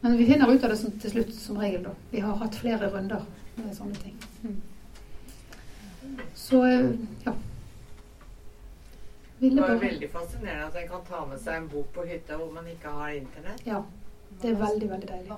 Men 0.00 0.16
vi 0.16 0.26
finner 0.26 0.52
ut 0.52 0.64
av 0.64 0.70
det 0.70 0.76
som, 0.76 0.92
til 1.00 1.10
slutt 1.10 1.34
som 1.34 1.58
regel, 1.58 1.82
da. 1.82 1.90
Vi 2.10 2.20
har 2.20 2.36
hatt 2.36 2.54
flere 2.54 2.90
runder 2.92 3.24
med 3.56 3.72
sånne 3.76 3.94
ting. 3.94 4.16
Mm. 4.42 4.60
Så 6.34 6.60
ja. 6.66 6.82
ja. 7.24 7.32
Det 9.38 9.60
var 9.60 9.74
veldig 9.80 10.10
fascinerende 10.10 10.66
at 10.66 10.76
en 10.80 10.88
kan 10.88 11.02
ta 11.08 11.24
med 11.26 11.40
seg 11.40 11.58
en 11.60 11.68
bok 11.68 11.90
på 11.92 12.04
hytta 12.08 12.38
hvor 12.40 12.52
man 12.54 12.68
ikke 12.70 12.92
har 12.92 13.16
internett. 13.18 13.66
Ja. 13.66 13.82
Det 14.42 14.50
er 14.50 14.56
veldig, 14.60 14.88
veldig 14.90 15.08
deilig. 15.08 15.30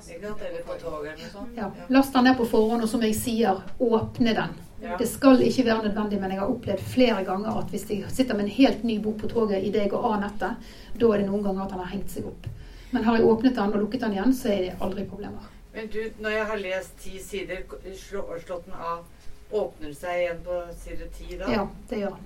Ja. 1.57 1.68
Last 1.88 2.12
den 2.12 2.24
ned 2.26 2.36
på 2.36 2.46
forhånd, 2.51 2.82
og 2.82 2.90
som 2.90 3.03
jeg 3.07 3.14
sier, 3.16 3.61
åpne 3.78 4.34
den. 4.34 4.57
Det 4.99 5.09
skal 5.11 5.42
ikke 5.42 5.64
være 5.66 5.88
nødvendig, 5.88 6.20
men 6.22 6.30
jeg 6.34 6.40
har 6.40 6.51
opplevd 6.53 6.82
flere 6.92 7.24
ganger 7.26 7.59
at 7.59 7.70
hvis 7.74 7.86
jeg 7.90 8.11
sitter 8.14 8.38
med 8.38 8.46
en 8.46 8.57
helt 8.59 8.84
ny 8.86 8.99
bok 9.03 9.18
på 9.22 9.30
toget 9.32 9.64
idet 9.66 9.86
jeg 9.86 9.90
går 9.90 10.07
av 10.07 10.20
nettet, 10.22 10.70
da 11.01 11.12
er 11.12 11.22
det 11.22 11.28
noen 11.30 11.42
ganger 11.46 11.64
at 11.64 11.72
den 11.74 11.82
har 11.82 11.92
hengt 11.94 12.14
seg 12.14 12.28
opp. 12.30 12.46
Men 12.92 13.05
har 13.05 13.18
jeg 13.18 13.26
åpnet 13.28 13.57
den 13.57 13.74
og 13.74 13.82
lukket 13.82 14.05
den 14.07 14.14
igjen, 14.16 14.34
så 14.34 14.53
er 14.55 14.61
det 14.66 14.76
aldri 14.80 15.07
problemer. 15.09 15.49
Men 15.74 15.90
du, 15.92 16.01
når 16.22 16.36
jeg 16.36 16.46
har 16.51 16.62
lest 16.62 16.94
ti 17.03 17.18
sider, 17.22 17.64
slå, 17.94 18.22
slått 18.46 18.64
den 18.66 18.78
av, 18.78 19.03
åpner 19.51 19.88
det 19.88 19.96
seg 19.96 20.22
igjen 20.22 20.40
på 20.44 20.57
side 20.76 21.07
ti 21.16 21.36
da? 21.38 21.53
Ja, 21.53 21.68
det 21.88 22.01
gjør 22.03 22.16
den. 22.16 22.24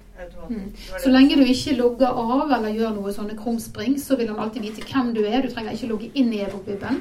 Mm. 0.48 0.72
Så 1.00 1.10
lenge 1.10 1.36
du 1.36 1.42
ikke 1.46 1.74
logger 1.78 2.18
av 2.18 2.52
eller 2.52 2.74
gjør 2.74 2.94
noe 2.96 3.12
sånne 3.14 3.36
krumspring, 3.38 3.96
så 3.98 4.16
vil 4.18 4.30
han 4.32 4.40
alltid 4.42 4.66
vite 4.66 4.86
hvem 4.86 5.12
du 5.16 5.22
er. 5.24 5.42
Du 5.42 5.50
trenger 5.50 5.76
ikke 5.76 5.90
logge 5.90 6.10
inn 6.18 6.32
i 6.34 6.42
e-bokbibelen. 6.44 7.00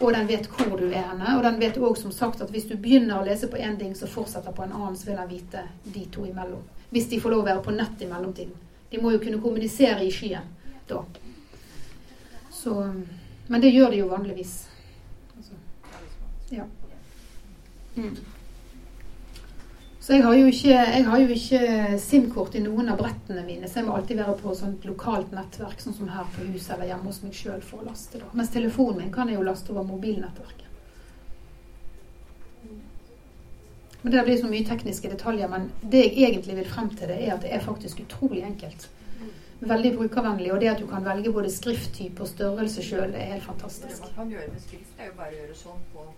Og 0.00 0.12
den 0.14 0.28
vet 0.28 0.48
hvor 0.52 0.76
du 0.78 0.86
er 0.88 1.06
henne. 1.12 1.36
Og 1.36 1.44
den 1.46 1.60
vet 1.60 1.78
òg 1.80 1.98
som 1.98 2.12
sagt 2.14 2.42
at 2.44 2.50
hvis 2.52 2.68
du 2.68 2.76
begynner 2.76 3.20
å 3.20 3.26
lese 3.26 3.48
på 3.50 3.60
én 3.60 3.78
ting, 3.80 3.94
så 3.96 4.08
fortsetter 4.10 4.54
på 4.56 4.64
en 4.66 4.74
annen, 4.76 4.96
så 4.96 5.10
vil 5.10 5.20
den 5.20 5.30
vite 5.30 5.64
de 5.84 6.04
to 6.12 6.26
imellom. 6.28 6.62
Hvis 6.90 7.08
de 7.10 7.20
får 7.22 7.34
lov 7.34 7.44
å 7.44 7.48
være 7.50 7.64
på 7.64 7.74
nett 7.76 8.02
i 8.02 8.10
mellomtiden. 8.10 8.56
De 8.90 8.98
må 8.98 9.12
jo 9.14 9.22
kunne 9.22 9.40
kommunisere 9.42 10.02
i 10.04 10.10
skyen 10.14 10.56
da. 10.90 11.04
Så 12.50 12.74
Men 13.48 13.60
det 13.60 13.70
gjør 13.70 13.90
de 13.90 13.96
jo 13.96 14.08
vanligvis. 14.10 14.68
Altså, 15.36 15.54
ja. 16.54 16.64
Mm. 17.96 18.16
Så 20.10 20.16
jeg 20.16 20.24
har 20.24 20.34
jo 20.34 20.46
ikke, 20.50 20.70
jeg 20.74 21.04
har 21.06 21.20
jo 21.22 21.26
ikke 21.30 21.98
SIM-kort 22.02 22.56
i 22.58 22.60
noen 22.64 22.88
av 22.90 22.96
brettene 22.98 23.44
mine, 23.46 23.68
så 23.70 23.78
jeg 23.78 23.86
må 23.86 23.92
alltid 23.94 24.18
være 24.18 24.32
på 24.40 24.54
sånt 24.58 24.82
lokalt 24.88 25.30
nettverk, 25.30 25.78
sånn 25.78 25.94
som 25.94 26.08
her 26.10 26.24
på 26.34 26.48
huset 26.48 26.72
eller 26.74 26.88
hjemme 26.88 27.06
hos 27.06 27.20
meg 27.22 27.36
sjøl 27.38 27.60
for 27.62 27.84
å 27.84 27.86
laste. 27.86 28.18
da. 28.18 28.26
Mens 28.34 28.50
telefonen 28.50 29.04
min 29.04 29.12
kan 29.14 29.30
jeg 29.30 29.38
jo 29.38 29.44
laste 29.46 29.70
over 29.70 29.86
mobilnettverket. 29.86 30.66
Men 34.02 34.16
Det 34.16 34.24
blir 34.24 34.42
så 34.42 34.50
mye 34.50 34.66
tekniske 34.72 35.12
detaljer, 35.14 35.54
men 35.54 35.70
det 35.94 36.02
jeg 36.08 36.26
egentlig 36.32 36.58
vil 36.58 36.68
frem 36.74 36.90
til, 36.90 37.06
det 37.14 37.20
er 37.28 37.36
at 37.36 37.46
det 37.46 37.54
er 37.54 37.64
faktisk 37.70 38.02
utrolig 38.08 38.42
enkelt. 38.50 38.90
Veldig 39.62 39.96
brukervennlig, 40.00 40.52
og 40.52 40.60
det 40.66 40.74
at 40.74 40.82
du 40.82 40.90
kan 40.90 41.06
velge 41.06 41.36
både 41.38 41.54
skrifttype 41.54 42.26
og 42.26 42.34
størrelse 42.34 42.82
sjøl, 42.82 43.14
det 43.14 43.22
er 43.22 43.34
helt 43.36 43.46
Det 43.46 43.52
fantastisk. 43.52 44.02
man 44.02 44.18
kan 44.18 44.34
gjøre 44.34 44.50
med 44.50 44.66
skrift, 44.66 44.90
det 44.98 45.06
er 45.06 45.14
jo 45.14 45.18
bare 45.22 45.30
å 45.30 45.38
gjøre 45.38 45.54
sånn 45.64 45.88
på 45.94 46.12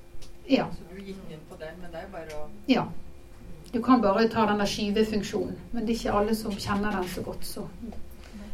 Ja. 0.48 0.70
Så 0.72 0.80
du 0.88 0.96
gikk 0.96 1.20
inn 1.28 1.48
på 1.50 1.60
den, 1.60 1.76
men 1.82 1.90
det 1.92 2.00
er 2.00 2.08
jo 2.08 2.12
bare 2.16 2.40
å 2.40 2.48
ja. 2.72 2.88
Du 3.72 3.82
kan 3.82 4.02
bare 4.02 4.28
ta 4.28 4.44
denne 4.46 4.66
skyvefunksjonen, 4.68 5.56
men 5.72 5.86
det 5.86 5.94
er 5.94 6.00
ikke 6.00 6.18
alle 6.18 6.34
som 6.36 6.52
kjenner 6.52 6.92
den 6.92 7.08
så 7.08 7.22
godt, 7.24 7.46
så 7.46 7.64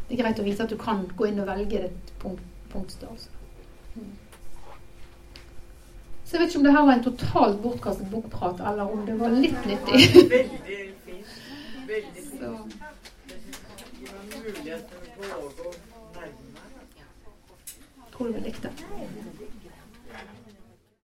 det 0.07 0.15
er 0.15 0.21
greit 0.23 0.39
å 0.39 0.45
vite 0.45 0.63
at 0.63 0.71
du 0.71 0.77
kan 0.79 1.03
gå 1.17 1.27
inn 1.27 1.41
og 1.43 1.49
velge 1.49 1.83
et 1.89 2.13
punkt, 2.21 2.45
punktstørrelse. 2.71 3.29
Så 6.23 6.37
jeg 6.37 6.41
vet 6.41 6.49
ikke 6.49 6.59
om 6.61 6.65
det 6.67 6.73
her 6.75 6.85
var 6.85 6.93
en 6.93 7.03
totalt 7.03 7.61
bortkastet 7.61 8.09
bokprat, 8.11 8.63
eller 8.71 8.93
om 8.93 9.05
det 9.05 9.19
var 9.19 9.33
litt 9.33 9.65
nyttig. 9.65 10.01
Veldig 10.29 10.79
fint. 11.05 11.37
Veldig 11.89 12.25
fint. 12.25 12.39
Så, 12.39 12.53
Det 13.99 14.11
meg 14.15 14.43
mulighet 14.45 14.83
til 14.89 15.31
å 15.35 15.73
tror 18.19 18.27
du 18.27 18.33
vi 18.33 18.39
likte 18.39 18.67
det. 18.67 19.38